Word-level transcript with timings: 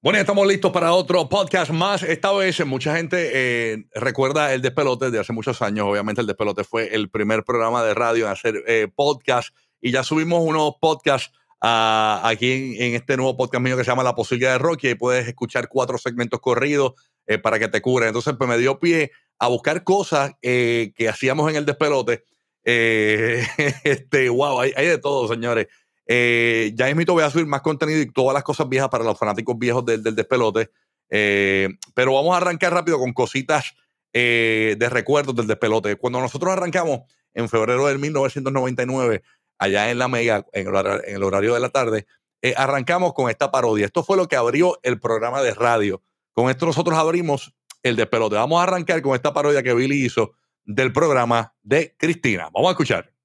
Bueno, 0.00 0.20
estamos 0.20 0.46
listos 0.46 0.70
para 0.70 0.92
otro 0.92 1.28
podcast 1.28 1.72
más. 1.72 2.04
Esta 2.04 2.32
vez 2.32 2.64
mucha 2.64 2.94
gente 2.94 3.30
eh, 3.34 3.84
recuerda 3.94 4.54
el 4.54 4.62
Despelote 4.62 5.10
de 5.10 5.18
hace 5.18 5.32
muchos 5.32 5.60
años. 5.60 5.86
Obviamente 5.88 6.20
el 6.20 6.28
Despelote 6.28 6.62
fue 6.62 6.94
el 6.94 7.10
primer 7.10 7.42
programa 7.42 7.82
de 7.82 7.94
radio 7.94 8.26
en 8.26 8.30
hacer 8.30 8.62
eh, 8.68 8.86
podcast 8.94 9.48
y 9.80 9.90
ya 9.90 10.04
subimos 10.04 10.44
unos 10.44 10.74
podcasts 10.80 11.32
ah, 11.60 12.20
aquí 12.22 12.76
en, 12.78 12.94
este 12.94 13.16
nuevo 13.16 13.36
podcast 13.36 13.60
mío 13.60 13.76
que 13.76 13.82
se 13.82 13.90
llama 13.90 14.04
La 14.04 14.14
Posibilidad 14.14 14.52
de 14.52 14.58
Rocky. 14.58 14.86
Ahí 14.86 14.94
puedes 14.94 15.26
escuchar 15.26 15.68
cuatro 15.68 15.98
segmentos 15.98 16.38
corridos 16.38 16.92
eh, 17.26 17.38
para 17.38 17.58
que 17.58 17.66
te 17.66 17.82
cubren. 17.82 18.10
Entonces, 18.10 18.34
pues 18.38 18.48
me 18.48 18.56
dio 18.56 18.78
pie 18.78 19.10
a 19.40 19.48
buscar 19.48 19.82
cosas 19.82 20.30
eh, 20.42 20.92
que 20.94 21.08
hacíamos 21.08 21.50
en 21.50 21.56
el 21.56 21.66
Despelote. 21.66 22.22
Eh, 22.62 23.44
este, 23.82 24.28
wow, 24.28 24.60
hay, 24.60 24.72
hay 24.76 24.86
de 24.86 24.98
todo, 24.98 25.26
señores. 25.26 25.66
Eh, 26.08 26.72
ya 26.74 26.92
mismo 26.94 27.12
voy 27.12 27.22
a 27.22 27.30
subir 27.30 27.46
más 27.46 27.60
contenido 27.60 28.00
y 28.00 28.10
todas 28.10 28.34
las 28.34 28.42
cosas 28.42 28.68
viejas 28.68 28.88
para 28.88 29.04
los 29.04 29.18
fanáticos 29.18 29.56
viejos 29.58 29.84
del, 29.84 30.02
del 30.02 30.16
despelote. 30.16 30.70
Eh, 31.10 31.68
pero 31.94 32.14
vamos 32.14 32.34
a 32.34 32.38
arrancar 32.38 32.72
rápido 32.72 32.98
con 32.98 33.12
cositas 33.12 33.74
eh, 34.12 34.76
de 34.78 34.88
recuerdos 34.88 35.34
del 35.36 35.46
despelote. 35.46 35.96
Cuando 35.96 36.20
nosotros 36.20 36.52
arrancamos 36.52 37.00
en 37.34 37.48
febrero 37.48 37.86
del 37.86 37.98
1999, 37.98 39.22
allá 39.58 39.90
en 39.90 39.98
la 39.98 40.08
Mega, 40.08 40.46
en 40.52 40.68
el 40.68 41.22
horario, 41.22 41.54
de 41.54 41.60
la 41.60 41.68
tarde, 41.68 42.06
eh, 42.42 42.54
arrancamos 42.56 43.12
con 43.12 43.28
esta 43.28 43.50
parodia. 43.50 43.86
Esto 43.86 44.02
fue 44.02 44.16
lo 44.16 44.26
que 44.28 44.36
abrió 44.36 44.78
el 44.82 44.98
programa 44.98 45.42
de 45.42 45.54
radio. 45.54 46.02
Con 46.32 46.48
esto 46.50 46.66
nosotros 46.66 46.96
abrimos 46.98 47.54
el 47.82 47.96
despelote. 47.96 48.36
Vamos 48.36 48.60
a 48.60 48.64
arrancar 48.64 49.02
con 49.02 49.14
esta 49.14 49.32
parodia 49.32 49.62
que 49.62 49.74
Billy 49.74 50.04
hizo 50.06 50.32
del 50.64 50.92
programa 50.92 51.54
de 51.62 51.94
Cristina. 51.98 52.48
Vamos 52.52 52.68
a 52.68 52.72
escuchar. 52.72 53.17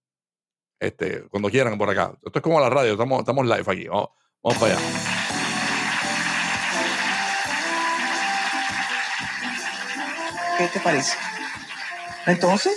Este, 0.84 1.24
cuando 1.30 1.50
quieran 1.50 1.78
por 1.78 1.90
acá. 1.90 2.12
Esto 2.26 2.40
es 2.40 2.44
como 2.44 2.60
la 2.60 2.70
radio, 2.70 2.92
estamos, 2.94 3.20
estamos 3.20 3.46
live 3.46 3.64
aquí. 3.66 3.88
Vamos, 3.88 4.10
vamos 4.44 4.58
para 4.60 4.74
allá. 4.74 4.82
¿Qué 10.58 10.68
te 10.68 10.80
parece? 10.80 11.18
Entonces, 12.28 12.74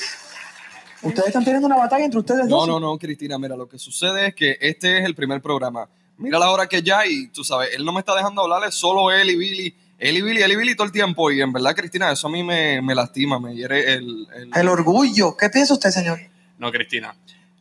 ustedes 1.03 1.29
están 1.29 1.45
teniendo 1.45 1.67
una 1.67 1.77
batalla 1.77 2.05
entre 2.05 2.21
ustedes 2.21 2.47
No, 2.47 2.57
dos. 2.59 2.69
no, 2.69 2.81
no, 2.81 2.99
Cristina, 2.99 3.39
mira, 3.39 3.57
lo 3.57 3.69
que 3.69 3.79
sucede 3.79 4.29
es 4.29 4.35
que 4.35 4.57
este 4.61 4.99
es 4.99 5.05
el 5.05 5.15
primer 5.15 5.41
programa. 5.43 5.89
Mira 6.19 6.39
la 6.39 6.51
hora 6.51 6.67
que 6.67 6.83
ya 6.83 7.07
y 7.07 7.29
tú 7.29 7.45
sabes, 7.45 7.71
él 7.75 7.85
no 7.85 7.93
me 7.93 8.01
está 8.01 8.15
dejando 8.15 8.43
hablarle, 8.43 8.73
solo 8.73 9.13
él 9.13 9.29
y 9.31 9.37
Billy, 9.37 9.77
él 9.99 10.17
y 10.17 10.23
Billy, 10.23 10.43
él 10.43 10.53
y 10.53 10.57
Billy 10.57 10.75
todo 10.75 10.87
el 10.87 10.93
tiempo. 10.93 11.31
Y 11.31 11.43
en 11.43 11.53
verdad, 11.53 11.75
Cristina, 11.77 12.11
eso 12.11 12.29
a 12.29 12.31
mí 12.31 12.43
me, 12.43 12.81
me 12.81 12.95
lastima, 12.95 13.39
me 13.39 13.55
hiere 13.55 13.93
el... 13.93 14.27
el- 14.35 14.51
El 14.55 14.69
orgullo. 14.69 15.37
¿Qué 15.37 15.51
piensa 15.51 15.75
usted, 15.75 15.91
señor? 15.91 16.19
No, 16.59 16.73
Cristina. 16.73 17.15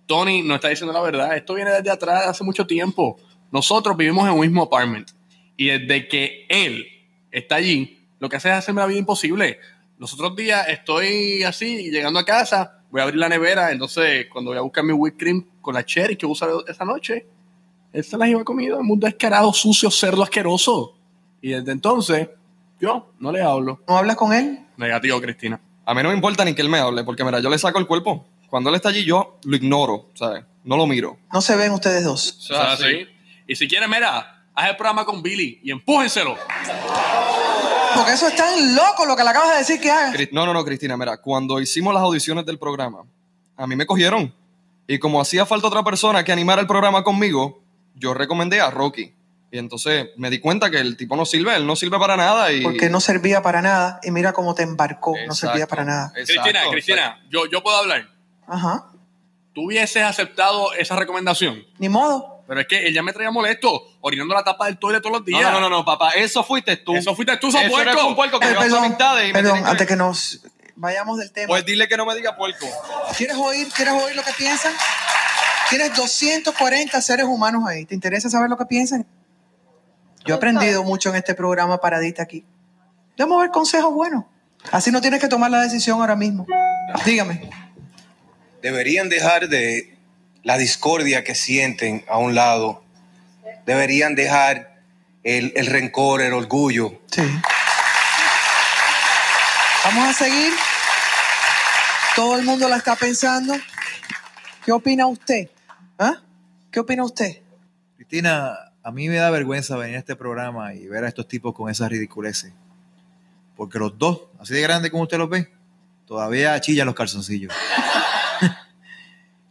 Tony 0.05 0.41
no 0.41 0.55
está 0.55 0.69
diciendo 0.69 0.93
la 0.93 1.01
verdad. 1.01 1.35
Esto 1.35 1.53
viene 1.53 1.71
desde 1.71 1.89
atrás, 1.89 2.27
hace 2.27 2.43
mucho 2.43 2.65
tiempo. 2.65 3.17
Nosotros 3.51 3.95
vivimos 3.97 4.27
en 4.27 4.33
un 4.33 4.41
mismo 4.41 4.63
apartment. 4.63 5.11
Y 5.57 5.67
desde 5.67 6.07
que 6.07 6.45
él 6.49 6.85
está 7.31 7.55
allí, 7.55 7.99
lo 8.19 8.29
que 8.29 8.37
hace 8.37 8.49
es 8.49 8.55
hacerme 8.55 8.81
la 8.81 8.87
vida 8.87 8.99
imposible. 8.99 9.59
Los 9.97 10.13
otros 10.13 10.35
días 10.35 10.67
estoy 10.67 11.43
así, 11.43 11.89
llegando 11.89 12.19
a 12.19 12.25
casa, 12.25 12.83
voy 12.91 13.01
a 13.01 13.03
abrir 13.05 13.19
la 13.19 13.29
nevera. 13.29 13.71
Entonces, 13.71 14.27
cuando 14.31 14.51
voy 14.51 14.57
a 14.57 14.61
buscar 14.61 14.83
mi 14.83 14.93
whipped 14.93 15.17
cream 15.17 15.45
con 15.61 15.73
la 15.73 15.85
cherry 15.85 16.17
que 16.17 16.25
usa 16.25 16.47
esa 16.67 16.85
noche, 16.85 17.25
él 17.93 18.03
se 18.03 18.17
las 18.17 18.27
iba 18.27 18.43
comido. 18.43 18.77
El 18.77 18.83
mundo 18.83 19.07
descarado, 19.07 19.53
sucio, 19.53 19.89
cerdo 19.89 20.21
asqueroso. 20.21 20.97
Y 21.41 21.51
desde 21.51 21.71
entonces, 21.71 22.29
yo 22.79 23.13
no 23.19 23.31
le 23.31 23.41
hablo. 23.41 23.81
¿No 23.87 23.97
hablas 23.97 24.17
con 24.17 24.33
él? 24.33 24.59
Negativo, 24.77 25.21
Cristina. 25.21 25.61
A 25.85 25.93
mí 25.93 26.03
no 26.03 26.09
me 26.09 26.15
importa 26.15 26.43
ni 26.43 26.53
que 26.53 26.61
él 26.61 26.69
me 26.69 26.79
hable, 26.79 27.03
porque 27.03 27.23
mira, 27.23 27.39
yo 27.39 27.49
le 27.49 27.57
saco 27.57 27.79
el 27.79 27.87
cuerpo. 27.87 28.25
Cuando 28.55 28.69
él 28.69 28.77
está 28.77 28.87
allí, 28.87 29.03
yo 29.03 29.37
lo 29.43 29.57
ignoro, 29.57 30.11
¿sabes? 30.13 30.45
No 30.63 30.77
lo 30.77 30.87
miro. 30.87 31.19
No 31.33 31.41
se 31.41 31.57
ven 31.57 31.73
ustedes 31.73 32.05
dos. 32.05 32.37
O 32.39 32.41
sea, 32.41 32.77
sí. 32.77 33.05
Y 33.45 33.57
si 33.57 33.67
quieren, 33.67 33.89
mira, 33.89 34.45
haz 34.55 34.69
el 34.69 34.77
programa 34.77 35.03
con 35.03 35.21
Billy 35.21 35.59
y 35.61 35.71
empújenselo. 35.71 36.37
Porque 37.95 38.13
eso 38.13 38.29
es 38.29 38.35
tan 38.37 38.73
loco 38.73 39.05
lo 39.05 39.17
que 39.17 39.23
le 39.25 39.29
acabas 39.29 39.51
de 39.51 39.57
decir 39.57 39.81
que 39.81 39.91
haga. 39.91 40.13
No, 40.31 40.45
no, 40.45 40.53
no, 40.53 40.63
Cristina, 40.63 40.95
mira, 40.95 41.17
cuando 41.17 41.59
hicimos 41.59 41.93
las 41.93 42.01
audiciones 42.03 42.45
del 42.45 42.57
programa, 42.57 43.03
a 43.57 43.67
mí 43.67 43.75
me 43.75 43.85
cogieron. 43.85 44.33
Y 44.87 44.99
como 44.99 45.19
hacía 45.19 45.45
falta 45.45 45.67
otra 45.67 45.83
persona 45.83 46.23
que 46.23 46.31
animara 46.31 46.61
el 46.61 46.67
programa 46.67 47.03
conmigo, 47.03 47.61
yo 47.93 48.13
recomendé 48.13 48.61
a 48.61 48.71
Rocky. 48.71 49.13
Y 49.51 49.57
entonces 49.57 50.11
me 50.15 50.29
di 50.29 50.39
cuenta 50.39 50.71
que 50.71 50.79
el 50.79 50.95
tipo 50.95 51.17
no 51.17 51.25
sirve, 51.25 51.57
él 51.57 51.67
no 51.67 51.75
sirve 51.75 51.99
para 51.99 52.15
nada. 52.15 52.53
Y... 52.53 52.63
Porque 52.63 52.89
no 52.89 53.01
servía 53.01 53.41
para 53.41 53.61
nada. 53.61 53.99
Y 54.01 54.11
mira 54.11 54.31
cómo 54.31 54.55
te 54.55 54.63
embarcó. 54.63 55.13
No 55.27 55.35
servía 55.35 55.67
para 55.67 55.83
nada. 55.83 56.13
exacto, 56.15 56.41
Cristina, 56.43 56.61
Cristina, 56.71 57.25
yo, 57.29 57.47
yo 57.47 57.61
puedo 57.61 57.75
hablar. 57.75 58.14
Ajá. 58.47 58.85
Tú 59.53 59.65
hubieses 59.67 60.03
aceptado 60.03 60.73
esa 60.73 60.95
recomendación. 60.95 61.63
Ni 61.79 61.89
modo. 61.89 62.43
Pero 62.47 62.59
es 62.61 62.67
que 62.67 62.85
él 62.87 62.93
ya 62.93 63.01
me 63.01 63.11
traía 63.13 63.31
molesto, 63.31 63.81
orinando 64.01 64.35
la 64.35 64.43
tapa 64.43 64.65
del 64.67 64.77
toile 64.77 64.99
todos 64.99 65.13
los 65.13 65.21
No, 65.21 65.25
días. 65.25 65.51
no, 65.51 65.59
no, 65.59 65.69
no, 65.69 65.83
papá, 65.85 66.11
eso 66.11 66.43
fuiste 66.43 66.77
tú. 66.77 66.95
Eso 66.95 67.15
fuiste 67.15 67.35
tú, 67.37 67.51
sos 67.51 67.63
puerco. 67.63 68.05
un 68.07 68.15
puerco 68.15 68.39
que 68.39 68.47
Eh, 68.51 68.55
perdón, 68.55 68.83
amistades 68.85 69.23
y 69.23 69.27
me 69.27 69.33
perdón 69.33 69.53
tienen 69.53 69.69
antes 69.71 69.87
que 69.87 69.95
nos 69.95 70.41
vayamos 70.75 71.17
del 71.17 71.31
tema. 71.31 71.47
Pues 71.47 71.65
dile 71.65 71.87
que 71.87 71.97
no 71.97 72.05
me 72.05 72.13
diga 72.15 72.35
puerco. 72.35 72.67
¿Quieres 73.17 73.35
oír? 73.37 73.67
¿Quieres 73.75 73.93
oír 73.95 74.15
lo 74.15 74.21
que 74.23 74.33
piensan? 74.33 74.73
Tienes 75.69 75.95
240 75.95 77.01
seres 77.01 77.25
humanos 77.25 77.63
ahí. 77.67 77.85
¿Te 77.85 77.95
interesa 77.95 78.29
saber 78.29 78.49
lo 78.49 78.57
que 78.57 78.65
piensan? 78.65 79.07
Yo 80.25 80.35
he 80.35 80.37
aprendido 80.37 80.83
mucho 80.83 81.09
en 81.09 81.15
este 81.15 81.33
programa 81.33 81.79
Paradita 81.79 82.21
aquí. 82.23 82.45
Debemos 83.17 83.41
ver 83.41 83.49
consejos 83.49 83.91
buenos. 83.93 84.25
Así 84.71 84.91
no 84.91 85.01
tienes 85.01 85.19
que 85.19 85.27
tomar 85.27 85.49
la 85.49 85.61
decisión 85.61 85.99
ahora 86.01 86.15
mismo. 86.15 86.45
Dígame. 87.05 87.49
Deberían 88.65 89.09
dejar 89.09 89.47
de 89.47 89.95
la 90.41 90.57
discordia 90.57 91.23
que 91.23 91.35
sienten 91.35 92.03
a 92.07 92.17
un 92.17 92.33
lado. 92.33 92.83
Deberían 93.67 94.15
dejar 94.15 94.81
el, 95.23 95.53
el 95.55 95.67
rencor, 95.67 96.23
el 96.23 96.33
orgullo. 96.33 96.99
Sí. 97.11 97.21
Vamos 99.83 100.09
a 100.09 100.13
seguir. 100.13 100.51
Todo 102.15 102.39
el 102.39 102.43
mundo 102.43 102.67
la 102.67 102.77
está 102.77 102.95
pensando. 102.95 103.55
¿Qué 104.65 104.71
opina 104.71 105.05
usted? 105.05 105.47
¿Ah? 105.99 106.23
¿Qué 106.71 106.79
opina 106.79 107.03
usted? 107.03 107.43
Cristina, 107.97 108.71
a 108.81 108.91
mí 108.91 109.09
me 109.09 109.17
da 109.17 109.29
vergüenza 109.29 109.77
venir 109.77 109.97
a 109.97 109.99
este 109.99 110.15
programa 110.15 110.73
y 110.73 110.87
ver 110.87 111.03
a 111.03 111.07
estos 111.07 111.27
tipos 111.27 111.53
con 111.53 111.69
esas 111.69 111.87
ridiculeces. 111.89 112.51
Porque 113.55 113.77
los 113.77 113.95
dos, 113.99 114.21
así 114.39 114.55
de 114.55 114.61
grandes 114.61 114.89
como 114.89 115.03
usted 115.03 115.19
los 115.19 115.29
ve, 115.29 115.53
todavía 116.07 116.59
chillan 116.61 116.87
los 116.87 116.95
calzoncillos. 116.95 117.53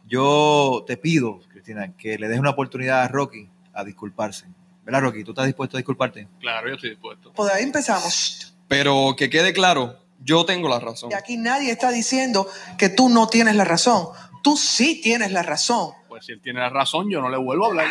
Yo 0.07 0.83
te 0.85 0.97
pido, 0.97 1.39
Cristina, 1.51 1.93
que 1.97 2.17
le 2.19 2.27
des 2.27 2.39
una 2.39 2.51
oportunidad 2.51 3.01
a 3.03 3.07
Rocky 3.07 3.49
a 3.73 3.83
disculparse. 3.83 4.45
¿Verdad, 4.83 5.01
Rocky? 5.01 5.23
¿Tú 5.23 5.31
estás 5.31 5.47
dispuesto 5.47 5.77
a 5.77 5.79
disculparte? 5.79 6.27
Claro, 6.39 6.67
yo 6.69 6.75
estoy 6.75 6.91
dispuesto. 6.91 7.33
Pues 7.33 7.51
ahí 7.51 7.63
empezamos. 7.63 8.55
Pero 8.67 9.15
que 9.17 9.29
quede 9.31 9.51
claro, 9.51 9.97
yo 10.21 10.45
tengo 10.45 10.69
la 10.69 10.79
razón. 10.79 11.09
Y 11.11 11.15
aquí 11.15 11.37
nadie 11.37 11.71
está 11.71 11.89
diciendo 11.91 12.47
que 12.77 12.89
tú 12.89 13.09
no 13.09 13.27
tienes 13.27 13.55
la 13.55 13.65
razón. 13.65 14.09
Tú 14.43 14.57
sí 14.57 15.01
tienes 15.01 15.31
la 15.31 15.41
razón. 15.41 15.93
Pues 16.07 16.25
si 16.25 16.33
él 16.33 16.41
tiene 16.41 16.59
la 16.59 16.69
razón, 16.69 17.09
yo 17.09 17.19
no 17.19 17.29
le 17.29 17.37
vuelvo 17.37 17.65
a 17.65 17.69
hablar. 17.69 17.87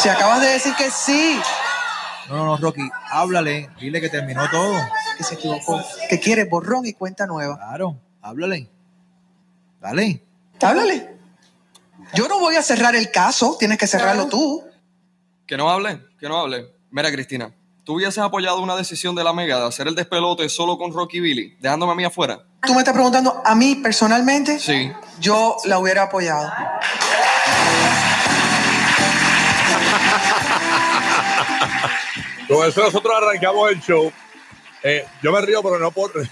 Si 0.00 0.08
acabas 0.08 0.40
de 0.40 0.48
decir 0.48 0.74
que 0.76 0.90
sí, 0.90 1.38
No, 2.28 2.36
no, 2.36 2.44
no, 2.44 2.56
Rocky, 2.56 2.82
háblale, 3.10 3.70
dile 3.80 4.00
que 4.00 4.08
terminó 4.08 4.50
todo. 4.50 4.74
que 5.16 5.22
se 5.24 5.34
equivocó, 5.36 5.80
que 6.10 6.18
quiere 6.18 6.44
borrón 6.44 6.86
y 6.86 6.92
cuenta 6.92 7.26
nueva. 7.26 7.56
Claro, 7.56 7.96
háblale. 8.20 8.68
Dale. 9.80 10.24
Háblale. 10.60 11.16
Yo 12.14 12.28
no 12.28 12.38
voy 12.40 12.56
a 12.56 12.62
cerrar 12.62 12.96
el 12.96 13.10
caso, 13.10 13.56
tienes 13.58 13.78
que 13.78 13.86
cerrarlo 13.86 14.28
tú. 14.28 14.64
Que 15.46 15.56
no 15.56 15.70
hable, 15.70 16.00
que 16.18 16.28
no 16.28 16.38
hable. 16.38 16.66
Mira, 16.90 17.10
Cristina, 17.12 17.54
¿tú 17.84 17.94
hubieses 17.94 18.18
apoyado 18.18 18.60
una 18.60 18.76
decisión 18.76 19.14
de 19.14 19.24
la 19.24 19.32
Mega 19.32 19.58
de 19.60 19.66
hacer 19.66 19.88
el 19.88 19.94
despelote 19.94 20.48
solo 20.48 20.78
con 20.78 20.92
Rocky 20.92 21.20
Billy, 21.20 21.56
dejándome 21.60 21.92
a 21.92 21.94
mí 21.94 22.04
afuera? 22.04 22.44
Tú 22.66 22.72
me 22.72 22.78
estás 22.80 22.94
preguntando 22.94 23.42
a 23.44 23.54
mí 23.54 23.76
personalmente, 23.76 24.58
Sí. 24.58 24.90
yo 25.20 25.56
la 25.64 25.78
hubiera 25.78 26.04
apoyado. 26.04 26.50
Con 32.48 32.66
eso 32.66 32.82
nosotros 32.82 33.12
arrancamos 33.14 33.70
el 33.70 33.80
show. 33.80 34.10
Eh, 34.82 35.04
yo 35.22 35.32
me 35.32 35.40
río, 35.42 35.62
pero 35.62 35.78
no 35.78 35.90
por. 35.90 36.12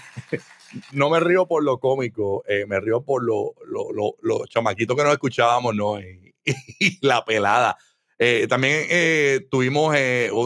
no 0.91 1.09
me 1.09 1.19
río 1.19 1.47
por 1.47 1.63
lo 1.63 1.79
cómico, 1.79 2.43
eh, 2.47 2.65
me 2.67 2.79
río 2.79 3.01
por 3.03 3.23
lo, 3.23 3.53
lo, 3.65 3.91
lo- 3.93 4.15
los 4.21 4.49
chamaquitos 4.49 4.95
que 4.97 5.03
nos 5.03 5.13
escuchábamos, 5.13 5.75
¿no? 5.75 5.99
Y, 6.79 7.05
la 7.05 7.25
pelada. 7.25 7.77
Eh, 8.17 8.47
también 8.49 8.85
eh, 8.89 9.45
tuvimos 9.51 9.95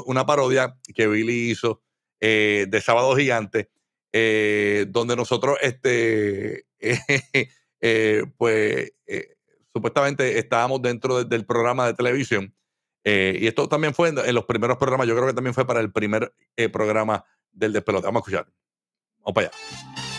una 0.08 0.26
parodia 0.26 0.76
que 0.96 1.08
Billy 1.08 1.52
hizo 1.52 1.82
de 2.20 2.82
Sábado 2.84 3.16
Gigante, 3.16 3.70
donde 4.92 5.16
nosotros, 5.16 5.58
este, 5.62 6.66
pues, 8.38 8.94
supuestamente 9.74 10.38
estábamos 10.40 10.82
dentro 10.82 11.20
de- 11.20 11.26
del 11.26 11.46
programa 11.46 11.88
de 11.88 11.94
televisión. 11.94 12.56
Y 13.04 13.48
esto 13.48 13.68
también 13.70 13.94
fue 13.94 14.10
en, 14.10 14.18
en 14.20 14.36
los 14.36 14.46
primeros 14.46 14.78
programas, 14.78 15.08
yo 15.08 15.16
creo 15.16 15.28
que 15.28 15.34
también 15.34 15.54
fue 15.54 15.66
para 15.68 15.80
el 15.82 15.92
primer 15.92 16.34
programa 16.74 17.24
del 17.52 17.74
despelote. 17.74 18.06
Vamos 18.08 18.22
a 18.22 18.30
escuchar. 18.30 18.54
Vamos 19.20 19.34
para 19.36 19.48
allá. 19.48 20.11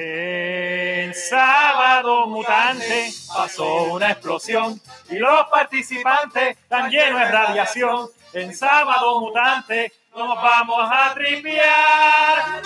En 0.00 1.12
sábado 1.12 2.28
mutante 2.28 3.10
pasó 3.34 3.82
una 3.94 4.12
explosión 4.12 4.80
y 5.10 5.16
los 5.16 5.48
participantes 5.48 6.56
están 6.56 6.88
llenos 6.88 7.18
de 7.18 7.28
radiación. 7.32 8.08
En 8.32 8.54
sábado 8.54 9.18
mutante 9.18 9.92
nos 10.14 10.40
vamos 10.40 10.88
a 10.92 11.14
tripear. 11.14 12.62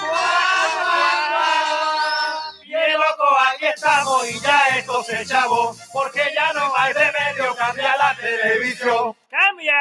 Bien 2.64 2.92
loco, 2.92 3.36
aquí 3.48 3.64
estamos 3.64 4.30
y 4.30 4.38
ya 4.38 4.68
esto 4.76 5.02
se 5.02 5.24
chavó, 5.24 5.74
porque 5.90 6.20
ya 6.34 6.52
no 6.52 6.70
hay 6.76 6.92
remedio, 6.92 7.56
cambia 7.56 7.96
la 7.96 8.14
televisión. 8.14 9.16
¡Cambia! 9.30 9.72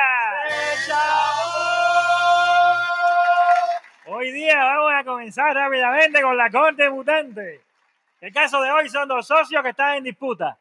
Hoy 4.07 4.31
día 4.31 4.57
vamos 4.57 4.91
a 4.95 5.03
comenzar 5.03 5.53
rápidamente 5.53 6.23
con 6.23 6.35
la 6.35 6.49
corte 6.49 6.89
mutante. 6.89 7.61
El 8.19 8.33
caso 8.33 8.59
de 8.59 8.71
hoy 8.71 8.89
son 8.89 9.07
dos 9.07 9.27
socios 9.27 9.61
que 9.61 9.69
están 9.69 9.97
en 9.97 10.03
disputa. 10.03 10.57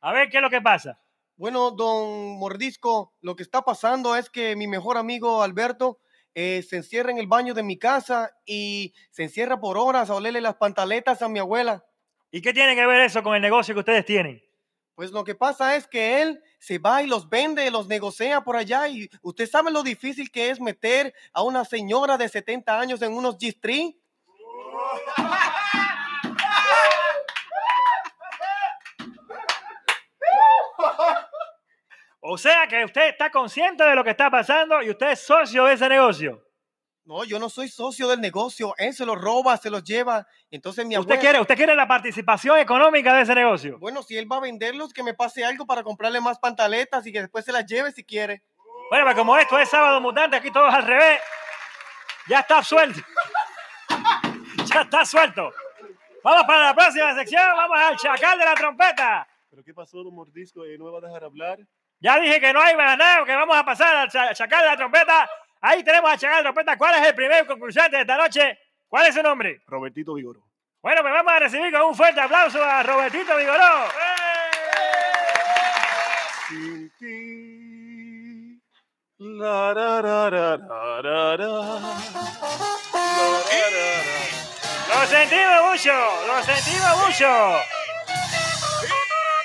A 0.00 0.12
ver 0.12 0.28
qué 0.28 0.38
es 0.38 0.42
lo 0.42 0.50
que 0.50 0.60
pasa. 0.60 0.98
Bueno, 1.36 1.70
don 1.70 2.36
Mordisco, 2.36 3.12
lo 3.20 3.36
que 3.36 3.44
está 3.44 3.62
pasando 3.62 4.16
es 4.16 4.28
que 4.28 4.56
mi 4.56 4.66
mejor 4.66 4.98
amigo 4.98 5.40
Alberto 5.40 6.00
eh, 6.34 6.64
se 6.68 6.78
encierra 6.78 7.12
en 7.12 7.18
el 7.18 7.28
baño 7.28 7.54
de 7.54 7.62
mi 7.62 7.78
casa 7.78 8.36
y 8.44 8.92
se 9.10 9.22
encierra 9.22 9.60
por 9.60 9.78
horas 9.78 10.10
a 10.10 10.14
olerle 10.16 10.40
las 10.40 10.56
pantaletas 10.56 11.22
a 11.22 11.28
mi 11.28 11.38
abuela. 11.38 11.84
¿Y 12.32 12.42
qué 12.42 12.52
tiene 12.52 12.74
que 12.74 12.86
ver 12.86 13.02
eso 13.02 13.22
con 13.22 13.36
el 13.36 13.42
negocio 13.42 13.72
que 13.72 13.80
ustedes 13.80 14.04
tienen? 14.04 14.42
Pues 15.00 15.12
lo 15.12 15.24
que 15.24 15.34
pasa 15.34 15.76
es 15.76 15.86
que 15.86 16.20
él 16.20 16.42
se 16.58 16.76
va 16.76 17.02
y 17.02 17.06
los 17.06 17.30
vende, 17.30 17.70
los 17.70 17.88
negocia 17.88 18.42
por 18.42 18.54
allá 18.54 18.86
y 18.86 19.08
usted 19.22 19.48
sabe 19.48 19.70
lo 19.70 19.82
difícil 19.82 20.30
que 20.30 20.50
es 20.50 20.60
meter 20.60 21.14
a 21.32 21.42
una 21.42 21.64
señora 21.64 22.18
de 22.18 22.28
70 22.28 22.78
años 22.78 23.00
en 23.00 23.14
unos 23.14 23.38
G-String. 23.38 23.98
O 32.20 32.36
sea 32.36 32.66
que 32.68 32.84
usted 32.84 33.08
está 33.08 33.30
consciente 33.30 33.82
de 33.82 33.94
lo 33.94 34.04
que 34.04 34.10
está 34.10 34.30
pasando 34.30 34.82
y 34.82 34.90
usted 34.90 35.12
es 35.12 35.20
socio 35.20 35.64
de 35.64 35.72
ese 35.72 35.88
negocio. 35.88 36.49
No, 37.10 37.24
yo 37.24 37.40
no 37.40 37.48
soy 37.48 37.66
socio 37.66 38.06
del 38.06 38.20
negocio, 38.20 38.72
él 38.78 38.94
se 38.94 39.04
los 39.04 39.20
roba, 39.20 39.56
se 39.56 39.68
los 39.68 39.82
lleva. 39.82 40.28
Entonces 40.48 40.86
mi 40.86 40.96
¿Usted 40.96 41.14
abuela... 41.14 41.20
quiere, 41.20 41.40
usted 41.40 41.56
quiere 41.56 41.74
la 41.74 41.88
participación 41.88 42.56
económica 42.58 43.12
de 43.12 43.22
ese 43.22 43.34
negocio? 43.34 43.80
Bueno, 43.80 44.04
si 44.04 44.16
él 44.16 44.30
va 44.30 44.36
a 44.36 44.40
venderlos, 44.40 44.92
que 44.92 45.02
me 45.02 45.12
pase 45.12 45.44
algo 45.44 45.66
para 45.66 45.82
comprarle 45.82 46.20
más 46.20 46.38
pantaletas 46.38 47.04
y 47.08 47.12
que 47.12 47.22
después 47.22 47.44
se 47.44 47.50
las 47.50 47.66
lleve 47.66 47.90
si 47.90 48.04
quiere. 48.04 48.44
Bueno, 48.90 49.04
pues 49.06 49.16
como 49.16 49.36
esto 49.36 49.58
es 49.58 49.68
sábado 49.68 50.00
mutante, 50.00 50.36
aquí 50.36 50.52
todos 50.52 50.72
al 50.72 50.86
revés. 50.86 51.18
Ya 52.28 52.38
está 52.38 52.62
suelto. 52.62 53.00
ya 54.72 54.82
está 54.82 55.04
suelto. 55.04 55.52
Vamos 56.22 56.44
para 56.44 56.66
la 56.66 56.74
próxima 56.76 57.12
sección. 57.16 57.42
Vamos 57.56 57.76
al 57.76 57.96
chacal 57.96 58.38
de 58.38 58.44
la 58.44 58.54
trompeta. 58.54 59.26
¿Pero 59.50 59.64
qué 59.64 59.74
pasó, 59.74 60.04
don 60.04 60.14
Mordisco? 60.14 60.64
¿Eh, 60.64 60.78
¿No 60.78 60.84
me 60.84 60.92
va 60.92 60.98
a 60.98 61.08
dejar 61.08 61.24
hablar? 61.24 61.58
Ya 61.98 62.20
dije 62.20 62.38
que 62.40 62.52
no 62.52 62.60
hay 62.60 62.76
nada, 62.76 63.24
que 63.24 63.34
vamos 63.34 63.56
a 63.56 63.64
pasar 63.64 63.96
al 63.96 64.08
cha- 64.08 64.32
chacal 64.32 64.60
de 64.62 64.66
la 64.68 64.76
trompeta. 64.76 65.28
Ahí 65.60 65.84
tenemos 65.84 66.10
al 66.10 66.18
chacal 66.18 66.38
de 66.38 66.42
la 66.42 66.52
trompeta. 66.52 66.78
¿Cuál 66.78 67.00
es 67.00 67.08
el 67.08 67.14
primer 67.14 67.46
concursante 67.46 67.96
de 67.96 68.02
esta 68.02 68.16
noche? 68.16 68.58
¿Cuál 68.88 69.06
es 69.06 69.14
su 69.14 69.22
nombre? 69.22 69.60
Robertito 69.66 70.14
Vigoró. 70.14 70.40
Bueno, 70.82 71.02
pues 71.02 71.12
vamos 71.12 71.32
a 71.32 71.38
recibir 71.38 71.70
con 71.72 71.82
un 71.82 71.94
fuerte 71.94 72.20
aplauso 72.20 72.64
a 72.64 72.82
Robertito 72.82 73.36
Vigoró. 73.36 73.88
Sin 76.48 76.90
ti. 76.98 78.62
La, 79.18 79.74
ra, 79.74 80.00
ra, 80.00 80.30
ra. 80.30 81.36
Lo 84.88 85.06
sentimos 85.06 85.62
mucho, 85.70 85.92
lo 86.26 86.42
sentimos 86.42 87.06
mucho. 87.06 87.60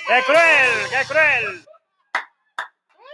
¡Qué 0.08 0.24
cruel, 0.26 0.72
qué 0.90 1.06
cruel! 1.08 1.66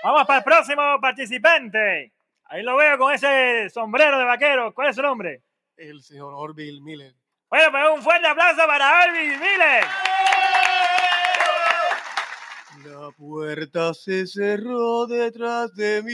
Vamos 0.03 0.27
para 0.27 0.37
el 0.37 0.43
próximo 0.43 1.01
participante. 1.01 2.13
Ahí 2.51 2.63
lo 2.63 2.75
veo 2.75 2.97
con 2.97 3.13
ese 3.13 3.69
sombrero 3.69 4.19
de 4.19 4.25
vaquero. 4.25 4.73
¿Cuál 4.73 4.89
es 4.89 4.97
su 4.97 5.01
nombre? 5.01 5.41
El 5.77 6.03
señor 6.03 6.33
Orville 6.35 6.81
Miller. 6.81 7.15
Bueno, 7.49 7.71
pues 7.71 7.83
un 7.95 8.03
fuerte 8.03 8.27
aplauso 8.27 8.67
para 8.67 9.05
Orville 9.05 9.37
Miller. 9.37 9.85
La 12.83 13.09
puerta 13.11 13.93
se 13.93 14.27
cerró 14.27 15.07
detrás 15.07 15.73
de 15.75 16.03
mí. 16.03 16.11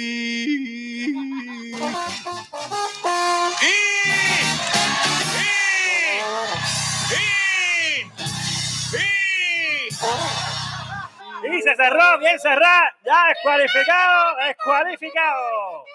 Y 11.51 11.61
se 11.63 11.75
cerró, 11.75 12.19
bien 12.19 12.39
cerrado. 12.39 12.85
Ya 13.03 13.25
descualificado, 13.29 14.35
descualificado. 14.45 15.85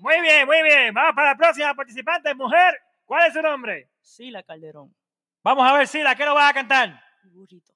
Muy 0.00 0.20
bien, 0.20 0.46
muy 0.46 0.62
bien. 0.62 0.94
Vamos 0.94 1.14
para 1.14 1.30
la 1.30 1.36
próxima 1.36 1.74
participante, 1.74 2.34
mujer. 2.34 2.80
¿Cuál 3.04 3.26
es 3.26 3.32
su 3.32 3.42
nombre? 3.42 3.88
Sila 4.00 4.42
Calderón, 4.42 4.94
Vamos 5.42 5.68
a 5.68 5.72
ver, 5.72 5.86
Sila, 5.86 6.14
¿qué 6.14 6.24
nos 6.24 6.34
vas 6.34 6.50
a 6.50 6.54
cantar? 6.54 7.02
burrito. 7.24 7.72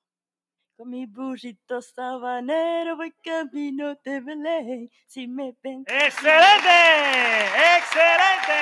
Con 0.76 0.90
mi 0.90 1.06
burrito 1.06 1.80
sabanero 1.82 2.96
voy 2.96 3.12
camino 3.22 3.94
de 4.04 4.20
Belén. 4.20 4.90
Si 5.06 5.28
me 5.28 5.54
ven. 5.62 5.84
¡Excelente! 5.86 6.70
¡Excelente! 7.76 8.58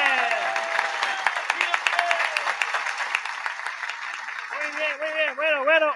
Muy 4.52 4.76
bien, 4.76 4.98
muy 4.98 5.18
bien. 5.18 5.36
Bueno, 5.36 5.64
bueno. 5.64 5.92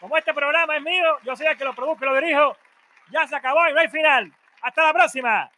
Como 0.00 0.18
este 0.18 0.34
programa 0.34 0.76
es 0.76 0.82
mío, 0.82 1.18
yo 1.22 1.34
soy 1.34 1.46
el 1.46 1.56
que 1.56 1.64
lo 1.64 1.74
produzco 1.74 2.04
y 2.04 2.08
lo 2.08 2.14
dirijo. 2.16 2.56
Ya 3.10 3.26
se 3.26 3.36
acabó 3.36 3.66
y 3.68 3.72
no 3.72 3.80
hay 3.80 3.88
final. 3.88 4.32
Hasta 4.60 4.84
la 4.84 4.92
próxima. 4.92 5.50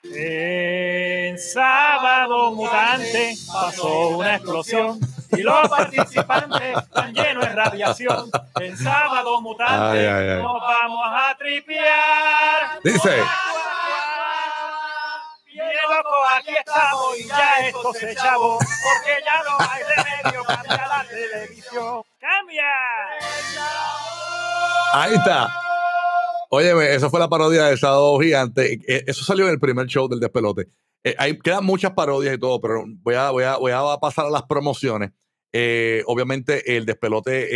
En 1.27 1.39
sábado 1.41 2.53
mutante 2.53 3.35
pasó 3.53 4.11
una 4.11 4.37
explosión 4.37 5.01
y 5.33 5.43
los 5.43 5.69
participantes 5.69 6.79
están 6.79 7.13
llenos 7.13 7.45
de 7.45 7.53
radiación. 7.53 8.31
En 8.61 8.77
sábado 8.77 9.41
mutante 9.41 9.99
Ay, 9.99 10.07
ay, 10.07 10.29
ay. 10.37 10.43
nos 10.43 10.61
vamos 10.61 11.05
a 11.13 11.37
tripear. 11.37 12.81
Dice. 12.85 13.17
Loco, 15.89 16.15
aquí 16.39 16.55
estamos 16.57 17.19
y 17.19 17.27
ya 17.29 17.67
esto 17.67 17.93
se 17.95 18.15
chavó, 18.15 18.59
porque 18.59 19.25
ya 19.25 19.43
no 19.49 19.57
hay 19.59 19.83
remedio, 19.83 20.45
cambia 20.45 20.87
la 20.87 21.05
televisión. 21.09 22.03
¡Cambia! 22.21 22.65
Ahí 24.93 25.15
está. 25.15 25.53
Óyeme, 26.51 26.95
eso 26.95 27.11
fue 27.11 27.19
la 27.19 27.29
parodia 27.29 27.65
de 27.65 27.77
Sábado 27.77 28.17
Gigante. 28.21 28.81
Eh, 28.87 29.05
Eso 29.07 29.25
salió 29.25 29.47
en 29.47 29.53
el 29.53 29.59
primer 29.61 29.87
show 29.87 30.09
del 30.09 30.21
despelote. 30.21 30.69
Eh, 31.07 31.15
hay, 31.19 31.39
quedan 31.39 31.65
muchas 31.65 31.93
parodias 31.93 32.35
y 32.35 32.39
todo, 32.39 32.61
pero 32.61 32.85
voy 32.87 33.15
a, 33.15 33.31
voy 33.31 33.45
a, 33.45 33.57
voy 33.59 33.71
a 33.73 33.97
pasar 34.01 34.27
a 34.27 34.31
las 34.31 34.43
promociones. 34.43 35.13
Eh, 35.53 36.03
obviamente, 36.07 36.77
el 36.77 36.85
despelote 36.85 37.47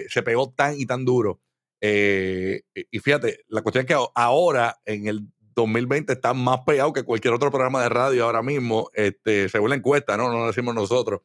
eh, 0.00 0.06
se 0.08 0.22
pegó 0.24 0.50
tan 0.52 0.74
y 0.80 0.84
tan 0.84 1.04
duro. 1.04 1.40
Y 1.80 2.98
fíjate, 2.98 3.44
la 3.46 3.62
cuestión 3.62 3.82
es 3.82 3.86
que 3.86 3.96
ahora, 4.16 4.80
en 4.84 5.06
el 5.06 5.20
2020, 5.54 6.12
está 6.12 6.34
más 6.34 6.60
pegado 6.66 6.92
que 6.92 7.04
cualquier 7.04 7.34
otro 7.34 7.50
programa 7.52 7.82
de 7.82 7.88
radio 7.88 8.24
ahora 8.24 8.42
mismo, 8.42 8.90
este, 8.94 9.48
según 9.48 9.70
la 9.70 9.76
encuesta, 9.76 10.16
¿no? 10.16 10.28
No 10.28 10.38
lo 10.40 10.46
decimos 10.48 10.74
nosotros. 10.74 11.20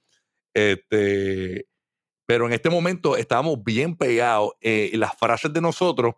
Este, 0.54 1.66
pero 2.28 2.46
en 2.46 2.54
este 2.54 2.70
momento 2.70 3.18
estábamos 3.18 3.64
bien 3.64 3.96
pegados. 3.98 4.52
y 4.62 4.96
las 4.98 5.18
frases 5.18 5.52
de 5.54 5.62
nosotros 5.62 6.14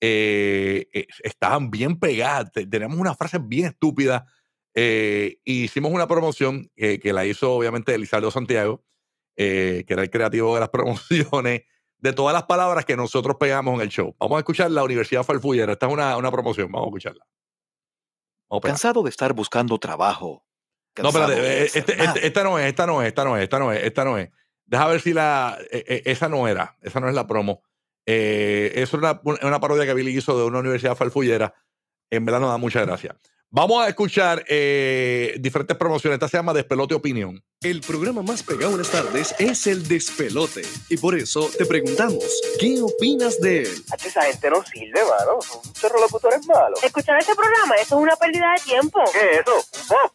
estaban 0.00 1.70
bien 1.70 1.98
pegadas. 1.98 2.50
Te- 2.52 2.66
Teníamos 2.66 2.98
unas 2.98 3.16
frases 3.16 3.40
bien 3.46 3.66
estúpidas. 3.66 4.22
Eh, 4.78 5.38
hicimos 5.44 5.90
una 5.90 6.06
promoción 6.06 6.70
eh, 6.76 7.00
que 7.00 7.14
la 7.14 7.24
hizo 7.24 7.50
obviamente 7.54 7.94
Elizardo 7.94 8.30
Santiago, 8.30 8.84
eh, 9.34 9.84
que 9.86 9.94
era 9.94 10.02
el 10.02 10.10
creativo 10.10 10.52
de 10.54 10.60
las 10.60 10.68
promociones, 10.70 11.62
de 11.98 12.12
todas 12.12 12.34
las 12.34 12.42
palabras 12.44 12.84
que 12.84 12.94
nosotros 12.94 13.36
pegamos 13.40 13.74
en 13.76 13.80
el 13.80 13.88
show. 13.88 14.14
Vamos 14.20 14.36
a 14.36 14.40
escuchar 14.40 14.70
la 14.70 14.84
Universidad 14.84 15.24
Farfullera. 15.24 15.72
Esta 15.72 15.86
es 15.86 15.92
una, 15.94 16.14
una 16.18 16.30
promoción. 16.30 16.70
Vamos 16.70 16.88
a 16.88 16.90
escucharla. 16.90 17.26
Vamos 18.50 18.60
a 18.60 18.62
pegar. 18.62 18.74
Cansado 18.74 19.02
de 19.02 19.08
estar 19.10 19.32
buscando 19.32 19.78
trabajo. 19.78 20.44
No, 20.98 21.04
Cansado 21.04 21.28
de 21.28 21.62
eh, 21.62 21.70
este- 21.74 22.02
este- 22.04 22.26
esta 22.26 22.44
no 22.44 22.58
es, 22.58 22.66
esta 22.66 22.86
no 22.86 23.00
es, 23.02 23.08
esta 23.08 23.24
no 23.24 23.36
es, 23.36 23.42
esta 23.42 23.58
no 23.58 23.72
es, 23.72 23.82
esta 23.82 24.04
no 24.04 24.18
es. 24.18 24.30
Deja 24.66 24.86
ver 24.88 25.00
si 25.00 25.14
la. 25.14 25.58
esa 25.70 26.28
no 26.28 26.46
era, 26.48 26.76
esa 26.82 27.00
no 27.00 27.08
es 27.08 27.14
la 27.14 27.26
promo. 27.26 27.62
Es 28.04 28.92
una, 28.92 29.20
una 29.24 29.58
parodia 29.58 29.86
que 29.86 29.94
Billy 29.94 30.16
hizo 30.16 30.38
de 30.38 30.44
una 30.44 30.58
universidad 30.58 30.96
farfullera. 30.96 31.54
En 32.10 32.24
verdad 32.26 32.40
nos 32.40 32.50
da 32.50 32.58
mucha 32.58 32.84
gracia. 32.84 33.16
Vamos 33.50 33.84
a 33.84 33.88
escuchar 33.88 34.44
eh, 34.48 35.36
diferentes 35.38 35.76
promociones. 35.76 36.16
Esta 36.16 36.28
se 36.28 36.36
llama 36.36 36.52
Despelote 36.52 36.94
Opinión. 36.94 37.42
El 37.62 37.80
programa 37.80 38.20
más 38.22 38.42
pegado 38.42 38.72
en 38.72 38.78
las 38.78 38.90
tardes 38.90 39.34
es 39.38 39.66
el 39.66 39.86
despelote. 39.88 40.62
Y 40.90 40.98
por 40.98 41.14
eso 41.16 41.48
te 41.56 41.64
preguntamos, 41.64 42.24
¿qué 42.60 42.82
opinas 42.82 43.40
de 43.40 43.62
él? 43.62 43.84
Esa 44.04 44.22
gente 44.22 44.50
no 44.50 44.62
sirve, 44.64 45.00
mano. 45.00 45.40
Son 45.40 45.62
chorro 45.72 46.00
locutores 46.00 46.46
malos. 46.46 46.82
Escuchar 46.84 47.18
este 47.18 47.34
programa, 47.34 47.76
eso 47.76 47.96
es 47.96 48.02
una 48.02 48.16
pérdida 48.16 48.52
de 48.58 48.62
tiempo. 48.62 49.00
¿Qué 49.12 49.30
es 49.30 49.40
eso? 49.40 49.54
¿Un 49.54 49.88
pop? 49.88 50.12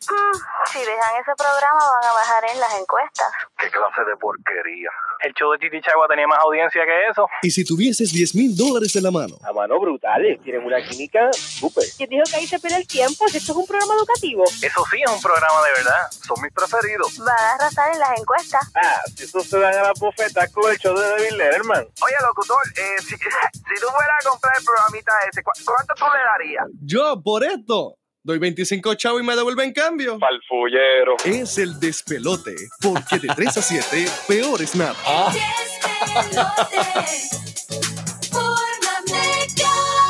Si 0.72 0.80
dejan 0.80 1.16
ese 1.20 1.32
programa 1.36 1.80
van 1.80 2.10
a 2.12 2.14
bajar 2.14 2.44
en 2.54 2.60
las 2.60 2.74
encuestas. 2.80 3.28
¿Qué 3.58 3.70
clase 3.72 4.02
de 4.08 4.16
porquería? 4.18 4.90
El 5.24 5.34
show 5.34 5.52
de 5.52 5.58
Titi 5.58 5.82
Chagua 5.82 6.08
tenía 6.08 6.28
más 6.28 6.40
audiencia 6.40 6.82
que 6.84 7.10
eso. 7.10 7.28
Y 7.44 7.50
si 7.52 7.64
tuvieses 7.66 8.12
10 8.12 8.36
mil 8.36 8.56
dólares 8.56 8.96
en 8.96 9.04
la 9.04 9.12
mano, 9.12 9.38
A 9.44 9.54
mano 9.54 9.80
brutales, 9.80 10.40
tienen 10.44 10.64
una 10.64 10.82
química 10.84 11.32
súper. 11.34 11.86
¿Quién 11.98 12.10
dijo 12.10 12.24
que 12.30 12.36
ahí 12.38 12.48
se 12.48 12.60
pierde 12.60 12.78
el 12.78 12.88
tiempo? 12.88 13.21
Si 13.30 13.38
esto 13.38 13.52
es 13.54 13.58
un 13.58 13.68
programa 13.68 13.94
educativo. 13.96 14.44
Eso 14.46 14.84
sí 14.92 14.98
es 15.06 15.12
un 15.12 15.22
programa 15.22 15.62
de 15.66 15.72
verdad. 15.84 16.12
Son 16.12 16.42
mis 16.42 16.52
preferidos. 16.54 17.18
Van 17.20 17.30
a 17.30 17.54
arrasar 17.56 17.94
en 17.94 18.00
las 18.00 18.20
encuestas. 18.20 18.62
Ah, 18.76 19.02
si 19.16 19.24
eso 19.24 19.40
se 19.42 19.60
dan 19.60 19.74
a 19.74 19.82
la 19.84 19.94
bofeta 20.00 20.48
con 20.50 20.70
el 20.72 20.78
show 20.78 20.98
de 20.98 21.10
David 21.10 21.32
Letterman. 21.38 21.88
Oye, 22.02 22.16
locutor, 22.22 22.58
eh, 22.76 22.96
si, 23.00 23.08
si 23.16 23.16
tú 23.16 23.88
fueras 23.88 24.26
a 24.26 24.30
comprar 24.30 24.54
el 24.58 24.64
programita 24.66 25.12
ese, 25.32 25.44
¿cu- 25.44 25.52
¿cuánto 25.66 25.94
tú 25.96 26.06
le 26.06 26.24
darías? 26.24 26.66
Yo, 26.84 27.22
por 27.24 27.44
esto, 27.44 27.96
doy 28.24 28.38
25 28.40 28.94
chavos 28.96 29.22
y 29.22 29.26
me 29.26 29.36
devuelven 29.36 29.68
en 29.70 29.74
cambio. 29.74 30.20
Palfullero. 30.20 31.16
es 31.26 31.58
el 31.58 31.80
despelote. 31.80 32.56
Porque 32.82 33.20
de 33.20 33.28
3 33.34 33.58
a 33.58 33.62
7, 33.62 34.08
peor 34.28 34.62
es 34.62 34.76
nada. 34.76 34.96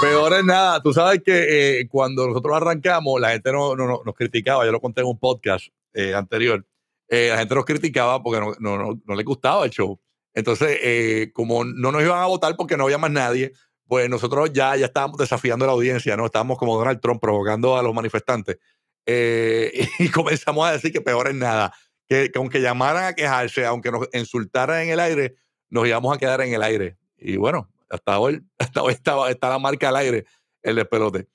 Peor 0.02 0.34
es 0.34 0.44
nada. 0.44 0.82
Tú 0.82 0.94
sabes 0.94 1.22
que 1.24 1.80
eh, 1.82 1.88
cuando 1.88 2.28
nosotros 2.28 2.56
arrancamos, 2.58 3.20
la 3.22 3.32
gente 3.32 3.52
no, 3.52 3.76
no- 3.76 3.88
no- 3.88 4.02
nos 4.06 4.16
criticaba. 4.16 4.66
Yo 4.66 4.72
lo 4.72 4.82
conté 4.82 5.02
en 5.02 5.08
un 5.08 5.20
podcast 5.20 5.68
eh, 5.94 6.14
anterior. 6.14 6.66
Eh, 7.08 7.30
la 7.30 7.38
gente 7.38 7.56
nos 7.56 7.66
criticaba 7.66 8.22
porque 8.24 8.40
no, 8.40 8.54
no, 8.60 9.00
no, 9.06 9.16
les 9.16 9.26
gustaba 9.26 9.66
el 9.66 9.72
show. 9.72 10.00
Entonces, 10.34 11.30
como 11.34 11.66
no 11.66 11.92
nos 11.92 12.02
iban 12.02 12.20
a 12.22 12.26
votar 12.26 12.56
porque 12.56 12.78
no 12.78 12.86
había 12.86 12.98
más 12.98 13.12
nadie, 13.12 13.52
pues 13.86 14.10
nosotros 14.10 14.52
ya, 14.54 14.76
ya 14.78 14.86
estábamos 14.86 15.18
desafiando 15.18 15.66
a 15.66 15.68
la 15.68 15.74
audiencia, 15.74 16.16
¿no? 16.16 16.26
Estábamos 16.26 16.58
como 16.58 16.78
Donald 16.78 17.02
Trump 17.02 17.20
provocando 17.22 17.78
a 17.78 17.84
los 17.84 17.94
manifestantes. 17.94 18.58
Y 20.00 20.10
comenzamos 20.10 20.68
a 20.68 20.72
decir 20.74 20.92
que 20.94 21.02
peor 21.02 21.28
es 21.28 21.36
nada. 21.36 21.74
Que 22.08 22.32
aunque 22.36 22.62
llamaran 22.62 23.06
a 23.06 23.14
quejarse, 23.14 23.66
aunque 23.66 23.92
nos 23.92 24.08
insultaran 24.14 24.82
en 24.84 24.90
el 24.90 25.00
aire, 25.00 25.36
nos 25.70 25.88
íbamos 25.88 26.16
a 26.16 26.20
quedar 26.20 26.42
en 26.42 26.54
el 26.54 26.62
aire. 26.64 26.98
Y 27.18 27.38
bueno, 27.38 27.71
hasta 27.92 28.20
hoy, 28.20 28.42
hasta 28.60 28.82
hoy 28.82 28.94
está, 28.94 29.30
está 29.30 29.50
la 29.50 29.60
marca 29.60 29.90
al 29.90 29.98
aire, 29.98 30.26
el 30.64 30.76
despelote. 30.76 31.28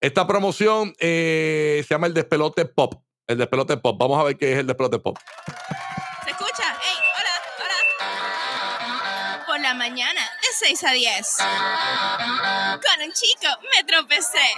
Esta 0.00 0.26
promoción 0.26 0.94
eh, 0.98 1.84
se 1.86 1.94
llama 1.94 2.06
el 2.06 2.14
despelote 2.14 2.64
pop. 2.64 2.94
El 3.26 3.38
despelote 3.38 3.76
pop. 3.76 3.96
Vamos 3.98 4.18
a 4.18 4.24
ver 4.24 4.36
qué 4.36 4.52
es 4.52 4.58
el 4.58 4.66
despelote 4.66 4.98
pop. 4.98 5.16
¿Se 6.24 6.30
escucha? 6.30 6.64
¡Ey! 6.82 6.96
¡Hola! 7.18 7.30
¡Hola! 8.78 9.44
Por 9.46 9.60
la 9.60 9.74
mañana, 9.74 10.20
6 10.60 10.84
a 10.84 10.92
10. 10.92 11.36
Con 11.38 13.06
un 13.06 13.12
chico 13.14 13.48
me 13.74 13.82
tropecé. 13.84 14.56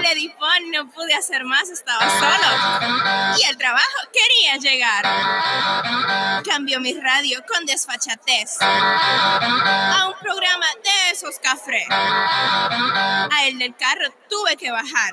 Le 0.00 0.30
pon, 0.38 0.70
no 0.72 0.90
pude 0.90 1.14
hacer 1.14 1.44
más, 1.44 1.68
estaba 1.68 2.08
solo. 2.08 3.36
Y 3.38 3.44
al 3.44 3.58
trabajo 3.58 3.98
quería 4.10 4.56
llegar. 4.56 6.42
Cambió 6.44 6.80
mi 6.80 6.94
radio 6.94 7.44
con 7.46 7.66
desfachatez. 7.66 8.56
A 8.62 10.06
un 10.08 10.18
programa 10.18 10.66
de 10.82 11.10
esos 11.12 11.38
cafres. 11.40 11.86
A 11.90 13.44
el 13.44 13.58
del 13.58 13.76
carro 13.76 14.14
tuve 14.30 14.56
que 14.56 14.70
bajar. 14.70 15.12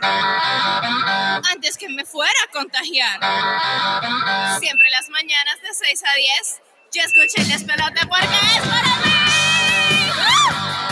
Antes 1.51 1.77
que 1.77 1.89
me 1.89 2.05
fuera 2.05 2.39
a 2.47 2.51
contagiar. 2.51 3.19
Siempre 4.61 4.89
las 4.91 5.09
mañanas 5.09 5.61
de 5.61 5.73
6 5.73 6.03
a 6.05 6.15
10. 6.15 6.61
Yo 6.93 7.01
escuché 7.01 7.41
el 7.41 7.49
despelote 7.49 8.07
porque 8.07 8.25
es 8.25 8.67
para 8.67 8.97
mí. 9.05 9.10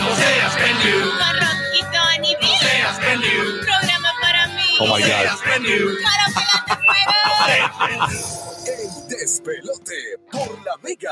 No 0.00 0.16
seas 0.16 0.56
pendejo. 0.56 1.10
Con 1.10 1.36
Rock 1.36 1.60
y 1.74 1.82
Tony 1.82 2.34
B. 2.34 2.46
No 2.46 2.58
seas 2.58 2.98
pendejo. 2.98 3.42
Programa 3.60 4.08
para 4.22 4.46
mí. 4.48 4.76
Oh 4.80 4.86
my 4.86 5.02
God. 5.02 5.08
Seas 5.08 5.40
pendejo. 5.42 5.88
Claro, 5.98 6.24
pégate 6.34 6.74
fuego. 6.86 7.20
El 8.66 9.08
despelote 9.08 9.94
por 10.32 10.64
la 10.64 10.76
mega. 10.82 11.10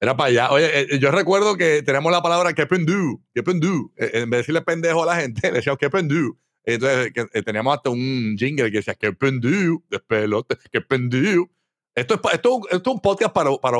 Era 0.00 0.16
para 0.16 0.28
allá. 0.30 0.50
Oye, 0.50 0.94
eh, 0.94 0.98
yo 0.98 1.10
recuerdo 1.10 1.56
que 1.56 1.82
teníamos 1.82 2.10
la 2.10 2.22
palabra 2.22 2.54
que 2.54 2.66
pendu, 2.66 3.22
que 3.34 3.42
pendu. 3.42 3.92
Eh, 3.96 4.10
en 4.14 4.30
vez 4.30 4.30
de 4.30 4.36
decirle 4.38 4.62
pendejo 4.62 5.02
a 5.02 5.06
la 5.06 5.16
gente, 5.16 5.40
le 5.50 5.58
decíamos 5.58 5.78
que 5.78 5.90
pendu. 5.90 6.38
Entonces 6.64 7.12
que, 7.12 7.26
eh, 7.32 7.42
teníamos 7.42 7.76
hasta 7.76 7.90
un 7.90 8.36
jingle 8.38 8.70
que 8.70 8.78
decía 8.78 8.94
que 8.94 9.12
pendu, 9.12 9.84
despelote, 9.90 10.56
que 10.72 10.80
pendu. 10.80 11.50
Esto 11.94 12.14
es, 12.14 12.20
esto, 12.32 12.60
esto 12.70 12.90
es 12.90 12.94
un 12.94 13.00
podcast 13.00 13.32
para, 13.32 13.50
para, 13.58 13.78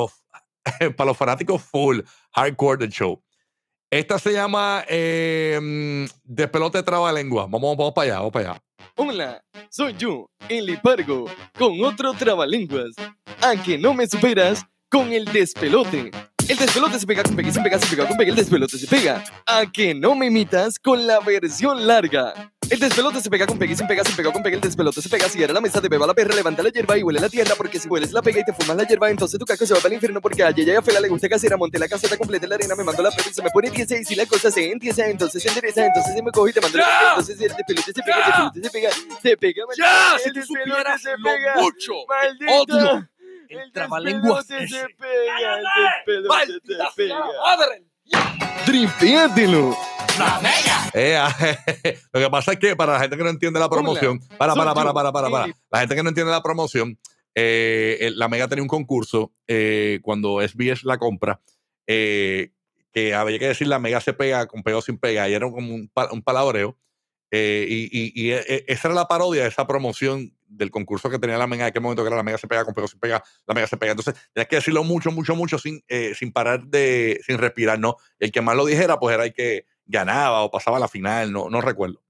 para 0.95 1.07
los 1.07 1.17
fanáticos 1.17 1.63
full 1.63 2.01
hardcore 2.33 2.77
del 2.77 2.91
show. 2.91 3.24
Esta 3.95 4.19
se 4.19 4.33
llama 4.33 4.83
eh, 4.89 5.57
mm, 5.61 6.03
Despelote 6.25 6.83
Trabalengua. 6.83 7.47
Vamos, 7.49 7.77
vamos 7.77 7.93
para 7.93 8.05
allá, 8.07 8.17
vamos 8.17 8.33
para 8.33 8.49
allá. 8.49 8.61
Hola, 8.97 9.41
soy 9.69 9.95
yo, 9.97 10.29
el 10.49 10.69
Hipargo, 10.69 11.23
con 11.57 11.81
otro 11.81 12.13
trabalenguas. 12.13 12.93
A 13.41 13.55
que 13.55 13.77
no 13.77 13.93
me 13.93 14.05
superas 14.05 14.65
con 14.89 15.13
el 15.13 15.23
despelote. 15.23 16.11
El 16.49 16.57
despelote 16.57 16.99
se 16.99 17.07
pega 17.07 17.23
con 17.23 17.37
pegue, 17.37 17.53
se 17.53 17.61
pega, 17.61 17.79
se 17.79 17.87
pega 17.87 18.05
con 18.05 18.17
pegue, 18.17 18.31
el 18.31 18.35
despelote 18.35 18.77
se 18.77 18.85
pega. 18.85 19.23
A 19.45 19.65
que 19.71 19.95
no 19.95 20.13
me 20.13 20.25
imitas 20.25 20.77
con 20.77 21.07
la 21.07 21.21
versión 21.21 21.87
larga. 21.87 22.53
El 22.67 22.79
despelote 22.79 23.21
se 23.21 23.29
pega 23.29 23.45
con 23.45 23.59
pegue, 23.59 23.75
se 23.75 23.85
pega, 23.85 24.03
se 24.03 24.11
pega 24.13 24.31
con 24.31 24.41
pegue, 24.41 24.55
el 24.55 24.61
despelote 24.61 24.99
se 25.01 25.07
pega. 25.07 25.29
Si 25.29 25.41
era 25.41 25.53
la 25.53 25.61
mesa 25.61 25.79
de 25.79 25.87
beba 25.87 26.07
la 26.07 26.13
perra, 26.15 26.33
levanta 26.33 26.63
la 26.63 26.69
hierba 26.69 26.97
y 26.97 27.03
huele 27.03 27.19
la 27.19 27.29
tierra. 27.29 27.53
Porque 27.55 27.79
si 27.79 27.87
hueles 27.87 28.11
la 28.11 28.21
pega 28.23 28.39
y 28.39 28.43
te 28.43 28.53
fumas 28.53 28.75
la 28.75 28.83
hierba, 28.85 29.09
entonces 29.11 29.39
tu 29.39 29.45
caco 29.45 29.65
se 29.65 29.73
va 29.73 29.79
para 29.79 29.89
el 29.89 29.93
infierno. 29.95 30.19
Porque 30.19 30.43
a 30.43 30.49
ella 30.49 30.81
fela 30.81 30.99
le 30.99 31.07
gusta 31.07 31.29
casera, 31.29 31.57
monte 31.57 31.77
la 31.77 31.87
caseta 31.87 32.17
completa 32.17 32.45
en 32.45 32.49
la 32.49 32.55
arena, 32.55 32.75
me 32.75 32.83
mando 32.83 33.03
la 33.03 33.11
perra 33.11 33.29
y 33.29 33.33
se 33.33 33.43
me 33.43 33.51
pone 33.51 33.69
10 33.69 33.91
y 33.91 34.05
si 34.05 34.15
la 34.15 34.25
cosa 34.25 34.49
se 34.49 34.71
entiesa, 34.71 35.07
entonces 35.07 35.43
se 35.43 35.49
endereza, 35.49 35.85
entonces 35.85 36.13
se 36.13 36.23
me 36.23 36.31
coge 36.31 36.49
y 36.49 36.53
te 36.53 36.61
mando 36.61 36.77
la 36.79 36.85
perra, 36.85 37.09
entonces 37.11 37.41
el 37.41 37.55
despelote 37.55 37.93
se 37.93 38.01
pega, 38.01 38.17
el 38.17 38.23
despelote 38.25 38.61
se 38.61 38.69
pega, 38.71 38.89
se 39.21 39.37
pega, 39.37 39.63
Ya, 39.77 40.17
si 40.17 40.31
despelote 40.31 40.47
supieras 40.47 41.01
se 41.01 41.17
lo 41.17 41.23
pega, 41.23 41.55
mucho 41.61 41.93
odio 42.49 43.09
El 43.49 43.71
trabalenguas 43.71 44.47
se 44.47 44.55
pega, 44.55 45.59
el 45.59 46.23
despelote 46.23 46.61
se 46.67 46.95
pega. 46.95 47.25
madre! 47.43 47.85
Tripéatelo. 48.65 49.94
¡La 50.19 50.39
mega! 50.41 50.91
Eh, 50.93 51.17
lo 52.13 52.19
que 52.21 52.29
pasa 52.29 52.53
es 52.53 52.59
que 52.59 52.75
para 52.75 52.93
la 52.93 52.99
gente 52.99 53.17
que 53.17 53.23
no 53.23 53.29
entiende 53.29 53.59
la 53.59 53.69
promoción, 53.69 54.19
para, 54.37 54.53
para, 54.55 54.73
para, 54.73 54.93
para, 54.93 55.11
para, 55.11 55.29
para, 55.29 55.47
la 55.71 55.79
gente 55.79 55.95
que 55.95 56.03
no 56.03 56.09
entiende 56.09 56.31
la 56.31 56.41
promoción, 56.41 56.97
eh, 57.35 58.11
la 58.15 58.27
Mega 58.29 58.47
tenía 58.47 58.61
un 58.63 58.69
concurso 58.69 59.33
eh, 59.47 59.99
cuando 60.03 60.41
SBS 60.41 60.83
la 60.85 60.97
compra, 60.97 61.41
eh, 61.87 62.51
que 62.93 63.13
había 63.13 63.39
que 63.39 63.47
decir 63.49 63.67
la 63.67 63.79
Mega 63.79 63.99
se 63.99 64.13
pega 64.13 64.47
con 64.47 64.63
pega 64.63 64.77
o 64.77 64.81
sin 64.81 64.97
pega, 64.97 65.27
y 65.27 65.33
era 65.33 65.49
como 65.49 65.73
un, 65.75 65.91
un 66.11 66.21
palabreo. 66.23 66.77
eh, 67.31 67.65
y 67.67 67.85
y- 67.91 68.11
y, 68.15 68.31
eh, 68.31 68.63
esa 68.67 68.87
era 68.87 68.95
la 68.95 69.07
parodia 69.07 69.41
de 69.43 69.49
esa 69.49 69.67
promoción 69.67 70.31
del 70.47 70.71
concurso 70.71 71.09
que 71.09 71.19
tenía 71.19 71.37
la 71.37 71.47
Mega 71.47 71.65
en 71.65 71.69
aquel 71.69 71.81
momento, 71.81 72.03
que 72.03 72.07
era 72.07 72.15
la 72.15 72.23
Mega 72.23 72.37
se 72.37 72.47
pega 72.47 72.63
con 72.63 72.73
pega 72.73 72.85
o 72.85 72.87
sin 72.87 72.99
pega, 72.99 73.21
la 73.45 73.53
Mega 73.53 73.67
se 73.67 73.75
pega. 73.75 73.91
Entonces, 73.91 74.13
tenías 74.31 74.47
que 74.47 74.55
decirlo 74.57 74.83
mucho, 74.85 75.11
mucho, 75.11 75.35
mucho 75.35 75.57
sin, 75.57 75.83
eh, 75.89 76.13
sin 76.17 76.31
parar 76.31 76.63
de, 76.67 77.19
sin 77.25 77.37
respirar, 77.37 77.79
¿no? 77.79 77.97
El 78.19 78.31
que 78.31 78.39
más 78.41 78.55
lo 78.55 78.65
dijera, 78.65 78.97
pues 78.99 79.13
era 79.15 79.25
el 79.25 79.33
que 79.33 79.65
ganaba 79.85 80.43
o 80.43 80.51
pasaba 80.51 80.77
a 80.77 80.79
la 80.81 80.87
final, 80.87 81.31
no, 81.31 81.49
no 81.49 81.61
recuerdo. 81.61 82.01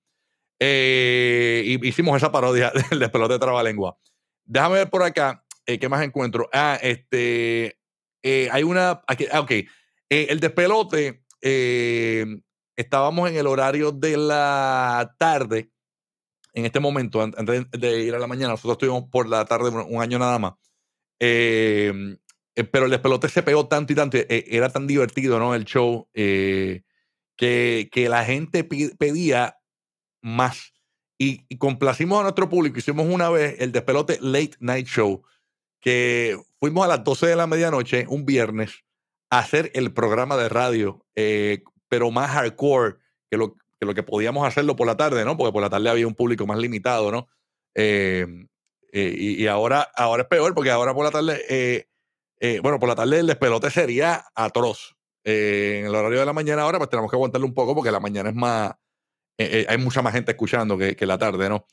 Eh, 0.59 1.77
hicimos 1.83 2.17
esa 2.17 2.31
parodia 2.31 2.71
del 2.89 2.99
despelote 2.99 3.33
de 3.33 3.39
trabalengua. 3.39 3.97
Déjame 4.45 4.75
ver 4.75 4.89
por 4.89 5.03
acá, 5.03 5.43
eh, 5.65 5.79
¿qué 5.79 5.89
más 5.89 6.03
encuentro? 6.03 6.49
Ah, 6.53 6.79
este, 6.81 7.77
eh, 8.23 8.49
hay 8.51 8.63
una, 8.63 9.01
aquí, 9.07 9.25
ah, 9.31 9.41
ok, 9.41 9.51
Eh, 9.51 10.27
el 10.29 10.39
despelote, 10.39 11.23
eh, 11.41 12.25
estábamos 12.75 13.29
en 13.29 13.37
el 13.37 13.47
horario 13.47 13.91
de 13.91 14.17
la 14.17 15.15
tarde, 15.17 15.71
en 16.53 16.65
este 16.65 16.79
momento, 16.79 17.21
an- 17.21 17.33
antes 17.37 17.67
de 17.71 18.01
ir 18.03 18.15
a 18.15 18.19
la 18.19 18.27
mañana, 18.27 18.49
nosotros 18.53 18.73
estuvimos 18.73 19.05
por 19.11 19.27
la 19.29 19.45
tarde 19.45 19.69
un 19.69 20.01
año 20.01 20.19
nada 20.19 20.39
más. 20.39 20.53
Eh, 21.19 21.93
pero 22.71 22.85
el 22.85 22.91
despelote 22.91 23.29
se 23.29 23.43
pegó 23.43 23.67
tanto 23.67 23.93
y 23.93 23.95
tanto, 23.95 24.17
era 24.29 24.69
tan 24.69 24.87
divertido, 24.87 25.39
¿no? 25.39 25.55
El 25.55 25.65
show, 25.65 26.07
eh, 26.13 26.83
que, 27.37 27.89
que 27.91 28.09
la 28.09 28.23
gente 28.23 28.63
pedía 28.63 29.57
más. 30.21 30.73
Y, 31.17 31.45
complacimos 31.57 32.19
a 32.19 32.23
nuestro 32.23 32.49
público. 32.49 32.79
Hicimos 32.79 33.07
una 33.09 33.29
vez 33.29 33.55
el 33.59 33.71
despelote 33.71 34.17
Late 34.21 34.57
Night 34.59 34.87
Show, 34.87 35.23
que 35.79 36.37
fuimos 36.59 36.83
a 36.85 36.89
las 36.89 37.03
12 37.03 37.27
de 37.27 37.35
la 37.35 37.47
medianoche, 37.47 38.05
un 38.09 38.25
viernes, 38.25 38.83
a 39.29 39.39
hacer 39.39 39.71
el 39.75 39.93
programa 39.93 40.35
de 40.35 40.49
radio, 40.49 41.05
eh, 41.15 41.63
pero 41.87 42.11
más 42.11 42.31
hardcore 42.31 42.97
que 43.29 43.37
lo, 43.37 43.55
que 43.93 44.03
podíamos 44.03 44.47
hacerlo 44.47 44.75
por 44.75 44.87
la 44.87 44.97
tarde, 44.97 45.23
¿no? 45.23 45.37
Porque 45.37 45.53
por 45.53 45.61
la 45.61 45.69
tarde 45.69 45.89
había 45.89 46.07
un 46.07 46.15
público 46.15 46.45
más 46.45 46.57
limitado, 46.57 47.11
¿no? 47.11 47.27
Eh, 47.75 48.25
eh, 48.91 49.15
y, 49.17 49.43
y 49.43 49.47
ahora, 49.47 49.89
ahora 49.95 50.23
es 50.23 50.29
peor, 50.29 50.53
porque 50.53 50.71
ahora 50.71 50.93
por 50.93 51.05
la 51.05 51.11
tarde, 51.11 51.87
eh, 52.39 52.59
bueno, 52.61 52.79
por 52.79 52.89
la 52.89 52.95
tarde 52.95 53.19
el 53.19 53.27
despelote 53.27 53.69
sería 53.69 54.25
atroz. 54.35 54.94
En 55.27 55.87
el 55.87 55.95
horario 55.95 56.19
de 56.19 56.25
la 56.25 56.33
mañana 56.33 56.61
ahora, 56.61 56.77
pues 56.77 56.89
tenemos 56.89 57.09
que 57.09 57.17
aguantarle 57.17 57.47
un 57.47 57.53
poco 57.53 57.73
porque 57.73 57.91
la 57.91 57.99
mañana 57.99 58.29
es 58.29 58.35
más, 58.35 58.71
eh, 59.39 59.61
eh, 59.61 59.65
hay 59.67 59.77
mucha 59.79 60.03
más 60.03 60.13
gente 60.13 60.31
escuchando 60.31 60.77
que, 60.77 60.95
la 61.05 61.17
tarde, 61.17 61.49
¿no? 61.49 61.65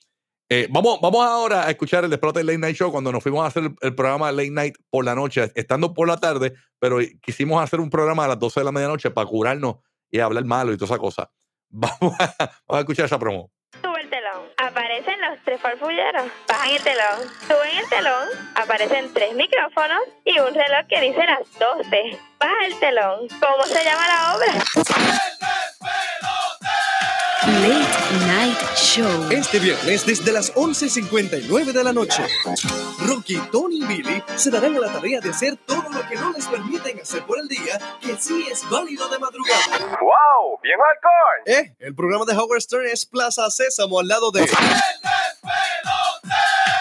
Eh, 0.48 0.68
vamos, 0.70 0.98
vamos 1.02 1.24
ahora 1.24 1.66
a 1.66 1.70
escuchar 1.70 2.04
el 2.04 2.10
despelote 2.10 2.44
Late 2.44 2.58
Night 2.58 2.76
Show 2.76 2.90
cuando 2.90 3.12
nos 3.12 3.22
fuimos 3.22 3.44
a 3.44 3.48
hacer 3.48 3.64
el, 3.64 3.76
el 3.82 3.94
programa 3.94 4.32
Late 4.32 4.50
Night 4.50 4.76
por 4.88 5.04
la 5.04 5.14
noche, 5.14 5.52
estando 5.54 5.92
por 5.92 6.08
la 6.08 6.16
tarde, 6.16 6.54
pero 6.78 6.98
quisimos 7.20 7.62
hacer 7.62 7.78
un 7.78 7.90
programa 7.90 8.24
a 8.24 8.28
las 8.28 8.38
12 8.38 8.60
de 8.60 8.64
la 8.64 8.72
medianoche 8.72 9.10
para 9.10 9.26
curarnos 9.26 9.76
y 10.10 10.18
hablar 10.20 10.46
malo 10.46 10.72
y 10.72 10.76
toda 10.78 10.94
esa 10.94 10.98
cosa. 10.98 11.30
Vamos 11.68 12.16
a 12.18 12.78
escuchar 12.80 13.04
esa 13.04 13.18
promo. 13.18 13.50
Tres 15.44 15.60
farfulleros. 15.60 16.26
Bajan 16.48 16.70
el 16.70 16.82
telón, 16.82 17.30
suben 17.46 17.78
el 17.78 17.88
telón, 17.88 18.28
aparecen 18.54 19.12
tres 19.12 19.34
micrófonos 19.34 20.00
y 20.24 20.38
un 20.38 20.54
reloj 20.54 20.86
que 20.88 21.00
dice 21.00 21.24
las 21.24 21.40
12. 21.58 22.18
Baja 22.38 22.66
el 22.66 22.78
telón. 22.78 23.28
¿Cómo 23.40 23.64
se 23.64 23.84
llama 23.84 24.06
la 24.06 24.36
obra? 24.36 24.52
Late 27.44 28.26
Night 28.26 28.58
Show. 28.76 29.30
Este 29.30 29.58
viernes 29.58 30.06
desde 30.06 30.32
las 30.32 30.54
11.59 30.54 31.72
de 31.72 31.84
la 31.84 31.92
noche, 31.92 32.24
Rocky, 33.00 33.36
Tony 33.50 33.78
y 33.78 33.84
Billy 33.84 34.22
se 34.36 34.50
darán 34.50 34.76
a 34.76 34.80
la 34.80 34.92
tarea 34.92 35.20
de 35.20 35.30
hacer 35.30 35.56
todo 35.66 35.88
lo 35.90 36.08
que 36.08 36.14
no 36.14 36.32
les 36.32 36.46
permiten 36.46 37.00
hacer 37.00 37.24
por 37.24 37.40
el 37.40 37.48
día, 37.48 37.80
que 38.00 38.16
sí 38.16 38.46
es 38.50 38.68
válido 38.70 39.08
de 39.08 39.18
madrugada. 39.18 39.78
¡Wow! 40.00 40.60
¡Bien 40.62 40.78
hardcore! 40.78 41.60
Eh, 41.60 41.74
el 41.80 41.94
programa 41.94 42.24
de 42.24 42.32
Howard 42.34 42.60
Stern 42.60 42.86
es 42.86 43.04
Plaza 43.06 43.50
Sésamo 43.50 43.98
al 43.98 44.06
lado 44.06 44.30
de... 44.30 44.48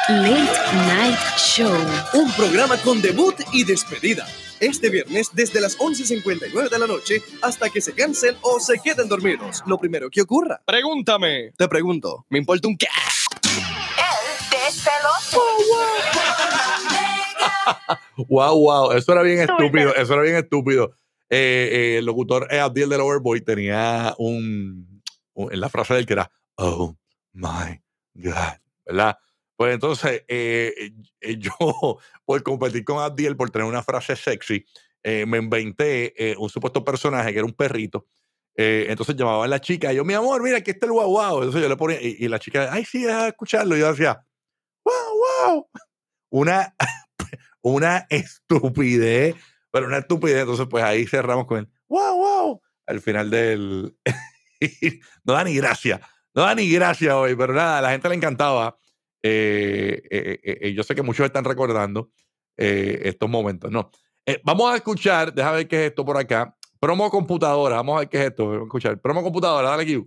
Late 0.10 0.60
Night 0.88 1.18
Show. 1.38 1.72
Un 2.14 2.32
programa 2.34 2.78
con 2.78 3.02
debut 3.02 3.36
y 3.54 3.64
despedida. 3.64 4.28
Este 4.60 4.90
viernes 4.90 5.30
desde 5.34 5.60
las 5.62 5.78
11.59 5.80 6.70
de 6.70 6.80
la 6.80 6.86
noche 6.88 7.22
hasta 7.42 7.70
que 7.70 7.82
se 7.82 7.94
cansen 7.94 8.36
o 8.42 8.60
se 8.60 8.80
queden 8.80 9.08
dormidos. 9.08 9.64
Lo 9.66 9.78
primero 9.78 10.10
que 10.10 10.22
ocurra. 10.22 10.62
Pregúntame. 10.66 11.52
Te 11.58 11.68
pregunto. 11.68 12.26
Me 12.30 12.38
importa 12.40 12.68
un 12.68 12.78
qué. 12.78 12.88
Wow, 18.28 18.60
wow. 18.60 18.92
Eso 18.92 19.12
era 19.14 19.22
bien 19.24 19.40
estúpido. 19.40 19.96
Eso 19.96 20.14
era 20.14 20.22
bien 20.24 20.36
estúpido. 20.36 20.92
Eh, 21.30 21.70
eh, 21.72 21.98
el 22.00 22.06
locutor 22.06 22.48
eh, 22.52 22.60
Abdiel 22.60 22.90
del 22.90 23.02
Overboy 23.02 23.42
tenía 23.42 24.14
un, 24.18 25.02
un- 25.34 25.54
en 25.54 25.60
la 25.60 25.70
frase 25.70 25.94
del 25.96 26.06
que 26.06 26.14
era 26.14 26.30
Oh 26.56 26.96
my 27.34 27.48
God, 27.48 27.78
¿verdad? 28.14 29.18
Pues 29.56 29.74
entonces, 29.74 30.24
eh, 30.28 30.92
eh, 31.22 31.38
yo, 31.38 32.00
por 32.26 32.44
competir 32.44 32.84
con 32.84 32.98
Abdiel, 32.98 33.38
por 33.38 33.52
tener 33.52 33.68
una 33.68 33.84
frase 33.84 34.16
sexy, 34.16 34.66
eh, 35.04 35.26
me 35.26 35.38
inventé 35.38 36.14
eh, 36.18 36.36
un 36.38 36.50
supuesto 36.50 36.84
personaje 36.84 37.32
que 37.32 37.40
era 37.40 37.46
un 37.46 37.54
perrito. 37.54 38.06
Eh, 38.56 38.88
entonces 38.90 39.16
llamaba 39.16 39.46
a 39.46 39.48
la 39.48 39.62
chica 39.62 39.92
y 39.92 39.96
yo, 39.96 40.06
mi 40.06 40.14
amor, 40.14 40.44
mira, 40.44 40.58
aquí 40.58 40.72
está 40.72 40.86
el 40.86 40.92
guau 40.92 41.10
guau. 41.10 41.38
Entonces 41.38 41.62
yo 41.62 41.70
le 41.70 41.78
ponía, 41.78 42.02
y, 42.02 42.18
y 42.20 42.28
la 42.28 42.40
chica, 42.40 42.70
ay, 42.72 42.86
sí, 42.86 43.04
deja 43.04 43.24
de 43.24 43.30
escucharlo. 43.30 43.76
Y 43.76 43.80
yo 43.80 43.92
decía, 43.92 44.26
wow, 44.84 45.54
wow. 45.54 45.70
Una, 46.32 46.76
una 47.62 48.08
estupidez, 48.10 49.36
pero 49.72 49.88
una 49.88 50.00
estupidez. 50.00 50.42
Entonces, 50.42 50.68
pues 50.70 50.84
ahí 50.84 51.06
cerramos 51.06 51.46
con 51.46 51.60
el 51.60 51.70
wow, 51.88 52.16
wow. 52.18 52.62
Al 52.88 53.02
final 53.02 53.30
del. 53.30 53.96
no 55.24 55.34
da 55.34 55.44
ni 55.44 55.56
gracia. 55.56 56.02
No 56.34 56.44
da 56.44 56.56
ni 56.56 56.70
gracia 56.70 57.18
hoy, 57.18 57.36
pero 57.36 57.54
nada, 57.54 57.80
a 57.80 57.82
la 57.82 57.92
gente 57.92 58.08
le 58.10 58.16
encantaba. 58.16 58.78
Eh, 59.24 60.02
eh, 60.10 60.40
eh, 60.44 60.58
eh, 60.62 60.74
yo 60.74 60.84
sé 60.84 60.96
que 60.96 61.04
muchos 61.04 61.26
están 61.26 61.44
recordando 61.46 62.12
estos 62.58 63.28
momentos. 63.30 63.72
No. 63.72 63.90
Vamos 64.44 64.72
a 64.72 64.76
escuchar, 64.76 65.34
déjame 65.34 65.58
ver 65.58 65.68
qué 65.68 65.86
es 65.86 65.90
esto 65.90 66.06
por 66.06 66.16
acá. 66.16 66.56
Promo 66.82 67.12
computadora, 67.12 67.76
vamos 67.76 67.96
a 67.96 68.00
ver 68.00 68.10
qué 68.10 68.18
es 68.18 68.26
esto. 68.30 68.46
Vamos 68.46 68.62
a 68.62 68.64
escuchar. 68.64 68.98
Promo 68.98 69.22
computadora, 69.22 69.70
dale 69.70 69.84
aquí. 69.84 70.04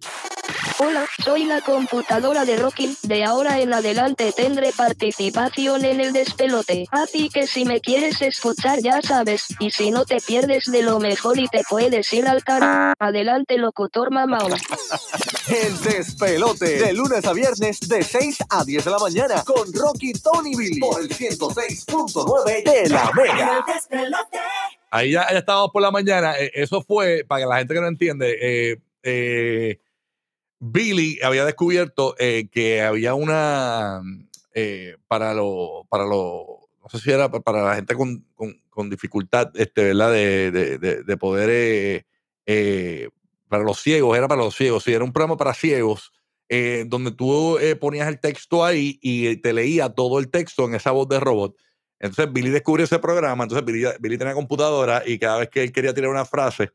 Hola, 0.81 1.07
soy 1.25 1.45
la 1.45 1.61
computadora 1.61 2.45
de 2.45 2.57
Rocky. 2.57 2.99
De 3.05 3.23
ahora 3.23 3.61
en 3.61 3.73
adelante 3.73 4.33
tendré 4.33 4.73
participación 4.73 5.85
en 5.85 6.01
el 6.01 6.13
despelote. 6.13 6.87
Así 6.91 7.29
que 7.29 7.47
si 7.47 7.65
me 7.65 7.81
quieres 7.81 8.21
escuchar 8.23 8.81
ya 8.81 9.01
sabes. 9.03 9.47
Y 9.61 9.71
si 9.71 9.93
no 9.93 10.05
te 10.05 10.17
pierdes 10.17 10.65
de 10.65 10.83
lo 10.83 10.99
mejor 10.99 11.39
y 11.39 11.47
te 11.47 11.63
puedes 11.71 12.13
ir 12.13 12.27
al 12.27 12.43
car... 12.43 12.95
Adelante 12.99 13.57
locutor 13.57 14.11
mamao. 14.11 14.49
El 15.47 15.81
despelote. 15.81 16.79
De 16.81 16.93
lunes 16.93 17.25
a 17.25 17.33
viernes 17.33 17.79
de 17.89 18.03
6 18.03 18.39
a 18.51 18.65
10 18.65 18.85
de 18.85 18.91
la 18.91 18.99
mañana 18.99 19.45
con 19.45 19.73
Rocky 19.73 20.13
Tony 20.15 20.57
Billy 20.57 20.81
por 20.81 21.01
el 21.01 21.09
106.9 21.09 22.65
de 22.65 22.89
la 22.89 23.13
Mega. 23.13 23.65
Ahí 24.91 25.13
ya, 25.13 25.27
ya 25.31 25.39
estábamos 25.39 25.71
por 25.73 25.83
la 25.83 25.91
mañana. 25.91 26.39
Eh, 26.39 26.51
eso 26.55 26.83
fue, 26.83 27.25
para 27.27 27.47
la 27.47 27.59
gente 27.59 27.75
que 27.75 27.81
no 27.81 27.89
entiende, 27.89 28.37
eh, 28.41 28.77
eh, 29.03 29.79
Billy 30.61 31.19
había 31.23 31.45
descubierto 31.45 32.15
que 32.19 32.83
había 32.83 33.15
una, 33.15 34.03
para 35.09 35.35
lo, 35.35 35.87
para 35.91 36.05
lo, 36.05 36.69
no 36.83 36.89
sé 36.91 36.99
si 36.99 37.11
era 37.11 37.31
pa- 37.31 37.41
para 37.41 37.63
la 37.65 37.75
gente 37.77 37.95
con, 37.95 38.25
con- 38.35 38.61
dificultad, 38.91 39.51
este, 39.57 39.85
¿verdad? 39.85 40.13
De, 40.13 40.51
de- 40.51 40.79
de- 40.79 41.03
de 41.05 41.17
poder, 41.17 42.07
para 43.49 43.63
los 43.63 43.81
ciegos, 43.81 44.17
era 44.17 44.27
para 44.29 44.43
los 44.43 44.57
ciegos, 44.57 44.85
sí, 44.85 44.93
era 44.93 45.05
un 45.05 45.13
programa 45.13 45.37
para 45.37 45.55
ciegos, 45.55 46.13
donde 46.87 47.11
tú 47.13 47.59
ponías 47.81 48.09
el 48.09 48.21
texto 48.21 48.65
ahí 48.65 48.99
y 49.03 49.37
te 49.39 49.53
leía 49.53 49.89
todo 49.91 50.19
el 50.19 50.31
texto 50.31 50.65
en 50.67 50.75
esa 50.77 50.93
voz 50.93 51.09
de 51.09 51.21
robot. 51.21 51.57
Entonces 52.05 52.31
Billy 52.35 52.51
descubrió 52.51 52.85
ese 52.85 52.99
programa, 52.99 53.45
entonces 53.45 53.65
Billy, 53.65 53.87
Billy 53.99 54.19
tenía 54.19 54.35
computadora 54.35 55.03
y 55.07 55.19
cada 55.19 55.39
vez 55.39 55.49
que 55.49 55.63
él 55.63 55.73
quería 55.73 55.95
tirar 55.95 56.11
una 56.11 56.27
frase, 56.27 56.71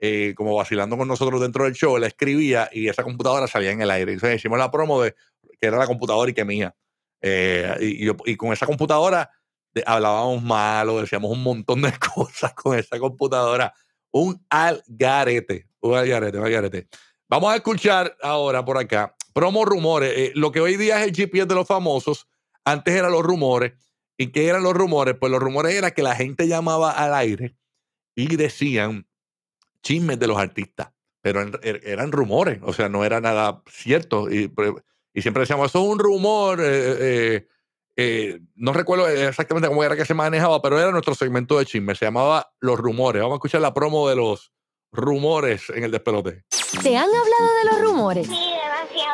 eh, 0.00 0.34
como 0.36 0.56
vacilando 0.56 0.96
con 0.98 1.06
nosotros 1.06 1.40
dentro 1.40 1.62
del 1.62 1.74
show, 1.74 1.96
la 1.98 2.08
escribía 2.08 2.68
y 2.72 2.88
esa 2.88 3.04
computadora 3.04 3.46
salía 3.46 3.70
en 3.70 3.80
el 3.80 3.92
aire. 3.92 4.12
Entonces 4.12 4.40
hicimos 4.40 4.58
la 4.58 4.72
promo 4.72 5.00
de 5.00 5.14
que 5.60 5.68
era 5.68 5.78
la 5.78 5.86
computadora 5.86 6.28
y 6.28 6.34
que 6.34 6.44
mía. 6.44 6.74
Eh, 7.20 7.76
y, 8.26 8.36
con 8.36 8.52
esa 8.52 8.66
computadora 8.66 9.30
de- 9.72 9.84
hablábamos 9.86 10.42
malo, 10.42 11.00
decíamos 11.00 11.30
un 11.30 11.44
montón 11.44 11.82
de 11.82 11.92
cosas 12.14 12.52
con 12.52 12.76
esa 12.76 12.98
computadora. 12.98 13.72
Un 14.10 14.44
algarete, 14.50 15.68
un 15.80 15.94
algarete, 15.94 16.38
un 16.38 16.44
algarete. 16.44 16.88
Vamos 17.28 17.52
a 17.52 17.56
escuchar 17.56 18.16
ahora 18.20 18.64
por 18.64 18.78
acá, 18.78 19.14
promo 19.32 19.64
rumores. 19.64 20.12
Eh, 20.16 20.32
lo 20.34 20.50
que 20.50 20.60
hoy 20.60 20.76
día 20.76 21.00
es 21.00 21.06
el 21.06 21.14
GPS 21.14 21.46
de 21.46 21.54
los 21.54 21.68
famosos, 21.68 22.26
antes 22.64 22.92
eran 22.92 23.12
los 23.12 23.22
rumores. 23.22 23.74
¿Y 24.22 24.32
qué 24.32 24.46
eran 24.48 24.62
los 24.62 24.74
rumores? 24.74 25.16
Pues 25.18 25.30
los 25.32 25.40
rumores 25.40 25.74
era 25.74 25.90
que 25.92 26.02
la 26.02 26.14
gente 26.14 26.46
llamaba 26.48 26.90
al 26.92 27.14
aire 27.14 27.56
y 28.14 28.36
decían 28.36 29.06
chismes 29.82 30.18
de 30.18 30.26
los 30.28 30.38
artistas, 30.38 30.88
pero 31.20 31.42
en- 31.42 31.52
er- 31.54 31.80
eran 31.84 32.12
rumores, 32.12 32.60
o 32.62 32.72
sea, 32.72 32.88
no 32.88 33.04
era 33.04 33.20
nada 33.20 33.62
cierto. 33.70 34.30
Y, 34.30 34.52
y 35.14 35.22
siempre 35.22 35.40
decíamos, 35.42 35.70
eso 35.70 35.82
es 35.84 35.88
un 35.90 35.98
rumor. 35.98 36.60
eh, 36.60 36.64
eh, 37.00 37.48
eh, 37.96 38.40
no 38.54 38.72
recuerdo 38.72 39.06
exactamente 39.08 39.68
cómo 39.68 39.84
era 39.84 39.96
que 39.96 40.04
se 40.06 40.14
manejaba, 40.14 40.62
pero 40.62 40.78
era 40.78 40.90
nuestro 40.92 41.14
segmento 41.14 41.58
de 41.58 41.66
chismes. 41.66 41.98
Se 41.98 42.04
llamaba 42.06 42.52
Los 42.60 42.78
Rumores. 42.78 43.20
Vamos 43.22 43.34
a 43.34 43.38
escuchar 43.38 43.60
la 43.60 43.74
promo 43.74 44.08
de 44.08 44.16
los 44.16 44.52
rumores 44.92 45.68
en 45.70 45.84
el 45.84 45.90
despelote. 45.90 46.44
¿Te 46.82 46.96
han 46.96 47.04
hablado 47.08 47.54
de 47.64 47.70
los 47.70 47.80
rumores? 47.82 48.28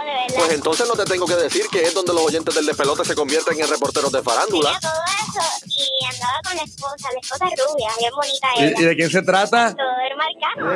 De 0.08 0.14
verdad. 0.14 0.34
Pues 0.36 0.52
entonces 0.52 0.88
no 0.88 0.94
te 0.94 1.04
tengo 1.04 1.26
que 1.26 1.36
decir 1.36 1.66
que 1.70 1.82
es 1.82 1.94
donde 1.94 2.12
los 2.12 2.22
oyentes 2.22 2.54
del 2.54 2.66
despelote 2.66 3.04
se 3.04 3.14
convierten 3.14 3.60
en 3.60 3.68
reporteros 3.68 4.10
de 4.12 4.22
farándula. 4.22 4.70
Mira 4.70 4.80
todo 4.80 5.02
eso 5.22 5.66
y 5.66 6.04
andaba 6.14 6.40
con 6.44 6.56
la 6.56 6.62
esposa, 6.62 7.08
la 7.12 7.20
esposa 7.20 7.44
es 7.52 7.60
rubia, 7.64 7.90
bien 7.98 8.12
bonita 8.14 8.48
¿Y, 8.56 8.64
ella. 8.64 8.74
y 8.78 8.84
de 8.84 8.96
quién 8.96 9.10
se 9.10 9.22
trata? 9.22 9.74
Todo 9.74 9.86
el. 10.10 10.18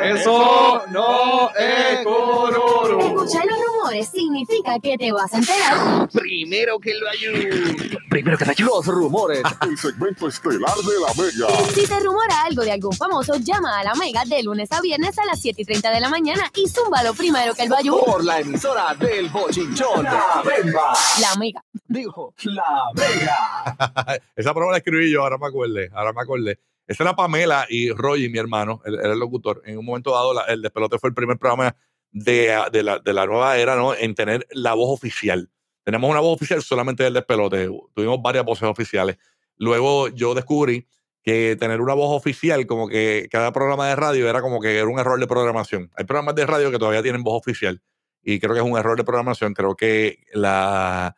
Eso 0.01 0.83
no 0.89 1.49
es 1.55 2.03
cororo. 2.03 2.99
Escuchar 2.99 3.45
los 3.45 3.57
rumores 3.67 4.07
significa 4.09 4.79
que 4.79 4.97
te 4.97 5.11
vas 5.11 5.33
a 5.33 5.37
enterar. 5.37 6.09
Primero 6.09 6.79
que 6.79 6.93
lo 6.93 7.09
ayudo. 7.09 7.99
Primero 8.09 8.37
que 8.37 8.45
lo 8.45 8.51
ayudo. 8.51 8.75
Los 8.75 8.85
rumores. 8.87 9.41
El 9.61 9.77
segmento 9.77 10.27
estelar 10.27 10.75
de 10.75 10.99
la 10.99 11.13
Mega. 11.21 11.65
Si 11.73 11.87
te 11.87 11.99
rumora 11.99 12.43
algo 12.43 12.63
de 12.63 12.71
algún 12.71 12.93
famoso, 12.93 13.35
llama 13.35 13.79
a 13.79 13.83
la 13.83 13.93
Mega 13.95 14.23
de 14.25 14.41
lunes 14.43 14.71
a 14.71 14.81
viernes 14.81 15.17
a 15.17 15.25
las 15.25 15.41
7 15.41 15.61
y 15.61 15.65
30 15.65 15.91
de 15.91 15.99
la 15.99 16.09
mañana 16.09 16.51
y 16.55 16.67
zúmbalo 16.69 17.13
primero 17.13 17.53
que 17.53 17.63
el 17.63 17.69
bayú. 17.69 17.99
Por 18.05 18.23
la 18.23 18.39
emisora 18.39 18.95
bochinchón. 19.29 20.03
La 20.03 20.43
Mega. 20.45 20.81
La 21.21 21.35
Mega. 21.39 21.63
Dijo 21.87 22.33
la 22.45 22.63
Mega. 22.95 24.21
Esa 24.35 24.53
promo 24.53 24.71
la 24.71 24.77
escribí 24.77 25.11
yo, 25.11 25.23
ahora 25.23 25.37
me 25.37 25.47
acordé, 25.47 25.89
ahora 25.93 26.13
me 26.13 26.21
acordé. 26.21 26.59
Esa 26.87 27.03
era 27.03 27.15
Pamela 27.15 27.65
y 27.69 27.91
Roy, 27.91 28.29
mi 28.29 28.39
hermano, 28.39 28.81
era 28.85 29.13
el 29.13 29.19
locutor. 29.19 29.61
En 29.65 29.77
un 29.77 29.85
momento 29.85 30.11
dado, 30.11 30.33
la- 30.33 30.43
el 30.43 30.61
despelote 30.61 30.99
fue 30.99 31.09
el 31.09 31.15
primer 31.15 31.37
programa 31.37 31.75
de, 32.11 32.61
de 32.71 32.83
la, 32.83 32.99
de 32.99 33.13
la 33.13 33.25
nueva 33.25 33.57
era, 33.57 33.75
¿no? 33.75 33.93
En 33.95 34.13
tener 34.15 34.45
la 34.51 34.73
voz 34.73 34.89
oficial. 34.93 35.49
Tenemos 35.83 36.09
una 36.09 36.19
voz 36.19 36.35
oficial 36.35 36.61
solamente 36.61 37.03
del 37.03 37.13
despelote. 37.13 37.69
Tuvimos 37.93 38.21
varias 38.21 38.43
voces 38.45 38.63
oficiales. 38.67 39.17
Luego 39.57 40.09
yo 40.09 40.33
descubrí 40.33 40.87
que 41.23 41.55
tener 41.57 41.79
una 41.79 41.93
voz 41.93 42.15
oficial, 42.17 42.65
como 42.67 42.89
que 42.89 43.29
cada 43.31 43.53
programa 43.53 43.87
de 43.87 43.95
radio 43.95 44.29
era 44.29 44.41
como 44.41 44.59
que 44.59 44.77
era 44.77 44.87
un 44.87 44.99
error 44.99 45.17
de 45.19 45.27
programación. 45.27 45.89
Hay 45.95 46.03
programas 46.03 46.35
de 46.35 46.45
radio 46.45 46.69
que 46.69 46.79
todavía 46.79 47.01
tienen 47.01 47.23
voz 47.23 47.39
oficial 47.39 47.81
y 48.23 48.39
creo 48.39 48.53
que 48.53 48.59
es 48.61 48.65
un 48.65 48.77
error 48.77 48.97
de 48.97 49.03
programación. 49.03 49.53
Creo 49.53 49.75
que 49.75 50.19
la, 50.33 51.15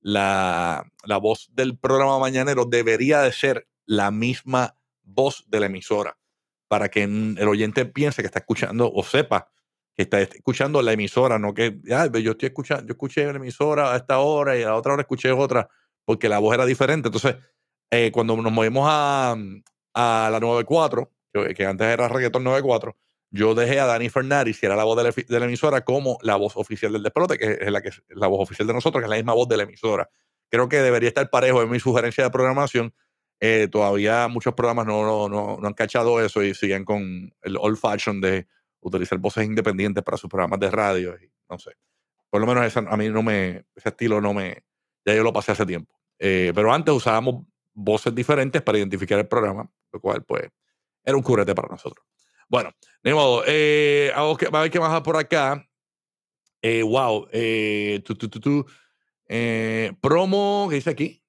la, 0.00 0.84
la 1.04 1.16
voz 1.18 1.48
del 1.52 1.78
programa 1.78 2.18
mañanero 2.18 2.64
debería 2.64 3.20
de 3.22 3.32
ser 3.32 3.68
la 3.86 4.10
misma 4.10 4.76
voz 5.02 5.44
de 5.48 5.60
la 5.60 5.66
emisora 5.66 6.18
para 6.68 6.88
que 6.90 7.04
el 7.04 7.48
oyente 7.48 7.86
piense 7.86 8.22
que 8.22 8.26
está 8.26 8.40
escuchando 8.40 8.90
o 8.92 9.02
sepa 9.02 9.50
que 9.94 10.02
está 10.02 10.20
escuchando 10.20 10.80
la 10.82 10.92
emisora, 10.92 11.38
no 11.40 11.54
que 11.54 11.80
"Ah, 11.90 12.06
yo 12.12 12.32
estoy 12.32 12.48
escuchando, 12.48 12.84
yo 12.86 12.92
escuché 12.92 13.24
la 13.24 13.38
emisora 13.38 13.92
a 13.92 13.96
esta 13.96 14.18
hora 14.20 14.56
y 14.56 14.62
a 14.62 14.66
la 14.68 14.76
otra 14.76 14.92
hora 14.92 15.02
escuché 15.02 15.32
otra 15.32 15.68
porque 16.04 16.28
la 16.28 16.38
voz 16.38 16.54
era 16.54 16.64
diferente. 16.66 17.08
Entonces, 17.08 17.36
eh, 17.90 18.10
cuando 18.12 18.36
nos 18.36 18.52
movimos 18.52 18.86
a, 18.88 19.34
a 19.94 20.28
la 20.30 20.38
94, 20.40 21.10
que, 21.32 21.54
que 21.54 21.66
antes 21.66 21.86
era 21.86 22.06
reggaeton 22.08 22.44
94, 22.44 22.96
yo 23.30 23.54
dejé 23.54 23.80
a 23.80 23.86
Dani 23.86 24.08
Fernández, 24.08 24.58
que 24.60 24.66
era 24.66 24.76
la 24.76 24.84
voz 24.84 24.96
de 24.96 25.04
la, 25.04 25.10
de 25.10 25.40
la 25.40 25.46
emisora, 25.46 25.82
como 25.84 26.18
la 26.22 26.36
voz 26.36 26.56
oficial 26.56 26.92
del 26.92 27.02
despelote, 27.02 27.38
que 27.38 27.58
es 27.60 27.70
la, 27.72 27.82
que 27.82 27.90
la 28.10 28.26
voz 28.26 28.40
oficial 28.42 28.66
de 28.68 28.74
nosotros, 28.74 29.00
que 29.02 29.06
es 29.06 29.10
la 29.10 29.16
misma 29.16 29.34
voz 29.34 29.48
de 29.48 29.56
la 29.58 29.64
emisora. 29.64 30.08
Creo 30.50 30.68
que 30.68 30.78
debería 30.78 31.08
estar 31.08 31.28
parejo 31.30 31.62
en 31.62 31.70
mi 31.70 31.80
sugerencia 31.80 32.24
de 32.24 32.30
programación. 32.30 32.94
Eh, 33.40 33.68
todavía 33.70 34.28
muchos 34.28 34.54
programas 34.54 34.86
no, 34.86 35.02
no, 35.04 35.28
no, 35.28 35.58
no 35.60 35.66
han 35.68 35.74
cachado 35.74 36.20
eso 36.24 36.42
y 36.42 36.54
siguen 36.54 36.84
con 36.84 37.32
el 37.42 37.56
old 37.58 37.76
fashion 37.78 38.20
de 38.20 38.46
utilizar 38.80 39.18
voces 39.18 39.44
independientes 39.44 40.02
para 40.02 40.16
sus 40.16 40.30
programas 40.30 40.58
de 40.60 40.70
radio. 40.70 41.14
Y 41.22 41.30
no 41.50 41.58
sé. 41.58 41.72
Por 42.30 42.40
lo 42.40 42.46
menos 42.46 42.64
esa- 42.66 42.80
a 42.88 42.96
mí 42.96 43.08
no 43.08 43.22
me, 43.22 43.66
ese 43.76 43.88
estilo 43.90 44.20
no 44.20 44.34
me, 44.34 44.64
ya 45.06 45.14
yo 45.14 45.22
lo 45.22 45.32
pasé 45.32 45.52
hace 45.52 45.66
tiempo. 45.66 45.94
Eh, 46.18 46.52
pero 46.54 46.72
antes 46.72 46.94
usábamos 46.94 47.46
voces 47.74 48.14
diferentes 48.14 48.62
para 48.62 48.78
identificar 48.78 49.18
el 49.18 49.28
programa, 49.28 49.70
lo 49.92 50.00
cual 50.00 50.24
pues 50.24 50.50
era 51.04 51.16
un 51.16 51.22
curete 51.22 51.54
para 51.54 51.68
nosotros. 51.68 52.06
Bueno, 52.48 52.70
de 53.02 53.14
modo, 53.14 53.42
eh, 53.46 54.10
a 54.14 54.22
ver 54.24 54.36
qué- 54.36 54.48
a 54.52 54.60
ver 54.60 54.70
qué 54.70 54.80
más 54.80 54.92
hay 54.92 55.00
por 55.02 55.16
acá. 55.16 55.64
Eh, 56.62 56.82
wow, 56.82 57.28
eh, 57.32 58.00
tu, 58.04 58.14
tu, 58.14 58.28
tu, 58.28 58.40
tu. 58.40 58.66
Eh, 59.28 59.92
promo, 60.00 60.66
¿qué 60.70 60.76
dice 60.76 60.90
aquí? 60.90 61.22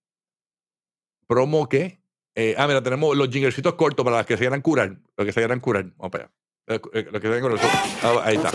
¿Promo 1.28 1.68
qué? 1.70 2.02
Eh, 2.36 2.56
ah, 2.58 2.66
mira, 2.68 2.82
tenemos 2.82 3.16
los 3.18 3.30
jinglecitos 3.30 3.74
cortos 3.76 4.04
para 4.04 4.18
los 4.18 4.26
que 4.26 4.36
se 4.36 4.40
quieran 4.40 4.62
curar. 4.62 4.98
Los 5.18 5.26
que 5.26 5.34
se 5.34 5.42
quieran 5.42 5.60
curar. 5.60 5.86
Vamos 5.98 6.12
para 6.12 6.24
allá. 6.26 6.34
Eh, 6.68 6.82
eh, 6.94 7.08
Los 7.12 7.22
que 7.22 7.28
se 7.28 7.40
quieran 7.40 7.42
curar. 7.42 7.60
Ah, 8.04 8.22
ahí 8.24 8.36
está. 8.38 8.52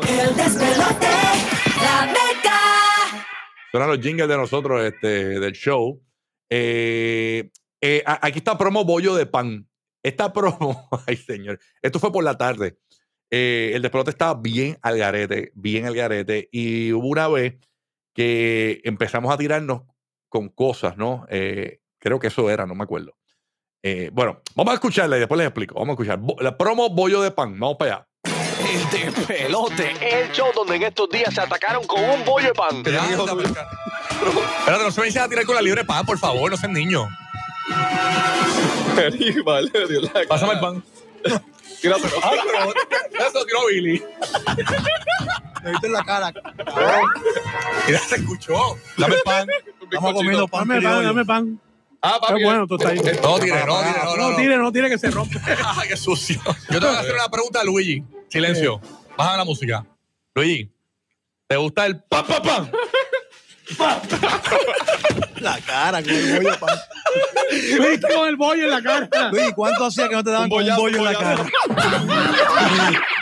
Son 3.72 3.86
los 3.88 3.98
jingles 4.00 4.28
de 4.28 4.36
nosotros, 4.36 4.82
este, 4.84 5.38
del 5.40 5.52
show. 5.52 6.00
Eh, 6.48 7.50
eh, 7.80 8.02
aquí 8.06 8.38
está 8.38 8.56
promo 8.56 8.84
bollo 8.84 9.14
de 9.16 9.26
pan. 9.26 9.68
Esta 10.04 10.32
promo, 10.32 10.88
ay 11.08 11.16
señor, 11.16 11.58
esto 11.82 11.98
fue 11.98 12.12
por 12.12 12.22
la 12.22 12.36
tarde. 12.38 12.78
Eh, 13.30 13.72
el 13.74 13.82
despelote 13.82 14.10
estaba 14.10 14.34
bien 14.40 14.78
al 14.82 14.98
garete, 14.98 15.50
bien 15.56 15.86
al 15.86 15.94
garete. 15.96 16.48
Y 16.52 16.92
hubo 16.92 17.08
una 17.08 17.26
vez 17.26 17.54
que 18.14 18.80
empezamos 18.84 19.34
a 19.34 19.38
tirarnos 19.38 19.82
con 20.28 20.48
cosas, 20.50 20.96
¿no? 20.96 21.26
Eh, 21.30 21.80
creo 21.98 22.20
que 22.20 22.28
eso 22.28 22.48
era, 22.50 22.66
no 22.66 22.74
me 22.76 22.84
acuerdo. 22.84 23.16
Eh, 23.82 24.10
bueno, 24.12 24.40
vamos 24.54 24.72
a 24.72 24.74
escucharla 24.74 25.16
y 25.16 25.20
después 25.20 25.38
les 25.38 25.46
explico. 25.48 25.74
Vamos 25.74 25.88
a 25.90 25.92
escuchar. 25.94 26.18
Bo- 26.18 26.36
La 26.40 26.56
promo 26.56 26.90
bollo 26.90 27.20
de 27.22 27.30
pan. 27.32 27.58
Vamos 27.58 27.76
para 27.78 27.94
allá. 27.96 28.08
El 28.24 28.90
despelote, 28.90 29.90
el 30.22 30.30
show 30.32 30.46
donde 30.54 30.76
en 30.76 30.82
estos 30.84 31.08
días 31.10 31.34
se 31.34 31.40
atacaron 31.40 31.84
con 31.86 32.02
un 32.02 32.24
bollo 32.24 32.48
de 32.48 32.54
pan. 32.54 32.82
Espérate, 34.58 34.84
no 34.84 34.90
se 34.90 35.00
me 35.00 35.06
dicen 35.06 35.22
a 35.22 35.28
tirar 35.28 35.44
con 35.44 35.54
la 35.54 35.62
libre 35.62 35.84
pan, 35.84 36.06
por 36.06 36.18
favor, 36.18 36.50
no 36.50 36.56
sean 36.56 36.72
niños. 36.72 37.08
Pásame 40.28 40.52
el 40.52 40.60
pan. 40.60 40.82
Tíraselo. 41.80 42.16
Ay, 42.22 42.38
pero 43.12 43.28
eso 43.28 43.44
tiró 43.46 43.66
Billy. 43.70 44.02
Me 45.62 45.70
viste 45.70 45.86
en 45.86 45.92
la 45.92 46.04
cara. 46.04 46.32
Mira, 47.86 47.98
se 48.00 48.16
escuchó. 48.16 48.76
Dame 48.96 49.16
el 49.16 49.22
pan. 49.22 49.48
Estamos 49.82 50.12
comiendo 50.14 50.48
pan. 50.48 50.68
Dame 50.68 50.82
pan, 50.82 51.04
dame 51.04 51.24
pan. 51.24 51.60
Ah, 52.00 52.18
papi. 52.20 52.38
Qué 52.38 52.44
bueno, 52.44 52.66
tú 52.66 52.76
estás 52.76 52.92
ahí. 52.92 52.98
No 52.98 53.38
tire, 53.38 53.64
no 53.64 53.78
tire, 53.80 53.98
no, 54.04 54.16
no. 54.16 54.30
No 54.30 54.36
tire, 54.36 54.56
no 54.58 54.72
tire 54.72 54.90
que 54.90 54.98
se 54.98 55.10
rompe. 55.10 55.40
Ay, 55.46 55.88
qué 55.88 55.96
sucio. 55.96 56.38
Yo 56.70 56.78
te 56.80 56.86
voy 56.86 56.94
a 56.94 57.00
hacer 57.00 57.14
una 57.14 57.30
pregunta 57.30 57.60
a 57.60 57.64
Luigi. 57.64 58.04
Silencio. 58.28 58.80
Bájame 59.16 59.38
la 59.38 59.44
música. 59.44 59.86
Luigi, 60.34 60.70
¿te 61.46 61.56
gusta 61.56 61.86
el 61.86 62.02
pan, 62.02 62.26
pan, 62.26 62.42
pan? 62.42 62.72
La 65.40 65.58
cara 65.60 66.02
con 66.02 66.12
el 66.12 66.42
bollo. 66.42 66.56
Viste 67.50 68.14
con 68.14 68.28
el 68.28 68.36
bollo 68.36 68.64
en 68.64 68.70
la 68.70 68.82
cara. 68.82 69.08
Luis, 69.30 69.52
¿cuánto 69.54 69.86
hacía 69.86 70.08
que 70.08 70.14
no 70.14 70.24
te 70.24 70.30
daban 70.30 70.48
con 70.48 70.62
un 70.62 70.76
bollo 70.76 70.98
en 70.98 71.04
la 71.04 71.14
cara? 71.14 71.46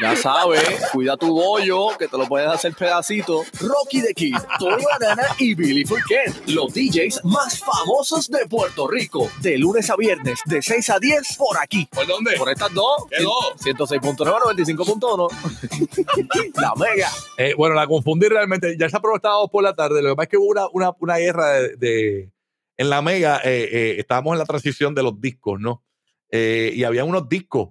Ya 0.00 0.16
sabes, 0.16 0.62
cuida 0.92 1.16
tu 1.16 1.32
bollo, 1.32 1.96
que 1.98 2.08
te 2.08 2.18
lo 2.18 2.26
puedes 2.26 2.48
hacer 2.48 2.74
pedacito. 2.74 3.44
Rocky 3.60 4.02
the 4.02 4.14
Kid, 4.14 4.36
Tony 4.58 4.82
Banana 4.98 5.28
y 5.38 5.54
Billy 5.54 5.84
Fourquet, 5.84 6.48
los 6.48 6.72
DJs 6.72 7.24
más 7.24 7.60
famosos 7.60 8.28
de 8.28 8.46
Puerto 8.46 8.88
Rico. 8.88 9.30
De 9.40 9.58
lunes 9.58 9.88
a 9.90 9.96
viernes, 9.96 10.40
de 10.46 10.60
6 10.60 10.90
a 10.90 10.98
10, 10.98 11.36
por 11.36 11.56
aquí. 11.58 11.86
¿Por 11.86 12.06
dónde? 12.06 12.32
Por 12.36 12.50
estas 12.50 12.72
dos. 12.74 13.04
¿Qué 13.10 13.22
dos? 13.22 13.54
106.9, 13.64 14.16
95.1. 14.16 16.52
La 16.60 16.74
mega. 16.74 17.08
Eh, 17.36 17.54
bueno, 17.56 17.74
la 17.74 17.86
confundí 17.86 18.28
realmente. 18.28 18.76
Ya 18.78 18.88
se 18.88 18.96
ha 18.96 18.98
aprovechado 18.98 19.48
por 19.48 19.62
la 19.62 19.74
tarde. 19.74 20.02
Lo 20.02 20.10
que 20.10 20.16
pasa 20.16 20.24
es 20.24 20.30
que 20.30 20.31
hubo 20.36 20.70
una, 20.72 20.90
una, 21.00 21.16
guerra 21.16 21.52
de, 21.76 22.32
En 22.76 22.90
la 22.90 23.02
Mega, 23.02 23.40
eh, 23.44 23.68
eh, 23.70 23.96
estábamos 23.98 24.32
en 24.32 24.38
la 24.38 24.44
transición 24.44 24.94
de 24.94 25.02
los 25.02 25.20
discos, 25.20 25.60
¿no? 25.60 25.84
Eh, 26.30 26.72
y 26.74 26.84
había 26.84 27.04
unos 27.04 27.28
discos 27.28 27.70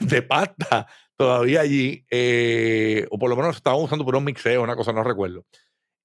de 0.00 0.22
pasta 0.22 0.86
todavía 1.16 1.60
allí, 1.60 2.06
o 3.10 3.18
por 3.18 3.28
lo 3.28 3.36
menos 3.36 3.56
estaban 3.56 3.80
usando 3.80 4.04
por 4.04 4.16
un 4.16 4.24
mixeo, 4.24 4.62
una 4.62 4.76
cosa, 4.76 4.92
no 4.92 5.04
recuerdo. 5.04 5.44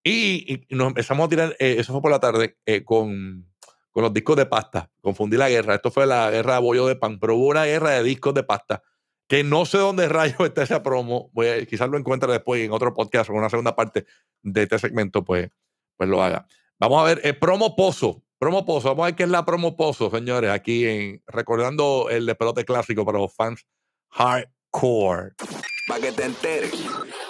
Y, 0.04 0.66
nos 0.70 0.90
empezamos 0.90 1.26
a 1.26 1.30
tirar, 1.30 1.56
eso 1.58 1.94
fue 1.94 2.02
por 2.02 2.12
la 2.12 2.20
tarde, 2.20 2.58
con, 2.84 3.48
con 3.92 4.04
los 4.04 4.14
discos 4.14 4.36
de 4.36 4.46
pasta. 4.46 4.92
Confundí 5.02 5.38
la 5.38 5.50
guerra. 5.50 5.76
Esto 5.76 5.90
fue 5.90 6.06
la 6.06 6.30
guerra 6.30 6.56
de 6.56 6.62
bollo 6.62 6.86
de 6.86 6.98
pan, 6.98 7.18
pero 7.18 7.36
hubo 7.36 7.48
una 7.48 7.64
guerra 7.64 7.92
de 7.92 8.04
discos 8.04 8.34
de 8.34 8.44
pasta 8.44 8.84
que 9.28 9.44
no 9.44 9.66
sé 9.66 9.78
dónde 9.78 10.08
rayos 10.08 10.40
está 10.42 10.64
esa 10.64 10.84
promo. 10.84 11.30
Voy 11.34 11.66
quizás 11.66 11.90
lo 11.90 11.98
encuentre 11.98 12.32
después 12.32 12.62
en 12.62 12.72
otro 12.72 12.94
podcast 12.94 13.30
o 13.30 13.34
en 13.34 13.40
una 13.40 13.50
segunda 13.50 13.76
parte 13.76 14.06
de 14.42 14.64
este 14.64 14.80
segmento, 14.80 15.24
pues, 15.24 15.50
pues 15.98 16.10
lo 16.10 16.22
haga. 16.24 16.48
Vamos 16.80 17.02
a 17.02 17.06
ver, 17.06 17.22
eh, 17.24 17.34
promo 17.34 17.76
pozo. 17.76 18.24
Promo 18.38 18.66
pozo. 18.66 18.90
Vamos 18.90 19.04
a 19.04 19.06
ver 19.08 19.16
qué 19.16 19.24
es 19.24 19.30
la 19.30 19.46
promo 19.46 19.76
pozo, 19.76 20.10
señores, 20.10 20.52
aquí 20.52 20.86
en 20.86 21.24
recordando 21.28 22.08
el 22.10 22.26
despelote 22.26 22.66
clásico 22.66 23.06
para 23.06 23.20
los 23.20 23.34
fans 23.34 23.66
hardcore. 24.10 25.34
Para 25.88 26.02
que 26.02 26.12
te 26.12 26.26
enteres. 26.26 26.72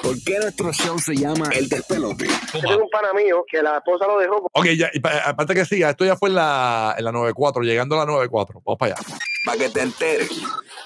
¿Por 0.05 0.23
qué 0.23 0.37
nuestro 0.37 0.71
show 0.71 0.99
se 0.99 1.15
llama 1.15 1.49
El 1.51 1.67
Despelote? 1.67 2.27
Yo 2.53 2.59
tengo 2.59 2.83
un 2.83 2.89
pana 2.89 3.11
mío 3.13 3.43
que 3.49 3.61
la 3.63 3.77
esposa 3.77 4.05
lo 4.05 4.19
dejó. 4.19 4.47
Ok, 4.51 4.65
ya, 4.77 4.89
y 4.93 4.99
pa- 4.99 5.17
aparte 5.25 5.55
que 5.55 5.65
siga, 5.65 5.89
esto 5.89 6.05
ya 6.05 6.15
fue 6.15 6.29
en 6.29 6.35
la, 6.35 6.93
en 6.95 7.03
la 7.05 7.11
94, 7.11 7.63
llegando 7.63 7.95
a 7.95 7.99
la 7.99 8.05
94. 8.05 8.61
Vamos 8.63 8.77
para 8.77 8.93
allá. 8.93 9.03
Para 9.45 9.57
que 9.57 9.69
te 9.69 9.81
enteres. 9.81 10.29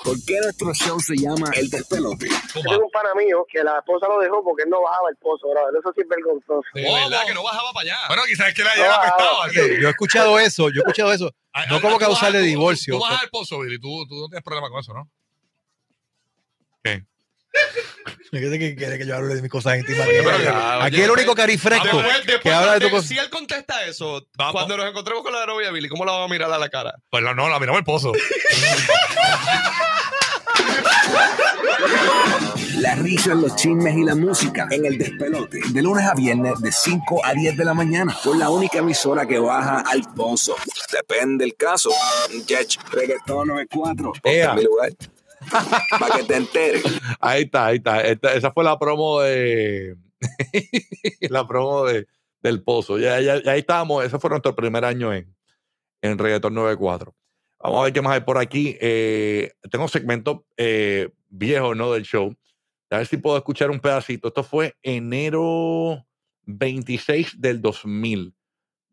¿Por 0.06 0.16
qué 0.26 0.40
nuestro 0.42 0.74
show 0.74 1.00
se 1.02 1.18
llama 1.18 1.52
El 1.54 1.70
Despelote? 1.70 2.30
Yo 2.30 2.62
tengo 2.62 2.86
un 2.86 2.92
pana 2.92 3.14
mío 3.14 3.46
que 3.52 3.62
la 3.62 3.80
esposa 3.80 4.08
lo 4.08 4.20
dejó 4.20 4.42
porque 4.42 4.64
él 4.64 4.70
no 4.70 4.82
bajaba 4.82 5.10
el 5.10 5.18
pozo, 5.18 5.50
bro. 5.50 5.68
Eso 5.78 5.92
sí 5.94 6.02
es 6.02 6.08
vergonzoso. 6.08 6.62
De 6.74 6.82
verdad 6.84 7.26
que 7.28 7.34
no 7.34 7.44
bajaba 7.44 7.74
para 7.74 7.84
allá. 7.84 7.98
Bueno, 8.08 8.24
quizás 8.26 8.48
es 8.48 8.54
que 8.54 8.64
la 8.64 8.76
No 8.78 8.84
bajaba. 8.84 9.40
Oye, 9.48 9.82
Yo 9.82 9.88
he 9.90 9.92
escuchado 9.92 10.40
eso, 10.40 10.70
yo 10.70 10.76
he 10.76 10.80
escuchado 10.80 11.12
eso. 11.12 11.30
No 11.70 11.82
como 11.82 11.98
causar 11.98 12.32
de 12.32 12.42
divorcio. 12.42 12.94
Tú 12.96 13.02
bajas 13.02 13.24
el 13.24 13.30
pozo, 13.30 13.60
Billy. 13.60 13.80
Tú, 13.82 14.06
tú 14.08 14.16
no 14.16 14.28
tienes 14.30 14.44
problema 14.44 14.70
con 14.70 14.80
eso, 14.80 14.94
¿no? 14.94 15.10
¿Qué? 18.32 18.40
¿Qué 18.40 18.60
que 18.60 18.76
quiere 18.76 18.98
que 19.00 19.06
yo 19.08 19.16
hable 19.16 19.34
de 19.36 19.42
mis 19.42 19.50
cosas 19.52 19.78
íntimas? 19.80 20.08
Ya, 20.44 20.84
Aquí 20.84 20.96
oye, 20.98 21.06
el 21.06 21.12
único 21.12 21.34
carifresco 21.34 21.84
después- 21.86 22.06
después- 22.26 22.40
que 22.42 22.52
habla 22.52 22.74
de 22.76 22.80
tu 22.82 22.90
cosa. 22.92 23.08
Si 23.08 23.18
él 23.18 23.30
contesta 23.30 23.84
eso, 23.86 24.28
cuando 24.52 24.78
nos 24.78 24.88
encontremos 24.88 25.24
con 25.24 25.34
la 25.34 25.46
novia 25.48 25.72
Billy, 25.72 25.90
¿cómo 25.90 26.06
la 26.06 26.12
vamos 26.12 26.30
a 26.30 26.32
mirar 26.34 26.52
a 26.52 26.60
la 26.60 26.70
cara? 26.70 26.94
Pues 27.10 27.24
no, 27.24 27.34
no, 27.34 27.50
la 27.50 27.60
miramos 27.60 27.80
el 27.80 27.86
pozo. 27.86 28.12
La 32.80 32.96
risa, 32.96 33.34
los 33.36 33.56
chismes 33.56 33.96
y 33.98 34.04
la 34.04 34.16
música 34.16 34.68
en 34.72 34.86
el 34.86 34.98
despelote. 34.98 35.60
De 35.70 35.82
lunes 35.82 36.06
a 36.06 36.14
viernes, 36.14 36.60
de 36.62 36.72
5 36.72 37.26
a 37.26 37.34
10 37.34 37.58
de 37.58 37.66
la 37.66 37.74
mañana. 37.74 38.16
Por 38.24 38.38
la 38.38 38.50
única 38.50 38.80
emisora 38.80 39.26
que 39.26 39.38
baja 39.40 39.82
al 39.86 40.02
pozo. 40.16 40.56
Depende 40.92 41.44
del 41.46 41.56
caso. 41.56 41.90
Muchach, 42.34 42.78
reggaetón 42.92 43.48
94. 43.50 44.14
Ponte 44.14 44.38
Ea. 44.38 44.52
en 44.52 44.56
mi 44.56 44.64
lugar. 44.64 44.92
Para 46.00 46.18
que 46.18 46.24
te 46.24 46.36
enteres. 46.36 46.84
Ahí 47.20 47.44
está, 47.44 47.68
ahí 47.68 47.78
está. 47.78 48.02
Esa 48.34 48.52
fue 48.52 48.64
la 48.64 48.78
promo 48.78 49.22
de. 49.22 49.96
la 51.30 51.48
promo 51.48 51.86
de, 51.86 52.08
del 52.42 52.62
pozo. 52.64 53.00
Ya, 53.00 53.20
ya, 53.22 53.34
ahí 53.46 53.60
estábamos. 53.60 54.04
Ese 54.04 54.20
fue 54.20 54.30
nuestro 54.30 54.56
primer 54.56 54.86
año 54.86 55.14
en, 55.14 55.36
en 56.02 56.18
Reggaeton 56.18 56.54
94. 56.54 57.16
Vamos 57.62 57.80
a 57.80 57.84
ver 57.84 57.94
qué 57.94 58.02
más 58.02 58.14
hay 58.14 58.22
por 58.22 58.38
aquí. 58.38 58.78
Eh, 58.80 59.52
tengo 59.70 59.88
segmentos 59.88 60.42
eh, 60.58 61.10
viejos 61.30 61.76
¿no? 61.76 61.92
del 61.92 62.04
show. 62.04 62.36
A 62.90 62.98
ver 62.98 63.08
si 63.08 63.18
puedo 63.18 63.38
escuchar 63.38 63.70
un 63.70 63.80
pedacito. 63.80 64.30
Esto 64.30 64.44
fue 64.44 64.76
enero 64.82 66.06
26 66.46 67.40
del 67.40 67.62
2000. 67.62 68.34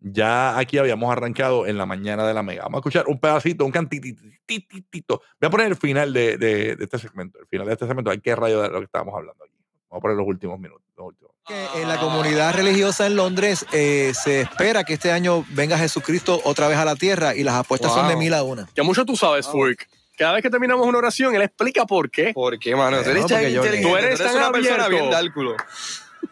Ya 0.01 0.59
aquí 0.59 0.79
habíamos 0.79 1.11
arrancado 1.11 1.67
en 1.67 1.79
la 1.79 1.87
mañana 1.87 2.27
de 2.27 2.35
la 2.35 2.43
mega. 2.43 2.63
Vamos 2.65 2.79
a 2.79 2.81
escuchar 2.81 3.07
un 3.09 3.19
pedacito, 3.19 3.65
un 3.65 3.73
cantitito. 3.73 5.23
Voy 5.41 5.47
a 5.47 5.51
poner 5.51 5.67
el 5.69 5.77
final 5.77 6.13
de, 6.13 6.37
de- 6.37 6.77
de 6.77 6.85
este 6.85 6.99
segmento. 6.99 7.39
El 7.39 7.47
final 7.47 7.67
de 7.67 7.73
este 7.73 7.87
segmento. 7.87 8.11
Hay 8.11 8.21
que 8.21 8.37
rayo 8.37 8.63
de 8.63 8.69
lo 8.69 8.79
que 8.79 8.85
estábamos 8.85 9.15
hablando 9.15 9.43
aquí. 9.45 9.55
Vamos 9.91 10.01
a 10.01 10.03
poner 10.03 10.17
los 10.17 10.27
últimos 10.27 10.59
minutos. 10.59 10.83
los 10.97 11.07
últimos. 11.07 11.33
Que 11.47 11.81
en 11.81 11.89
la 11.89 11.99
comunidad 11.99 12.55
religiosa 12.55 13.07
en 13.07 13.17
Londres 13.17 13.65
eh, 13.73 14.13
se 14.15 14.41
espera 14.43 14.83
que 14.85 14.95
este 14.95 15.13
año 15.13 15.45
venga 15.51 15.79
Jesucristo 15.79 16.41
otra 16.45 16.67
vez 16.69 16.77
a 16.77 16.85
la 16.85 16.97
tierra 16.97 17.35
y 17.37 17.45
las 17.45 17.55
apuestas 17.55 17.93
son 17.93 18.09
de 18.09 18.15
Wow. 18.15 18.23
mil 18.23 18.35
a 18.35 18.43
una. 18.43 18.69
Ya 18.75 18.83
mucho 18.83 19.05
tú 19.05 19.17
sabes, 19.17 19.47
Furk. 19.47 19.89
Cada 20.19 20.33
vez 20.35 20.43
que 20.43 20.51
terminamos 20.51 20.87
una 20.87 20.99
oración, 20.99 21.35
él 21.35 21.43
explica 21.43 21.85
por 21.87 22.11
qué. 22.11 22.33
¿Por 22.33 22.59
qué, 22.59 22.75
mano? 22.75 22.97
Tú 23.03 23.09
Eh, 23.09 23.13
eres 23.13 23.23
no, 23.23 23.29
tan 23.29 23.39
porque 23.39 23.53
yo- 23.53 23.61
inteligente. 23.65 23.89
Tú 23.91 23.97
eres 23.97 24.17
Tú 24.19 24.23
eres 24.25 24.33
tan 24.33 24.43
una 24.43 24.53
persona 24.53 24.89
bien 24.89 25.11
dálculo. 25.11 25.57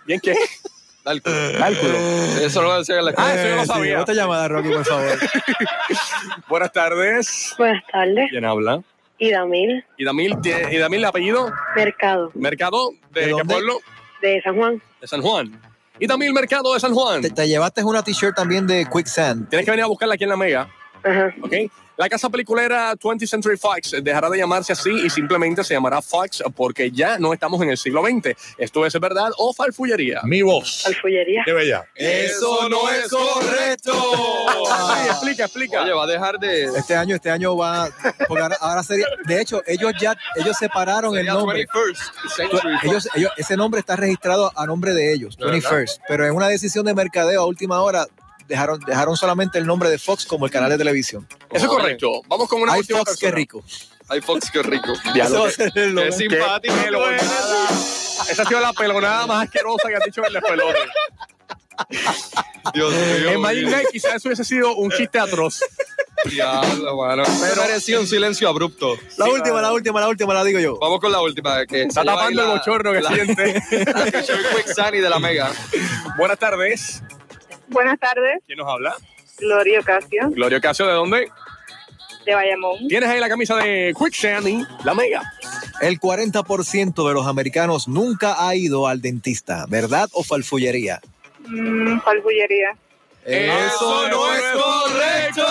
¿Bien 0.06 0.20
qué? 0.20 0.34
Dálculo. 1.04 1.36
Cálculo. 1.58 1.98
Eso 2.40 2.62
lo 2.62 2.78
decía 2.78 2.98
en 2.98 3.04
la 3.04 3.14
Ah, 3.16 3.34
eso 3.34 3.48
yo 3.48 3.56
lo 3.56 3.62
sí, 3.62 3.68
sabía. 3.68 4.00
otra 4.00 4.14
llamada, 4.14 4.48
Rocky, 4.48 4.70
por 4.70 4.84
favor. 4.86 5.18
Buenas 6.48 6.72
tardes. 6.72 7.54
Buenas 7.58 7.82
tardes. 7.92 8.26
¿Quién 8.30 8.44
habla? 8.44 8.82
Y 9.18 9.30
Damil, 9.30 9.84
¿Y 9.96 10.04
Damil, 10.04 10.36
tiene- 10.42 10.74
y 10.74 10.78
Damil 10.78 10.98
el 11.00 11.04
apellido? 11.04 11.52
Mercado, 11.76 12.30
¿Mercado? 12.34 12.90
¿De, 13.10 13.20
¿De 13.20 13.26
qué 13.26 13.30
dónde? 13.32 13.54
pueblo? 13.54 13.78
de 14.20 14.40
San 14.42 14.56
Juan. 14.56 14.82
De 15.00 15.06
San 15.06 15.20
Juan. 15.22 15.60
Y 16.00 16.06
Damil 16.06 16.32
Mercado 16.32 16.72
de 16.74 16.80
San 16.80 16.92
Juan. 16.94 17.20
Te, 17.22 17.30
te 17.30 17.46
llevaste 17.46 17.84
una 17.84 18.02
t-shirt 18.02 18.34
también 18.34 18.66
de 18.66 18.86
Quicksand. 18.90 19.48
Tienes 19.50 19.64
que 19.64 19.70
venir 19.70 19.84
a 19.84 19.88
buscarla 19.88 20.14
aquí 20.14 20.24
en 20.24 20.30
la 20.30 20.36
Mega. 20.36 20.68
Ajá. 21.04 21.32
¿Ok? 21.42 21.52
La 21.96 22.08
casa 22.08 22.28
peliculera 22.28 22.92
20th 22.96 23.26
Century 23.28 23.56
Fox 23.56 23.94
dejará 24.02 24.28
de 24.28 24.38
llamarse 24.38 24.72
así 24.72 24.90
y 24.90 25.08
simplemente 25.10 25.62
se 25.62 25.74
llamará 25.74 26.02
Fox 26.02 26.42
porque 26.56 26.90
ya 26.90 27.18
no 27.18 27.32
estamos 27.32 27.62
en 27.62 27.70
el 27.70 27.76
siglo 27.78 28.02
XX. 28.02 28.34
¿Esto 28.58 28.84
es 28.84 28.98
verdad 28.98 29.30
o 29.38 29.52
falfullería? 29.54 30.20
Mi 30.24 30.42
voz. 30.42 30.84
Alfullería. 30.86 31.42
Qué 31.44 31.52
bella. 31.52 31.84
Eso 31.94 32.68
no 32.68 32.90
es 32.90 33.08
correcto. 33.08 33.92
Sí, 33.92 35.08
explica, 35.08 35.44
explica. 35.44 35.82
Oye, 35.82 35.92
va 35.92 36.02
a 36.02 36.06
dejar 36.08 36.38
de. 36.38 36.64
Este 36.64 36.96
año, 36.96 37.14
este 37.14 37.30
año 37.30 37.56
va. 37.56 37.88
porque 38.26 38.42
ahora, 38.42 38.56
ahora 38.60 38.82
sería. 38.82 39.06
De 39.26 39.40
hecho, 39.40 39.62
ellos 39.66 39.92
ya 40.00 40.16
ellos 40.36 40.56
separaron 40.58 41.16
el 41.16 41.26
nombre. 41.26 41.64
21st 41.66 42.34
Century 42.36 42.72
Fox. 42.74 42.84
Ellos, 42.84 43.08
ellos- 43.14 43.32
ese 43.36 43.56
nombre 43.56 43.78
está 43.80 43.94
registrado 43.94 44.50
a 44.56 44.66
nombre 44.66 44.94
de 44.94 45.12
ellos, 45.12 45.36
21st. 45.38 46.00
Pero 46.08 46.26
en 46.26 46.34
una 46.34 46.48
decisión 46.48 46.84
de 46.86 46.94
mercadeo 46.94 47.42
a 47.42 47.46
última 47.46 47.80
hora 47.82 48.06
dejaron, 48.48 48.80
dejaron 48.80 49.16
solamente 49.16 49.58
el 49.58 49.66
nombre 49.66 49.88
de 49.90 49.98
Fox 49.98 50.26
como 50.26 50.46
el 50.46 50.52
canal 50.52 50.70
de 50.70 50.78
televisión. 50.78 51.26
Eso 51.50 51.64
es 51.66 51.70
correcto. 51.70 52.22
Vamos 52.28 52.48
con 52.48 52.62
una 52.62 52.72
Hay 52.74 52.80
última 52.80 52.98
Fox, 53.00 53.12
qué 53.16 53.26
persona. 53.26 53.36
rico. 53.36 53.64
Ay, 54.08 54.20
Fox, 54.20 54.50
qué 54.52 54.62
rico. 54.62 54.92
Qué 55.14 55.24
logo. 55.28 55.48
simpático. 56.12 56.74
Esa 58.30 58.42
ha 58.42 58.46
sido 58.46 58.60
la 58.60 58.72
pelonada 58.72 59.26
más 59.26 59.44
asquerosa 59.44 59.88
que 59.88 59.96
has 59.96 60.04
dicho 60.04 60.20
en 60.20 60.26
el 60.28 60.32
despelote. 60.34 60.78
Dios 62.72 62.92
mío. 62.92 63.30
En 63.30 63.40
Magic 63.40 63.68
Night 63.68 63.88
quizás 63.90 64.14
eso 64.16 64.28
hubiese 64.28 64.44
sido 64.44 64.74
un 64.76 64.90
chiste 64.92 65.18
atroz. 65.18 65.60
Diablo, 66.30 66.96
mano. 66.96 67.24
Pero 67.40 67.62
merecía 67.62 67.98
un 68.00 68.06
silencio 68.06 68.48
abrupto. 68.48 68.96
La 69.18 69.26
última, 69.26 69.60
la 69.60 69.72
última, 69.72 70.00
la 70.00 70.08
última 70.08 70.32
la 70.32 70.44
digo 70.44 70.60
yo. 70.60 70.78
Vamos 70.78 71.00
con 71.00 71.10
la 71.12 71.20
última. 71.20 71.66
Que 71.66 71.82
Está 71.82 72.04
tapando 72.04 72.40
el 72.42 72.48
la- 72.48 72.54
bochorno 72.54 72.92
que 72.92 73.00
la- 73.00 73.10
siente. 73.10 73.62
La 73.92 74.04
Quicksand 74.56 74.94
y 74.94 75.00
de 75.00 75.10
la 75.10 75.18
Mega. 75.18 75.52
Buenas 76.16 76.38
tardes. 76.38 77.02
Buenas 77.68 77.98
tardes, 77.98 78.40
¿Quién 78.46 78.58
nos 78.58 78.68
habla? 78.68 78.94
Gloria 79.38 79.80
Ocasio, 79.80 80.30
Gloria 80.30 80.58
Ocasio, 80.58 80.86
¿de 80.86 80.92
dónde? 80.92 81.28
de 82.24 82.34
Bayamón. 82.34 82.88
Tienes 82.88 83.08
ahí 83.08 83.20
la 83.20 83.28
camisa 83.28 83.56
de 83.56 83.94
Quicksand 83.98 84.48
y 84.48 84.62
la 84.84 84.94
Mega. 84.94 85.22
El 85.80 86.00
40% 86.00 87.06
de 87.06 87.14
los 87.14 87.26
americanos 87.26 87.86
nunca 87.88 88.46
ha 88.46 88.54
ido 88.54 88.86
al 88.86 89.02
dentista, 89.02 89.66
¿verdad 89.68 90.08
o 90.12 90.22
falfullería? 90.24 91.00
Mm, 91.46 92.00
falfullería. 92.00 92.76
Eso 93.24 94.08
no 94.08 94.34
es 94.34 94.42
correcto. 94.52 95.46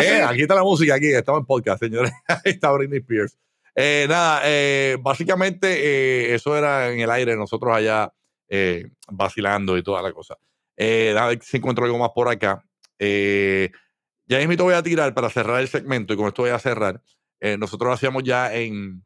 Eh, 0.00 0.22
aquí 0.22 0.42
está 0.42 0.54
la 0.54 0.62
música, 0.62 0.94
aquí 0.94 1.08
estamos 1.08 1.40
en 1.40 1.46
podcast, 1.46 1.82
señores. 1.82 2.12
Ahí 2.28 2.52
está 2.52 2.70
Britney 2.70 2.98
Spears. 2.98 3.38
Eh, 3.74 4.06
nada, 4.08 4.40
eh, 4.44 4.96
básicamente 5.00 5.68
eh, 5.68 6.34
eso 6.34 6.56
era 6.56 6.90
en 6.90 7.00
el 7.00 7.10
aire, 7.10 7.36
nosotros 7.36 7.74
allá 7.74 8.12
eh, 8.48 8.86
vacilando 9.10 9.76
y 9.78 9.82
toda 9.82 10.02
la 10.02 10.12
cosa. 10.12 10.36
Eh, 10.76 11.14
a 11.18 11.26
ver 11.26 11.42
si 11.42 11.56
encuentro 11.58 11.84
algo 11.84 11.98
más 11.98 12.10
por 12.14 12.28
acá. 12.28 12.64
Eh, 12.98 13.70
ya 14.26 14.38
mismo 14.46 14.64
voy 14.64 14.74
a 14.74 14.82
tirar 14.82 15.14
para 15.14 15.30
cerrar 15.30 15.60
el 15.60 15.68
segmento 15.68 16.12
y 16.14 16.16
con 16.16 16.26
esto 16.28 16.42
voy 16.42 16.50
a 16.52 16.58
cerrar. 16.58 17.02
Eh, 17.40 17.56
nosotros 17.58 17.92
hacíamos 17.94 18.22
ya 18.24 18.54
en, 18.54 19.04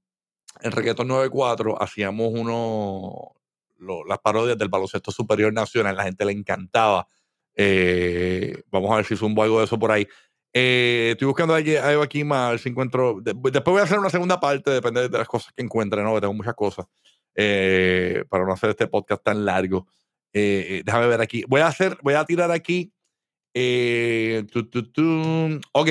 en 0.61 0.72
Reggaeton 0.72 1.09
94, 1.09 1.81
hacíamos 1.83 2.31
uno, 2.33 3.33
lo- 3.79 4.05
las 4.05 4.18
parodias 4.20 4.59
del 4.59 4.68
baloncesto 4.68 5.11
superior 5.12 5.53
nacional, 5.53 5.96
la 5.96 6.05
gente 6.05 6.24
le 6.24 6.33
encantaba. 6.33 7.07
Eh, 7.55 8.62
vamos 8.70 8.90
a 8.92 8.96
ver 8.96 9.05
si 9.05 9.16
zumbo 9.16 9.42
algo 9.42 9.59
de 9.59 9.64
eso 9.66 9.79
por 9.79 9.92
ahí. 9.92 10.07
Eh, 10.53 11.11
estoy 11.12 11.26
buscando 11.26 11.55
algo 11.55 12.03
aquí 12.03 12.24
más, 12.24 12.48
a 12.48 12.50
ver 12.53 12.59
si 12.61 12.68
encuentro. 12.70 13.20
de- 13.22 13.35
después 13.35 13.72
voy 13.72 13.81
a 13.81 13.85
hacer 13.85 13.98
una 13.98 14.11
segunda 14.11 14.40
parte, 14.40 14.70
depende 14.70 15.09
de 15.09 15.18
las 15.18 15.29
cosas 15.29 15.53
que 15.55 15.62
encuentre, 15.62 16.03
¿no? 16.03 16.14
Que 16.14 16.20
tengo 16.22 16.35
muchas 16.35 16.55
cosas. 16.55 16.87
Eh, 17.42 18.24
para 18.29 18.44
no 18.44 18.53
hacer 18.53 18.70
este 18.70 18.87
podcast 18.88 19.22
tan 19.24 19.44
largo. 19.46 19.87
Eh, 20.33 20.66
eh, 20.68 20.83
déjame 20.85 21.07
ver 21.09 21.20
aquí. 21.22 21.44
Voy 21.48 21.61
a 21.62 21.68
hacer, 21.68 21.96
voy 22.03 22.14
a 22.14 22.24
tirar 22.24 22.50
aquí. 22.50 22.92
eh, 23.55 24.44
tu, 24.53 24.68
tu, 24.70 24.90
tu. 24.92 25.61
Ok, 25.72 25.88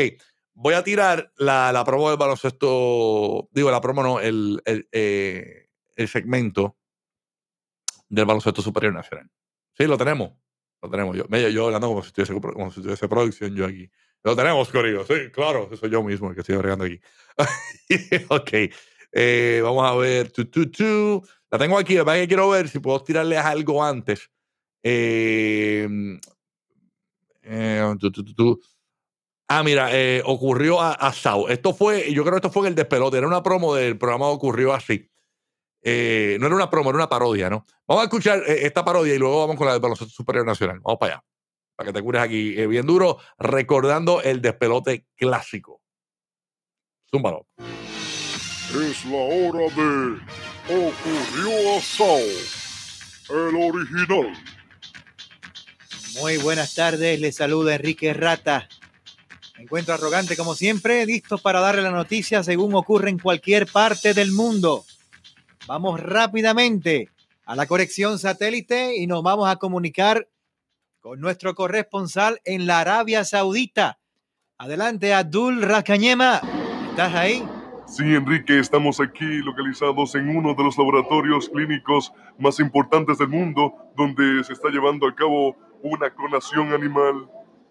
voy 0.54 0.74
a 0.76 0.84
tirar 0.84 1.32
la, 1.38 1.72
la 1.74 1.84
promo 1.84 2.10
del 2.10 2.18
baloncesto. 2.20 3.50
Digo, 3.52 3.72
la 3.72 3.82
promo 3.82 4.04
no, 4.04 4.20
el, 4.20 4.62
el, 4.66 4.88
eh, 4.92 5.70
el 5.96 6.08
segmento 6.08 6.78
del 8.10 8.26
baloncesto 8.26 8.62
superior 8.62 8.94
nacional. 8.94 9.30
Sí, 9.78 9.86
lo 9.86 9.98
tenemos. 9.98 10.32
Lo 10.82 10.90
tenemos. 10.90 11.18
Yo, 11.18 11.26
mira, 11.30 11.50
yo 11.50 11.66
hablando 11.66 11.88
como 11.90 12.02
si 12.02 12.08
estuviese, 12.10 12.34
como 12.40 12.72
si 12.72 12.80
estuviese 12.80 13.08
producción 13.10 13.56
yo 13.56 13.66
aquí. 13.66 13.90
Lo 14.24 14.36
tenemos, 14.36 14.70
Corillo. 14.70 15.06
Sí, 15.06 15.30
claro. 15.34 15.70
Soy 15.76 15.90
yo 15.90 16.04
mismo 16.04 16.30
el 16.30 16.36
que 16.36 16.42
estoy 16.42 16.56
agregando 16.56 16.86
aquí. 16.86 17.00
ok. 18.30 18.52
Eh, 19.12 19.62
vamos 19.64 19.90
a 19.90 19.96
ver. 19.96 20.32
Tu, 20.32 20.46
tu, 20.46 20.70
tu. 20.72 21.22
La 21.52 21.58
tengo 21.58 21.78
aquí. 21.78 21.96
La 21.96 22.04
verdad 22.04 22.22
que 22.22 22.28
quiero 22.28 22.50
ver 22.50 22.70
si 22.70 22.80
puedo 22.80 23.02
tirarles 23.04 23.40
algo 23.40 23.84
antes. 23.84 24.30
Eh, 24.84 25.88
eh. 27.44 27.96
Ah, 29.48 29.64
mira, 29.64 29.90
eh, 29.92 30.22
ocurrió 30.26 30.80
a, 30.80 30.94
a. 30.94 31.14
Esto 31.50 31.74
fue, 31.74 32.14
yo 32.14 32.24
creo 32.24 32.34
que 32.34 32.38
esto 32.38 32.52
fue 32.52 32.64
en 32.64 32.68
el 32.68 32.76
despelote. 32.76 33.18
Era 33.18 33.28
una 33.28 33.42
promo 33.42 33.74
del 33.74 33.98
programa 33.98 34.28
Ocurrió 34.28 34.74
Así. 34.74 35.10
Eh, 35.82 36.38
no 36.40 36.48
era 36.48 36.56
una 36.56 36.70
promo, 36.70 36.90
era 36.90 36.98
una 36.98 37.10
parodia, 37.10 37.50
¿no? 37.50 37.66
Vamos 37.88 38.02
a 38.02 38.06
escuchar 38.06 38.44
esta 38.46 38.84
parodia 38.84 39.16
y 39.16 39.18
luego 39.18 39.40
vamos 39.40 39.56
con 39.56 39.66
la 39.66 39.74
del 39.74 39.82
baloncesto 39.82 40.14
superior 40.14 40.46
nacional. 40.46 40.80
Vamos 40.82 41.00
para 41.00 41.14
allá. 41.14 41.26
Para 41.76 41.88
que 41.88 41.94
te 41.94 42.04
cures 42.04 42.22
aquí 42.22 42.68
bien 42.68 42.86
duro, 42.86 43.18
recordando 43.38 44.22
el 44.22 44.42
despelote 44.42 45.08
clásico. 45.16 45.82
Zúmbalo. 47.10 47.48
Es 47.58 49.06
la 49.06 49.18
hora 49.18 49.74
de 49.74 50.20
Ocurrió 50.72 51.78
Asado, 51.78 52.20
el 53.30 53.56
original. 53.56 54.32
Muy 56.22 56.38
buenas 56.38 56.76
tardes, 56.76 57.20
les 57.20 57.38
saluda 57.38 57.74
Enrique 57.74 58.14
Rata. 58.14 58.70
Me 59.58 59.64
encuentro 59.64 59.96
arrogante 59.96 60.38
como 60.38 60.54
siempre, 60.54 61.08
listo 61.08 61.40
para 61.40 61.60
darle 61.60 61.82
la 61.82 61.90
noticia 61.90 62.44
según 62.44 62.76
ocurre 62.76 63.10
en 63.10 63.18
cualquier 63.18 63.66
parte 63.66 64.14
del 64.14 64.32
mundo. 64.32 64.86
Vamos 65.66 66.00
rápidamente 66.00 67.10
a 67.48 67.56
la 67.56 67.66
corrección 67.66 68.20
satélite 68.20 68.96
y 68.96 69.08
nos 69.08 69.24
vamos 69.24 69.50
a 69.50 69.56
comunicar 69.56 70.30
con 71.00 71.20
nuestro 71.20 71.56
corresponsal 71.56 72.42
en 72.46 72.68
la 72.68 72.82
Arabia 72.82 73.26
Saudita. 73.26 73.98
Adelante, 74.60 75.16
Abdul 75.16 75.64
Racañema. 75.64 76.42
¿Estás 76.92 77.16
ahí? 77.16 77.44
Sí, 77.90 78.04
Enrique, 78.04 78.60
estamos 78.60 79.00
aquí 79.00 79.26
localizados 79.40 80.14
en 80.14 80.30
uno 80.30 80.54
de 80.54 80.64
los 80.64 80.78
laboratorios 80.78 81.50
clínicos 81.50 82.14
más 82.38 82.60
importantes 82.60 83.18
del 83.18 83.30
mundo, 83.30 83.74
donde 83.98 84.44
se 84.44 84.54
está 84.54 84.70
llevando 84.70 85.08
a 85.08 85.16
cabo 85.16 85.58
una 85.82 86.14
clonación 86.14 86.72
animal. 86.72 87.28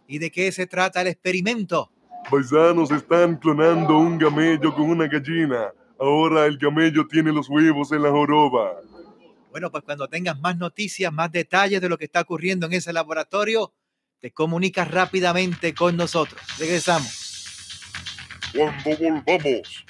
¿Y 0.09 0.19
de 0.19 0.31
qué 0.31 0.51
se 0.51 0.67
trata 0.67 1.03
el 1.03 1.07
experimento? 1.07 1.93
Paisanos 2.29 2.91
están 2.91 3.37
clonando 3.37 3.97
un 3.97 4.19
gamello 4.19 4.75
con 4.75 4.91
una 4.91 5.07
gallina. 5.07 5.73
Ahora 6.01 6.47
el 6.47 6.59
gamello 6.59 7.07
tiene 7.07 7.33
los 7.33 7.49
huevos 7.49 7.93
en 7.93 8.03
la 8.03 8.11
joroba. 8.11 8.73
Bueno, 9.51 9.71
pues 9.71 9.85
cuando 9.85 10.09
tengas 10.09 10.39
más 10.41 10.57
noticias, 10.59 11.13
más 11.13 11.31
detalles 11.31 11.81
de 11.81 11.89
lo 11.89 11.97
que 11.97 12.07
está 12.07 12.23
ocurriendo 12.23 12.67
en 12.67 12.73
ese 12.73 12.93
laboratorio, 12.93 13.73
te 14.21 14.33
comunicas 14.33 14.91
rápidamente 14.91 15.75
con 15.75 15.97
nosotros. 15.97 16.41
Regresamos. 16.59 17.29
Cuando 18.55 18.97
volvamos, 18.99 19.85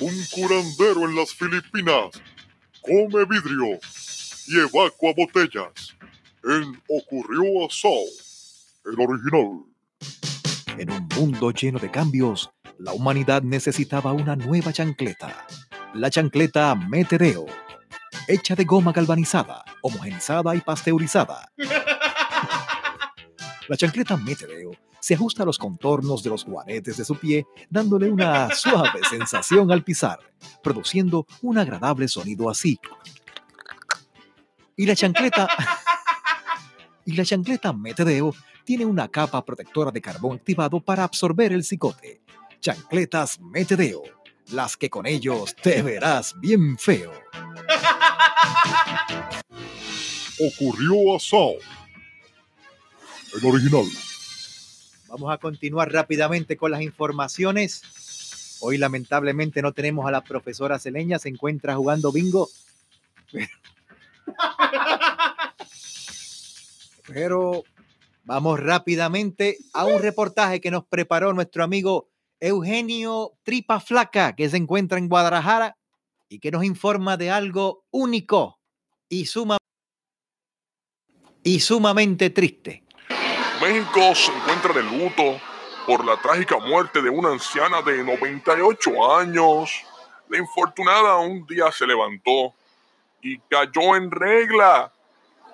un 0.00 0.14
curandero 0.30 1.08
en 1.08 1.16
las 1.16 1.32
Filipinas 1.32 2.10
come 2.82 3.24
vidrio 3.24 3.78
y 4.46 4.58
evacua 4.58 5.12
botellas. 5.16 5.96
En 6.44 6.80
Ocurrió 6.88 7.66
a 7.66 7.70
Sao, 7.70 8.04
el 8.84 9.00
original. 9.00 9.64
En 10.78 10.90
un 10.90 11.08
mundo 11.16 11.50
lleno 11.50 11.78
de 11.78 11.90
cambios, 11.90 12.50
la 12.78 12.92
humanidad 12.92 13.42
necesitaba 13.42 14.12
una 14.12 14.36
nueva 14.36 14.72
chancleta. 14.72 15.46
La 15.94 16.10
chancleta 16.10 16.74
Metedeo, 16.74 17.46
hecha 18.28 18.54
de 18.54 18.64
goma 18.64 18.92
galvanizada, 18.92 19.64
homogenizada 19.82 20.54
y 20.54 20.60
pasteurizada. 20.60 21.50
La 23.68 23.76
chancleta 23.76 24.16
Metedeo 24.16 24.70
se 25.06 25.14
ajusta 25.14 25.44
a 25.44 25.46
los 25.46 25.56
contornos 25.56 26.24
de 26.24 26.30
los 26.30 26.44
guaretes 26.44 26.96
de 26.96 27.04
su 27.04 27.14
pie, 27.14 27.46
dándole 27.70 28.10
una 28.10 28.52
suave 28.52 28.98
sensación 29.08 29.70
al 29.70 29.84
pisar, 29.84 30.18
produciendo 30.64 31.28
un 31.42 31.58
agradable 31.58 32.08
sonido 32.08 32.50
así. 32.50 32.80
Y 34.74 34.84
la 34.84 34.96
chancleta 34.96 35.46
y 37.04 37.12
la 37.12 37.24
chancleta 37.24 37.72
Metedeo 37.72 38.34
tiene 38.64 38.84
una 38.84 39.06
capa 39.06 39.44
protectora 39.44 39.92
de 39.92 40.02
carbón 40.02 40.38
activado 40.38 40.80
para 40.80 41.04
absorber 41.04 41.52
el 41.52 41.62
cicote. 41.62 42.20
Chancletas 42.58 43.38
Metedeo, 43.38 44.02
las 44.50 44.76
que 44.76 44.90
con 44.90 45.06
ellos 45.06 45.54
te 45.54 45.82
verás 45.82 46.34
bien 46.40 46.76
feo. 46.76 47.12
Ocurrió 50.40 51.14
a 51.14 51.20
Sao, 51.20 51.52
el 53.36 53.46
original. 53.46 53.86
Vamos 55.18 55.32
a 55.32 55.38
continuar 55.38 55.90
rápidamente 55.90 56.58
con 56.58 56.70
las 56.70 56.82
informaciones. 56.82 58.58
Hoy 58.60 58.76
lamentablemente 58.76 59.62
no 59.62 59.72
tenemos 59.72 60.06
a 60.06 60.10
la 60.10 60.22
profesora 60.22 60.78
Celeña, 60.78 61.18
se 61.18 61.30
encuentra 61.30 61.74
jugando 61.74 62.12
bingo. 62.12 62.50
Pero 67.06 67.64
vamos 68.24 68.60
rápidamente 68.60 69.56
a 69.72 69.86
un 69.86 70.02
reportaje 70.02 70.60
que 70.60 70.70
nos 70.70 70.84
preparó 70.84 71.32
nuestro 71.32 71.64
amigo 71.64 72.10
Eugenio 72.38 73.32
Tripa 73.42 73.80
Flaca, 73.80 74.36
que 74.36 74.50
se 74.50 74.58
encuentra 74.58 74.98
en 74.98 75.08
Guadalajara 75.08 75.78
y 76.28 76.40
que 76.40 76.50
nos 76.50 76.62
informa 76.62 77.16
de 77.16 77.30
algo 77.30 77.86
único 77.90 78.60
y, 79.08 79.24
suma- 79.24 79.56
y 81.42 81.60
sumamente 81.60 82.28
triste. 82.28 82.82
México 83.60 84.14
se 84.14 84.30
encuentra 84.32 84.72
de 84.74 84.82
luto 84.82 85.40
por 85.86 86.04
la 86.04 86.16
trágica 86.18 86.58
muerte 86.58 87.00
de 87.00 87.08
una 87.08 87.30
anciana 87.30 87.80
de 87.80 88.04
98 88.04 89.16
años. 89.16 89.70
La 90.28 90.38
infortunada 90.38 91.16
un 91.16 91.46
día 91.46 91.72
se 91.72 91.86
levantó 91.86 92.52
y 93.22 93.38
cayó 93.38 93.96
en 93.96 94.10
regla. 94.10 94.92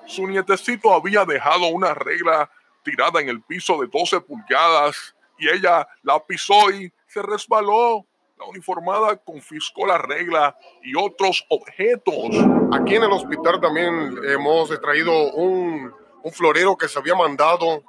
Su 0.06 0.26
nietecito 0.26 0.92
había 0.92 1.24
dejado 1.24 1.68
una 1.68 1.94
regla 1.94 2.50
tirada 2.82 3.20
en 3.20 3.28
el 3.28 3.40
piso 3.40 3.80
de 3.80 3.86
12 3.86 4.20
pulgadas 4.22 5.14
y 5.38 5.48
ella 5.48 5.86
la 6.02 6.18
pisó 6.24 6.70
y 6.70 6.92
se 7.06 7.22
resbaló. 7.22 8.04
La 8.36 8.46
uniformada 8.46 9.16
confiscó 9.16 9.86
la 9.86 9.98
regla 9.98 10.56
y 10.82 10.96
otros 10.96 11.46
objetos. 11.50 12.30
Aquí 12.72 12.96
en 12.96 13.04
el 13.04 13.12
hospital 13.12 13.60
también 13.60 14.18
hemos 14.24 14.72
extraído 14.72 15.32
un, 15.34 15.92
un 16.24 16.32
florero 16.32 16.76
que 16.76 16.88
se 16.88 16.98
había 16.98 17.14
mandado. 17.14 17.84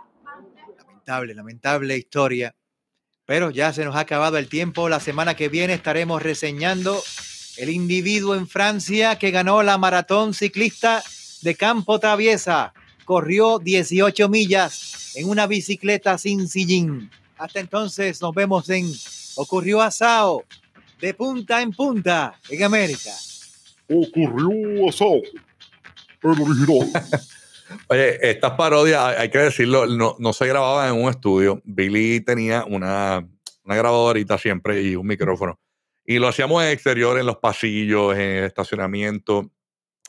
Lamentable, 1.05 1.33
lamentable 1.33 1.97
historia. 1.97 2.55
Pero 3.25 3.49
ya 3.49 3.73
se 3.73 3.83
nos 3.83 3.97
ha 3.97 3.99
acabado 3.99 4.37
el 4.37 4.47
tiempo. 4.47 4.87
La 4.87 5.01
semana 5.01 5.35
que 5.35 5.49
viene 5.49 5.73
estaremos 5.73 6.23
reseñando 6.23 7.03
el 7.57 7.69
individuo 7.69 8.35
en 8.35 8.47
Francia 8.47 9.17
que 9.17 9.31
ganó 9.31 9.63
la 9.63 9.77
maratón 9.77 10.33
ciclista 10.33 11.03
de 11.41 11.55
campo 11.55 11.99
traviesa. 11.99 12.73
Corrió 13.03 13.59
18 13.59 14.29
millas 14.29 15.17
en 15.17 15.27
una 15.27 15.45
bicicleta 15.45 16.17
sin 16.17 16.47
sillín. 16.47 17.11
Hasta 17.37 17.59
entonces 17.59 18.21
nos 18.21 18.33
vemos 18.33 18.69
en 18.69 18.89
Ocurrió 19.35 19.81
Asao, 19.81 20.45
de 21.01 21.13
punta 21.13 21.61
en 21.61 21.71
punta, 21.73 22.39
en 22.47 22.63
América. 22.63 23.11
Ocurrió 23.89 24.87
asado. 24.87 25.21
El 26.21 26.29
original. 26.29 26.91
Oye, 27.87 28.29
estas 28.29 28.51
parodias, 28.51 29.17
hay 29.17 29.29
que 29.29 29.39
decirlo, 29.39 29.85
no, 29.87 30.33
se 30.33 30.47
grababan 30.47 30.95
en 30.95 31.03
un 31.03 31.09
estudio. 31.09 31.61
Billy 31.63 32.21
tenía 32.21 32.65
una, 32.65 33.27
una 33.63 33.75
grabadorita 33.75 34.37
siempre 34.37 34.81
y 34.81 34.95
un 34.95 35.07
micrófono. 35.07 35.59
Y 36.05 36.19
lo 36.19 36.27
hacíamos 36.27 36.63
en 36.63 36.69
exterior, 36.69 37.17
en 37.17 37.25
los 37.25 37.37
pasillos, 37.37 38.13
en 38.15 38.21
el 38.21 38.43
estacionamiento. 38.43 39.51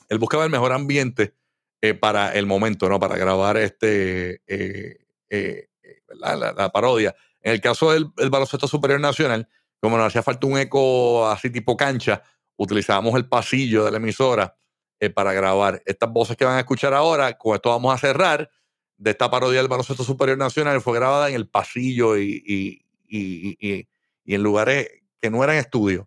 Él 0.09 0.19
buscaba 0.19 0.43
el 0.43 0.49
mejor 0.49 0.73
ambiente 0.73 1.35
eh, 1.81 1.93
para 1.93 2.33
el 2.33 2.45
momento, 2.45 2.89
¿no? 2.89 2.99
Para 2.99 3.17
grabar 3.17 3.57
este, 3.57 4.41
eh, 4.47 4.97
eh, 5.29 5.67
la, 6.09 6.69
parodia. 6.71 7.15
En 7.41 7.53
el 7.53 7.61
caso 7.61 7.91
del 7.91 8.07
el 8.17 8.29
baloncesto 8.29 8.67
superior 8.67 8.99
nacional, 8.99 9.47
como 9.79 9.97
nos 9.97 10.07
hacía 10.07 10.23
falta 10.23 10.47
un 10.47 10.57
eco 10.57 11.27
así 11.27 11.49
tipo 11.49 11.77
cancha, 11.77 12.23
utilizábamos 12.57 13.15
el 13.15 13.27
pasillo 13.27 13.85
de 13.85 13.91
la 13.91 13.97
emisora 13.97 14.55
eh, 14.99 15.09
para 15.09 15.33
grabar. 15.33 15.81
Estas 15.85 16.11
voces 16.11 16.37
que 16.37 16.45
van 16.45 16.55
a 16.57 16.59
escuchar 16.59 16.93
ahora, 16.93 17.37
con 17.37 17.55
esto 17.55 17.69
vamos 17.69 17.93
a 17.93 17.97
cerrar, 17.97 18.49
de 18.97 19.11
esta 19.11 19.29
parodia 19.29 19.59
del 19.59 19.67
baloncesto 19.67 20.03
superior 20.03 20.37
nacional, 20.37 20.81
fue 20.81 20.95
grabada 20.97 21.27
en 21.29 21.35
el 21.35 21.47
pasillo 21.47 22.17
y, 22.17 22.41
y- 22.45 22.81
y- 23.07 23.87
en 24.33 24.41
lugares 24.41 24.87
que 25.21 25.29
no 25.29 25.43
eran 25.43 25.57
estudios. 25.57 26.05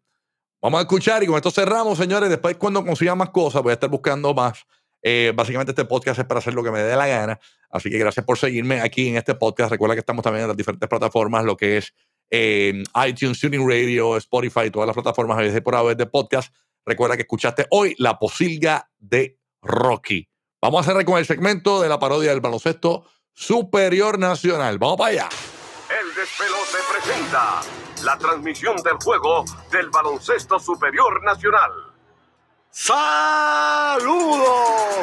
Vamos 0.60 0.78
a 0.78 0.82
escuchar 0.82 1.22
y 1.22 1.26
con 1.26 1.36
esto 1.36 1.50
cerramos, 1.50 1.98
señores. 1.98 2.28
Después, 2.30 2.56
cuando 2.56 2.84
consiga 2.84 3.14
más 3.14 3.30
cosas, 3.30 3.62
voy 3.62 3.70
a 3.70 3.74
estar 3.74 3.88
buscando 3.88 4.34
más. 4.34 4.64
Eh, 5.02 5.32
básicamente, 5.34 5.70
este 5.70 5.84
podcast 5.84 6.18
es 6.18 6.24
para 6.26 6.38
hacer 6.38 6.54
lo 6.54 6.64
que 6.64 6.70
me 6.72 6.80
dé 6.80 6.96
la 6.96 7.06
gana. 7.06 7.38
Así 7.70 7.90
que 7.90 7.98
gracias 7.98 8.26
por 8.26 8.38
seguirme 8.38 8.80
aquí 8.80 9.08
en 9.08 9.16
este 9.16 9.34
podcast. 9.36 9.70
Recuerda 9.70 9.94
que 9.94 10.00
estamos 10.00 10.24
también 10.24 10.42
en 10.42 10.48
las 10.48 10.56
diferentes 10.56 10.88
plataformas, 10.88 11.44
lo 11.44 11.56
que 11.56 11.76
es 11.76 11.94
eh, 12.30 12.82
iTunes, 13.06 13.38
Tuning 13.38 13.68
Radio, 13.68 14.16
Spotify, 14.16 14.70
todas 14.70 14.86
las 14.88 14.94
plataformas 14.94 15.38
a 15.38 15.42
veces 15.42 15.60
por 15.60 15.76
haber 15.76 15.96
de 15.96 16.06
podcast. 16.06 16.52
Recuerda 16.88 17.16
que 17.16 17.22
escuchaste 17.22 17.66
hoy 17.68 17.94
la 17.98 18.18
posilga 18.18 18.88
de 18.98 19.38
Rocky. 19.60 20.26
Vamos 20.62 20.80
a 20.80 20.84
cerrar 20.88 21.04
con 21.04 21.18
el 21.18 21.26
segmento 21.26 21.82
de 21.82 21.88
la 21.90 21.98
parodia 21.98 22.30
del 22.30 22.40
baloncesto 22.40 23.04
superior 23.34 24.18
nacional. 24.18 24.78
Vamos 24.78 24.96
para 24.96 25.10
allá. 25.10 25.28
El 26.00 26.14
despelote 26.14 26.78
presenta 26.90 27.60
la 28.04 28.16
transmisión 28.16 28.76
del 28.76 28.94
juego 29.04 29.44
del 29.70 29.90
baloncesto 29.90 30.58
superior 30.58 31.22
nacional. 31.22 31.70
Saludos 32.70 34.48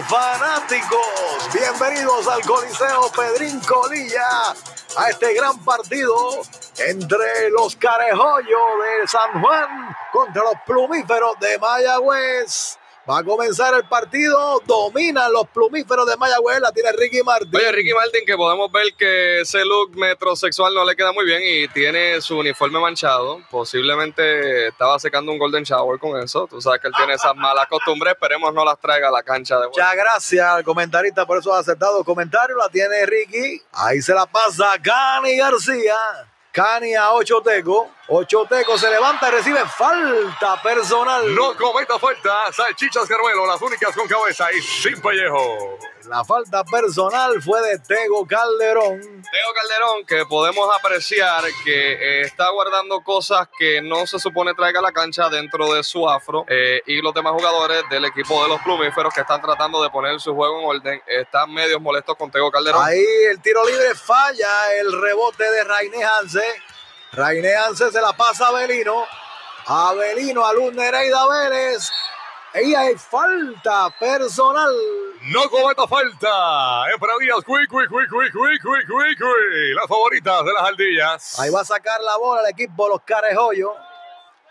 fanáticos, 0.07 1.49
bienvenidos 1.53 2.27
al 2.27 2.41
Coliseo 2.41 3.11
Pedrín 3.15 3.59
Colilla, 3.59 4.55
a 4.97 5.09
este 5.09 5.33
gran 5.33 5.57
partido 5.59 6.15
entre 6.77 7.49
los 7.51 7.75
Carejollos 7.75 8.61
de 9.01 9.07
San 9.07 9.41
Juan 9.41 9.95
contra 10.11 10.43
los 10.43 10.55
Plumíferos 10.65 11.39
de 11.39 11.57
Mayagüez. 11.57 12.77
Va 13.07 13.19
a 13.19 13.23
comenzar 13.23 13.71
el 13.75 13.83
partido, 13.87 14.59
dominan 14.65 15.31
los 15.31 15.47
Plumíferos 15.49 16.07
de 16.07 16.17
Mayagüez, 16.17 16.59
la 16.59 16.71
tiene 16.71 16.91
Ricky 16.91 17.21
Martin. 17.21 17.55
Oye, 17.55 17.71
Ricky 17.71 17.93
Martin, 17.93 18.25
que 18.25 18.35
podemos 18.35 18.71
ver 18.71 18.95
que 18.97 19.41
ese 19.41 19.63
look 19.63 19.95
metrosexual 19.95 20.73
no 20.73 20.83
le 20.83 20.95
queda 20.95 21.13
muy 21.13 21.23
bien 21.23 21.39
y 21.43 21.67
tiene 21.67 22.19
su 22.19 22.35
uniforme 22.35 22.79
manchado. 22.79 23.41
Posiblemente 23.51 24.69
estaba 24.69 24.97
secando 24.97 25.31
un 25.31 25.37
golden 25.37 25.63
shower 25.63 25.99
con 25.99 26.19
eso. 26.19 26.47
Tú 26.47 26.59
sabes 26.59 26.81
que 26.81 26.87
él 26.87 26.93
tiene 26.97 27.13
esas 27.13 27.35
malas 27.35 27.67
costumbres. 27.67 28.13
Esperemos 28.13 28.51
no 28.55 28.65
las 28.65 28.79
traiga 28.79 29.09
a 29.09 29.11
la 29.11 29.21
cancha 29.21 29.59
de. 29.59 29.67
Muchas 29.67 29.95
gracias 29.95 30.43
al 30.43 30.63
comentarista 30.63 31.27
por 31.27 31.37
esos 31.37 31.55
acertados 31.55 32.03
comentarios. 32.03 32.57
La 32.57 32.69
tiene 32.69 33.05
Ricky. 33.05 33.61
Ahí 33.73 34.01
se 34.01 34.15
la 34.15 34.25
pasa 34.25 34.81
Cani 34.81 35.37
García. 35.37 35.95
Cani 36.51 36.95
a 36.95 37.11
Ocho 37.11 37.41
Teco. 37.41 37.91
Ocho 38.07 38.45
Teco 38.47 38.77
se 38.77 38.87
levanta 38.87 39.29
y 39.29 39.31
recibe 39.31 39.65
falta 39.65 40.61
personal. 40.61 41.33
No 41.33 41.55
cometa 41.55 41.97
falta. 41.97 42.53
Salchichas 42.53 43.07
Carmelo, 43.07 43.47
las 43.47 43.59
únicas 43.59 43.95
con 43.95 44.07
cabeza 44.07 44.51
y 44.53 44.61
sin 44.61 45.01
pellejo. 45.01 45.79
La 46.07 46.23
falta 46.23 46.63
personal 46.63 47.41
fue 47.41 47.59
de 47.63 47.79
Tego 47.79 48.27
Calderón. 48.27 48.99
Teo 49.01 49.53
Calderón, 49.55 50.05
que 50.05 50.23
podemos 50.27 50.69
apreciar 50.77 51.43
que 51.63 51.93
eh, 51.93 52.21
está 52.21 52.51
guardando 52.51 53.01
cosas 53.01 53.47
que 53.57 53.81
no 53.81 54.05
se 54.05 54.19
supone 54.19 54.53
traiga 54.53 54.81
a 54.81 54.83
la 54.83 54.91
cancha 54.91 55.27
dentro 55.29 55.73
de 55.73 55.83
su 55.83 56.07
afro. 56.07 56.45
eh, 56.47 56.83
y 56.85 57.01
los 57.01 57.11
demás 57.11 57.33
jugadores 57.33 57.81
del 57.89 58.05
equipo 58.05 58.43
de 58.43 58.49
los 58.49 58.61
plumíferos 58.61 59.11
que 59.15 59.21
están 59.21 59.41
tratando 59.41 59.81
de 59.81 59.89
poner 59.89 60.19
su 60.19 60.35
juego 60.35 60.59
en 60.59 60.77
orden 60.77 61.01
están 61.07 61.51
medios 61.51 61.81
molestos 61.81 62.15
con 62.17 62.29
Teo 62.29 62.51
Calderón. 62.51 62.83
Ahí 62.85 63.03
el 63.31 63.41
tiro 63.41 63.65
libre 63.65 63.95
falla. 63.95 64.75
El 64.79 65.01
rebote 65.01 65.49
de 65.49 65.63
Rainé 65.63 66.03
Hanse. 66.03 66.43
Rainé 67.13 67.55
Hanse 67.55 67.91
se 67.91 68.01
la 68.01 68.13
pasa 68.13 68.45
a 68.45 68.49
Abelino. 68.49 69.05
Abelino 69.67 70.45
a 70.45 70.53
Luz 70.53 70.73
Nereida 70.73 71.27
Vélez. 71.27 71.89
Ahí 72.53 72.73
hay 72.73 72.95
falta 72.95 73.89
personal. 73.99 74.73
No 75.23 75.49
cometa 75.49 75.87
falta. 75.87 76.89
Es 76.93 76.99
para 76.99 77.13
Díaz. 77.19 77.43
Cui, 77.43 77.65
cui, 77.67 77.87
cui, 77.87 78.07
cui, 78.07 78.29
cui, 78.31 78.59
cui, 78.59 79.15
cui. 79.15 79.73
Las 79.75 79.87
favoritas 79.87 80.45
de 80.45 80.53
las 80.53 80.63
ardillas. 80.63 81.39
Ahí 81.39 81.49
va 81.49 81.61
a 81.61 81.65
sacar 81.65 81.99
la 82.01 82.17
bola 82.17 82.41
el 82.41 82.49
equipo 82.49 82.87
Los 82.87 83.01
Carejollos. 83.01 83.71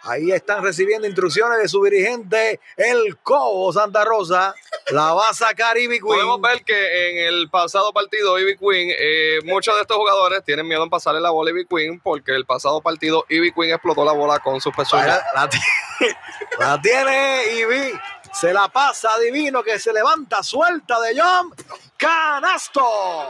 Ahí 0.06 0.30
están 0.32 0.62
recibiendo 0.62 1.06
instrucciones 1.06 1.58
de 1.58 1.68
su 1.68 1.82
dirigente, 1.82 2.60
el 2.76 3.16
Cobo 3.22 3.72
Santa 3.72 4.04
Rosa. 4.04 4.54
La 4.90 5.14
va 5.14 5.30
a 5.30 5.34
sacar 5.34 5.78
Ivy 5.78 5.94
Queen. 5.98 6.02
Podemos 6.04 6.40
ver 6.42 6.62
que 6.62 7.10
en 7.10 7.26
el 7.28 7.48
pasado 7.48 7.92
partido 7.92 8.38
Ivy 8.38 8.56
Queen, 8.58 8.90
eh, 8.98 9.38
muchos 9.44 9.74
de 9.76 9.80
estos 9.80 9.96
jugadores 9.96 10.44
tienen 10.44 10.68
miedo 10.68 10.84
en 10.84 10.90
pasarle 10.90 11.20
la 11.22 11.30
bola 11.30 11.50
a 11.50 11.52
Ivy 11.52 11.66
Queen 11.66 12.00
porque 12.00 12.32
el 12.32 12.44
pasado 12.44 12.82
partido 12.82 13.24
Ivy 13.30 13.52
Queen 13.52 13.72
explotó 13.72 14.04
la 14.04 14.12
bola 14.12 14.38
con 14.40 14.60
sus 14.60 14.74
pezuñas. 14.74 15.06
La, 15.34 15.42
la 15.42 15.48
ti- 15.48 15.58
la 16.58 16.80
tiene 16.82 17.42
Ivy. 17.60 17.92
Se 18.34 18.52
la 18.52 18.66
pasa 18.66 19.16
Divino 19.20 19.62
que 19.62 19.78
se 19.78 19.92
levanta 19.92 20.42
suelta 20.42 21.00
de 21.00 21.20
John. 21.20 21.54
¡Canasto! 21.96 22.82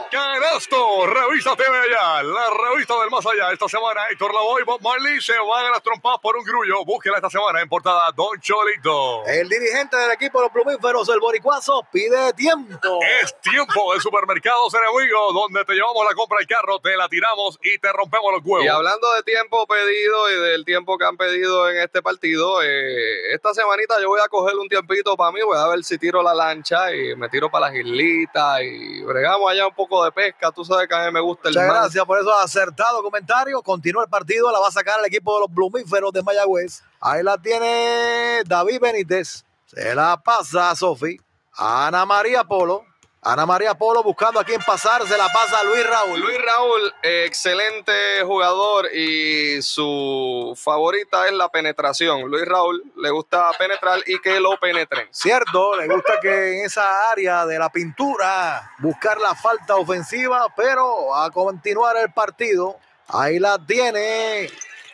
Canasto, 0.09 1.05
revista 1.05 1.55
TV 1.55 1.69
allá, 1.69 2.23
la 2.23 2.49
revista 2.49 2.99
del 2.99 3.11
más 3.11 3.23
allá. 3.23 3.51
Esta 3.53 3.69
semana 3.69 4.09
Héctor 4.09 4.33
Lavoe 4.33 4.61
y 4.61 4.63
Bob 4.65 4.81
Marley 4.81 5.21
se 5.21 5.37
van 5.37 5.67
a 5.67 5.69
las 5.69 5.83
trompas 5.83 6.17
por 6.19 6.35
un 6.35 6.43
grullo. 6.43 6.83
Búsquela 6.83 7.17
esta 7.17 7.29
semana 7.29 7.61
en 7.61 7.69
portada 7.69 8.11
Don 8.15 8.41
Cholito. 8.41 9.23
El 9.27 9.47
dirigente 9.47 9.95
del 9.95 10.11
equipo 10.11 10.39
de 10.39 10.45
los 10.45 10.51
plumíferos, 10.51 11.07
el 11.09 11.19
boricuazo, 11.19 11.87
pide 11.91 12.33
tiempo. 12.33 12.99
Es 13.21 13.39
tiempo 13.41 13.93
de 13.93 14.01
supermercados 14.01 14.73
enemigo, 14.73 15.31
donde 15.33 15.63
te 15.65 15.73
llevamos 15.73 16.03
la 16.03 16.15
compra 16.15 16.39
del 16.39 16.47
carro, 16.47 16.79
te 16.79 16.97
la 16.97 17.07
tiramos 17.07 17.59
y 17.61 17.77
te 17.77 17.93
rompemos 17.93 18.33
los 18.33 18.41
huevos. 18.43 18.65
Y 18.65 18.69
hablando 18.69 19.13
de 19.13 19.21
tiempo 19.21 19.67
pedido 19.67 20.31
y 20.31 20.49
del 20.49 20.65
tiempo 20.65 20.97
que 20.97 21.05
han 21.05 21.15
pedido 21.15 21.69
en 21.69 21.77
este 21.77 22.01
partido, 22.01 22.63
eh, 22.63 23.33
esta 23.35 23.53
semanita 23.53 24.01
yo 24.01 24.07
voy 24.07 24.19
a 24.19 24.27
coger 24.27 24.55
un 24.55 24.67
tiempito 24.67 24.94
para 25.17 25.31
mí, 25.31 25.39
voy 25.43 25.57
a 25.57 25.67
ver 25.67 25.83
si 25.83 25.97
tiro 25.97 26.21
la 26.23 26.33
lancha 26.33 26.93
y 26.93 27.15
me 27.15 27.29
tiro 27.29 27.49
para 27.49 27.67
las 27.67 27.75
islitas 27.75 28.61
y 28.61 29.01
bregamos 29.03 29.51
allá 29.51 29.67
un 29.67 29.73
poco 29.73 30.03
de 30.03 30.11
pesca. 30.11 30.51
Tú 30.51 30.63
sabes 30.63 30.87
que 30.87 30.95
a 30.95 31.05
mí 31.05 31.11
me 31.11 31.19
gusta 31.19 31.49
el 31.49 31.55
Muchas 31.55 31.67
mar. 31.67 31.77
gracias 31.81 32.05
por 32.05 32.19
esos 32.19 32.33
acertados 32.43 33.01
comentarios. 33.01 33.61
Continúa 33.63 34.03
el 34.03 34.09
partido, 34.09 34.51
la 34.51 34.59
va 34.59 34.67
a 34.67 34.71
sacar 34.71 34.99
el 34.99 35.05
equipo 35.05 35.33
de 35.35 35.41
los 35.41 35.53
Blumíferos 35.53 36.11
de 36.11 36.23
Mayagüez. 36.23 36.83
Ahí 36.99 37.23
la 37.23 37.37
tiene 37.37 38.41
David 38.45 38.79
Benítez. 38.79 39.45
Se 39.65 39.93
la 39.95 40.21
pasa 40.23 40.71
a 40.71 40.75
Sofi. 40.75 41.19
Ana 41.57 42.05
María 42.05 42.43
Polo. 42.43 42.83
Ana 43.27 43.47
María 43.47 43.73
Polo 43.73 44.03
buscando 44.03 44.39
a 44.39 44.43
quién 44.43 44.61
pasar. 44.61 45.01
Se 45.07 45.17
la 45.17 45.27
pasa 45.29 45.61
a 45.61 45.63
Luis 45.63 45.83
Raúl. 45.83 46.19
Luis 46.19 46.37
Raúl, 46.39 46.93
excelente 47.01 48.21
jugador 48.23 48.87
y 48.93 49.63
su 49.63 50.53
favorita 50.55 51.25
es 51.25 51.33
la 51.33 51.49
penetración. 51.49 52.29
Luis 52.29 52.45
Raúl 52.45 52.83
le 52.95 53.09
gusta 53.09 53.49
penetrar 53.57 53.99
y 54.05 54.19
que 54.19 54.39
lo 54.39 54.59
penetren. 54.59 55.07
Cierto, 55.09 55.75
le 55.75 55.87
gusta 55.87 56.19
que 56.21 56.59
en 56.59 56.65
esa 56.65 57.09
área 57.09 57.47
de 57.47 57.57
la 57.57 57.69
pintura 57.69 58.71
buscar 58.77 59.19
la 59.19 59.33
falta 59.33 59.75
ofensiva, 59.75 60.45
pero 60.55 61.15
a 61.15 61.31
continuar 61.31 61.97
el 61.97 62.13
partido. 62.13 62.77
Ahí 63.07 63.39
la 63.39 63.57
tiene 63.57 64.51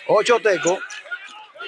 Ocho 0.07 0.39
Teco. 0.39 0.79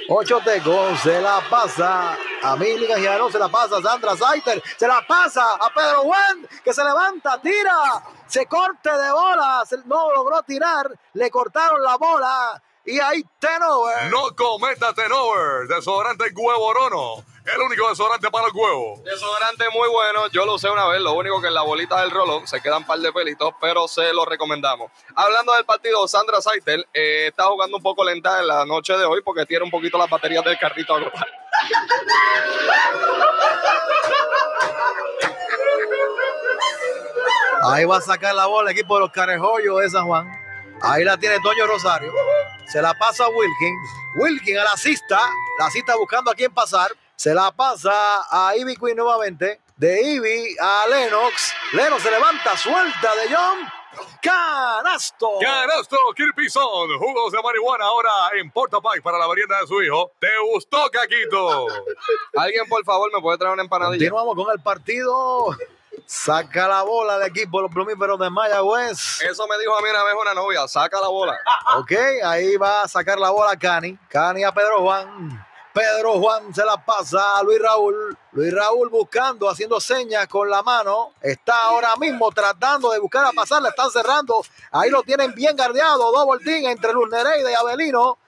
Ocho 0.09 0.41
Teco 0.43 0.95
se 0.97 1.21
la 1.21 1.41
pasa 1.49 2.17
a 2.41 2.55
Mili 2.55 2.87
Gajiano, 2.87 3.31
se 3.31 3.39
la 3.39 3.47
pasa 3.47 3.77
a 3.77 3.81
Sandra 3.81 4.17
Saiter, 4.17 4.61
se 4.77 4.87
la 4.87 5.05
pasa 5.07 5.55
a 5.55 5.73
Pedro 5.73 6.01
Juan, 6.03 6.47
que 6.63 6.73
se 6.73 6.83
levanta, 6.83 7.39
tira, 7.41 8.03
se 8.27 8.45
corte 8.45 8.91
de 8.91 9.11
bola, 9.11 9.63
no 9.85 10.11
logró 10.13 10.41
tirar, 10.43 10.91
le 11.13 11.31
cortaron 11.31 11.81
la 11.81 11.95
bola 11.97 12.61
y 12.85 12.99
ahí 12.99 13.23
Tenover. 13.39 14.11
No 14.11 14.35
cometa 14.35 14.93
Tenover, 14.93 15.67
desodorante 15.67 16.25
Huevorono. 16.35 17.23
El 17.45 17.61
único 17.61 17.89
desodorante 17.89 18.31
para 18.31 18.47
el 18.47 18.53
huevo. 18.53 19.01
Desodorante 19.03 19.65
muy 19.73 19.89
bueno, 19.89 20.27
yo 20.29 20.45
lo 20.45 20.55
usé 20.55 20.69
una 20.69 20.87
vez, 20.87 21.01
lo 21.01 21.13
único 21.13 21.41
que 21.41 21.47
en 21.47 21.53
la 21.53 21.61
bolita 21.61 21.99
del 22.01 22.11
rolón 22.11 22.47
se 22.47 22.61
quedan 22.61 22.79
un 22.79 22.85
par 22.85 22.99
de 22.99 23.11
pelitos, 23.11 23.53
pero 23.59 23.87
se 23.87 24.13
lo 24.13 24.23
recomendamos. 24.23 24.89
Hablando 25.13 25.53
del 25.53 25.65
partido, 25.65 26.07
Sandra 26.07 26.41
Saitel 26.41 26.87
eh, 26.93 27.27
está 27.27 27.45
jugando 27.45 27.77
un 27.77 27.83
poco 27.83 28.05
lenta 28.05 28.39
en 28.39 28.47
la 28.47 28.65
noche 28.65 28.97
de 28.97 29.03
hoy 29.03 29.21
porque 29.23 29.45
tiene 29.45 29.65
un 29.65 29.71
poquito 29.71 29.97
las 29.97 30.09
baterías 30.09 30.43
del 30.45 30.57
carrito 30.57 30.95
agotadas. 30.95 31.27
Ahí 37.65 37.85
va 37.85 37.97
a 37.97 38.01
sacar 38.01 38.35
la 38.35 38.45
bola 38.45 38.71
el 38.71 38.77
equipo 38.77 38.95
de 38.95 39.01
los 39.01 39.11
Carejollos 39.11 39.81
de 39.81 39.89
San 39.89 40.05
Juan. 40.05 40.29
Ahí 40.81 41.03
la 41.03 41.17
tiene 41.17 41.39
Toño 41.41 41.65
Rosario. 41.65 42.11
Se 42.67 42.81
la 42.81 42.93
pasa 42.93 43.25
a 43.25 43.29
Wilkin. 43.29 43.75
Wilkin 44.15 44.57
a 44.57 44.63
la 44.65 44.77
cista. 44.77 45.19
La 45.59 45.69
cista 45.69 45.95
buscando 45.95 46.31
a 46.31 46.35
quién 46.35 46.53
pasar. 46.53 46.91
Se 47.15 47.33
la 47.33 47.51
pasa 47.51 48.25
a 48.29 48.55
Ivy 48.55 48.75
Queen 48.75 48.97
nuevamente. 48.97 49.61
De 49.77 50.01
Ivy 50.01 50.55
a 50.59 50.85
Lennox. 50.89 51.53
Lennox 51.73 52.03
se 52.03 52.11
levanta, 52.11 52.57
suelta 52.57 53.15
de 53.15 53.33
John. 53.33 53.59
Canasto. 54.21 55.29
Canasto, 55.39 55.97
Kirpison, 56.15 56.97
jugos 56.97 57.31
de 57.31 57.41
marihuana 57.41 57.85
ahora 57.85 58.11
en 58.39 58.49
Porta 58.49 58.79
Pie 58.79 59.01
para 59.01 59.17
la 59.17 59.27
merienda 59.27 59.59
de 59.61 59.67
su 59.67 59.81
hijo. 59.81 60.11
¿Te 60.19 60.27
gustó, 60.51 60.89
Caquito? 60.91 61.67
Alguien, 62.37 62.67
por 62.67 62.83
favor, 62.83 63.11
me 63.13 63.21
puede 63.21 63.37
traer 63.37 63.53
una 63.53 63.63
empanadilla. 63.63 64.09
Continuamos 64.09 64.35
con 64.35 64.51
el 64.53 64.61
partido. 64.61 65.55
Saca 66.05 66.67
la 66.67 66.83
bola 66.83 67.17
el 67.17 67.23
equipo 67.23 67.61
los 67.61 67.71
plumíferos 67.71 68.19
de 68.19 68.29
Mayagüez. 68.29 69.21
Eso 69.21 69.47
me 69.47 69.57
dijo 69.59 69.77
a 69.77 69.81
mí 69.81 69.89
una 69.89 70.03
vez 70.03 70.13
una 70.19 70.33
novia, 70.33 70.67
saca 70.67 70.99
la 70.99 71.07
bola. 71.07 71.37
Ok, 71.77 71.91
ahí 72.23 72.57
va 72.57 72.83
a 72.83 72.87
sacar 72.87 73.19
la 73.19 73.29
bola 73.29 73.57
Cani. 73.57 73.97
Cani 74.09 74.43
a 74.43 74.51
Pedro 74.51 74.81
Juan. 74.81 75.45
Pedro 75.73 76.19
Juan 76.19 76.53
se 76.53 76.63
la 76.63 76.77
pasa 76.77 77.37
a 77.37 77.43
Luis 77.43 77.59
Raúl. 77.59 78.15
Luis 78.33 78.53
Raúl 78.53 78.89
buscando, 78.89 79.49
haciendo 79.49 79.79
señas 79.79 80.27
con 80.27 80.47
la 80.47 80.61
mano. 80.61 81.13
Está 81.19 81.65
ahora 81.65 81.95
mismo 81.95 82.31
tratando 82.31 82.91
de 82.91 82.99
buscar 82.99 83.25
a 83.25 83.31
pasar. 83.31 83.61
La 83.61 83.69
están 83.69 83.89
cerrando. 83.89 84.43
Ahí 84.71 84.91
lo 84.91 85.01
tienen 85.01 85.33
bien 85.33 85.57
guardiado. 85.57 86.11
Double 86.11 86.43
team 86.45 86.69
entre 86.69 86.93
Luz 86.93 87.09
y 87.11 87.53
Avelino. 87.53 88.19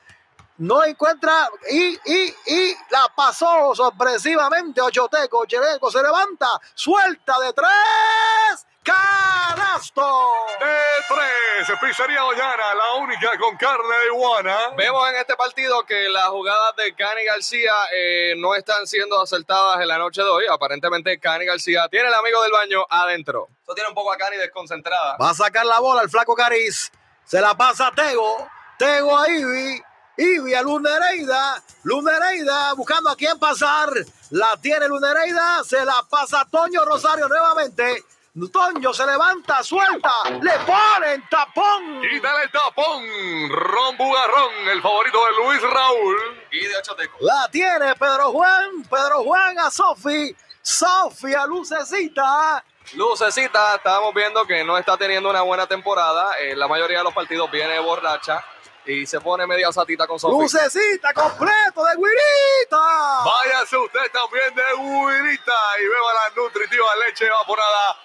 No 0.58 0.84
encuentra 0.86 1.50
y, 1.70 2.00
y, 2.06 2.36
y 2.48 2.76
la 2.90 3.14
pasó 3.16 3.76
sorpresivamente 3.76 4.82
Ochoteco. 4.82 5.40
Ocheteco 5.40 5.92
se 5.92 6.02
levanta, 6.02 6.48
suelta 6.74 7.40
de 7.40 7.54
tres. 7.54 8.66
¡Canasto! 8.86 10.22
De 10.60 10.78
tres, 11.08 11.80
Pizzería 11.82 12.22
Doñana, 12.22 12.76
la 12.76 12.94
única 13.02 13.32
con 13.40 13.58
carne 13.58 13.98
de 13.98 14.06
iguana. 14.14 14.58
Vemos 14.78 15.10
en 15.10 15.16
este 15.16 15.36
partido 15.36 15.84
que 15.86 16.08
las 16.08 16.28
jugadas 16.28 16.76
de 16.76 16.94
Cani 16.94 17.26
García 17.26 17.74
eh, 17.96 18.36
no 18.38 18.54
están 18.54 18.86
siendo 18.86 19.20
acertadas 19.20 19.82
en 19.82 19.88
la 19.88 19.98
noche 19.98 20.22
de 20.22 20.30
hoy. 20.30 20.46
Aparentemente 20.48 21.20
Cani 21.20 21.46
García 21.46 21.88
tiene 21.90 22.10
el 22.10 22.14
amigo 22.14 22.44
del 22.44 22.52
baño 22.52 22.86
adentro. 22.88 23.48
Eso 23.64 23.74
tiene 23.74 23.90
un 23.90 23.96
poco 23.96 24.14
a 24.14 24.18
Cani 24.18 24.38
desconcentrada. 24.38 25.18
Va 25.18 25.32
a 25.32 25.34
sacar 25.34 25.66
la 25.66 25.80
bola 25.80 26.04
el 26.04 26.10
flaco 26.10 26.36
Cariz. 26.36 26.92
Se 27.26 27.42
la 27.42 27.58
pasa 27.58 27.88
a 27.88 27.92
Tego. 27.92 28.48
Tego 28.78 29.18
a 29.18 29.28
Ivy. 29.28 29.82
Ivy 30.18 30.54
a 30.54 30.62
Luz 30.62 30.80
Nereida. 30.80 31.64
Luz 31.84 32.04
Nereida 32.04 32.74
buscando 32.74 33.10
a 33.10 33.16
quién 33.16 33.40
pasar. 33.40 33.90
La 34.30 34.56
tiene 34.58 34.88
Luz 34.88 35.02
Nereida. 35.02 35.64
Se 35.64 35.84
la 35.84 36.04
pasa 36.08 36.42
a 36.42 36.46
Toño 36.46 36.86
Rosario 36.86 37.28
nuevamente. 37.28 38.04
Toño 38.52 38.94
se 38.94 39.06
levanta, 39.06 39.64
suelta. 39.64 40.12
Le 40.30 40.52
ponen 40.60 41.24
tapón. 41.30 42.02
Quítale 42.02 42.44
el 42.44 42.52
tapón. 42.52 43.50
Ron 43.50 43.96
Bugarrón, 43.96 44.68
el 44.68 44.82
favorito 44.82 45.26
de 45.26 45.32
Luis 45.32 45.62
Raúl. 45.62 46.18
Y 46.52 46.66
de 46.66 46.76
Ochoteco. 46.76 47.18
La 47.22 47.48
tiene 47.50 47.96
Pedro 47.96 48.34
Juan. 48.34 48.84
Pedro 48.90 49.24
Juan 49.24 49.58
a 49.60 49.72
Sofi. 49.72 50.36
Sofi 50.62 51.34
a 51.34 51.46
Lucecita. 51.46 52.62
Lucecita, 52.96 53.76
estábamos 53.76 54.14
viendo 54.14 54.46
que 54.46 54.66
no 54.66 54.78
está 54.78 54.98
teniendo 54.98 55.30
una 55.30 55.42
buena 55.42 55.66
temporada. 55.66 56.38
En 56.40 56.60
la 56.60 56.68
mayoría 56.68 56.98
de 56.98 57.04
los 57.06 57.14
partidos 57.14 57.50
viene 57.50 57.80
borracha 57.80 58.44
y 58.86 59.06
se 59.06 59.22
pone 59.22 59.48
media 59.48 59.72
satita 59.72 60.06
con 60.08 60.20
Sofi. 60.20 60.42
Lucecita 60.42 61.14
completo 61.14 61.86
de 61.86 61.96
Guirita. 61.96 63.24
Váyase 63.24 63.78
usted 63.78 64.12
también 64.12 64.54
de 64.54 64.74
Huirita 64.74 65.54
y 65.82 65.88
beba 65.88 66.14
la 66.14 66.36
nutritiva 66.36 66.88
leche 67.08 67.26
evaporada 67.28 67.98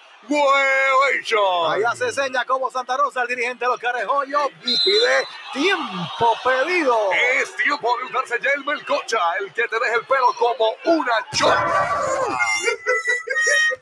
Ahí 1.69 1.83
hace 1.83 2.11
seña 2.11 2.45
como 2.45 2.71
Santa 2.71 2.95
Rosa, 2.97 3.21
el 3.23 3.27
dirigente 3.27 3.65
de 3.65 3.71
los 3.71 3.79
Carejollos, 3.79 4.49
y 4.63 4.77
pide 4.79 5.27
tiempo 5.53 6.33
pedido. 6.43 6.97
Es 7.39 7.55
tiempo 7.55 7.97
de 7.97 8.05
usarse 8.05 8.39
ya 8.41 8.49
el 8.55 8.63
melcocha, 8.65 9.19
el 9.39 9.51
que 9.53 9.67
te 9.67 9.79
deja 9.79 9.95
el 9.95 10.05
pelo 10.05 10.33
como 10.37 10.75
una 10.85 11.27
chorra. 11.33 12.01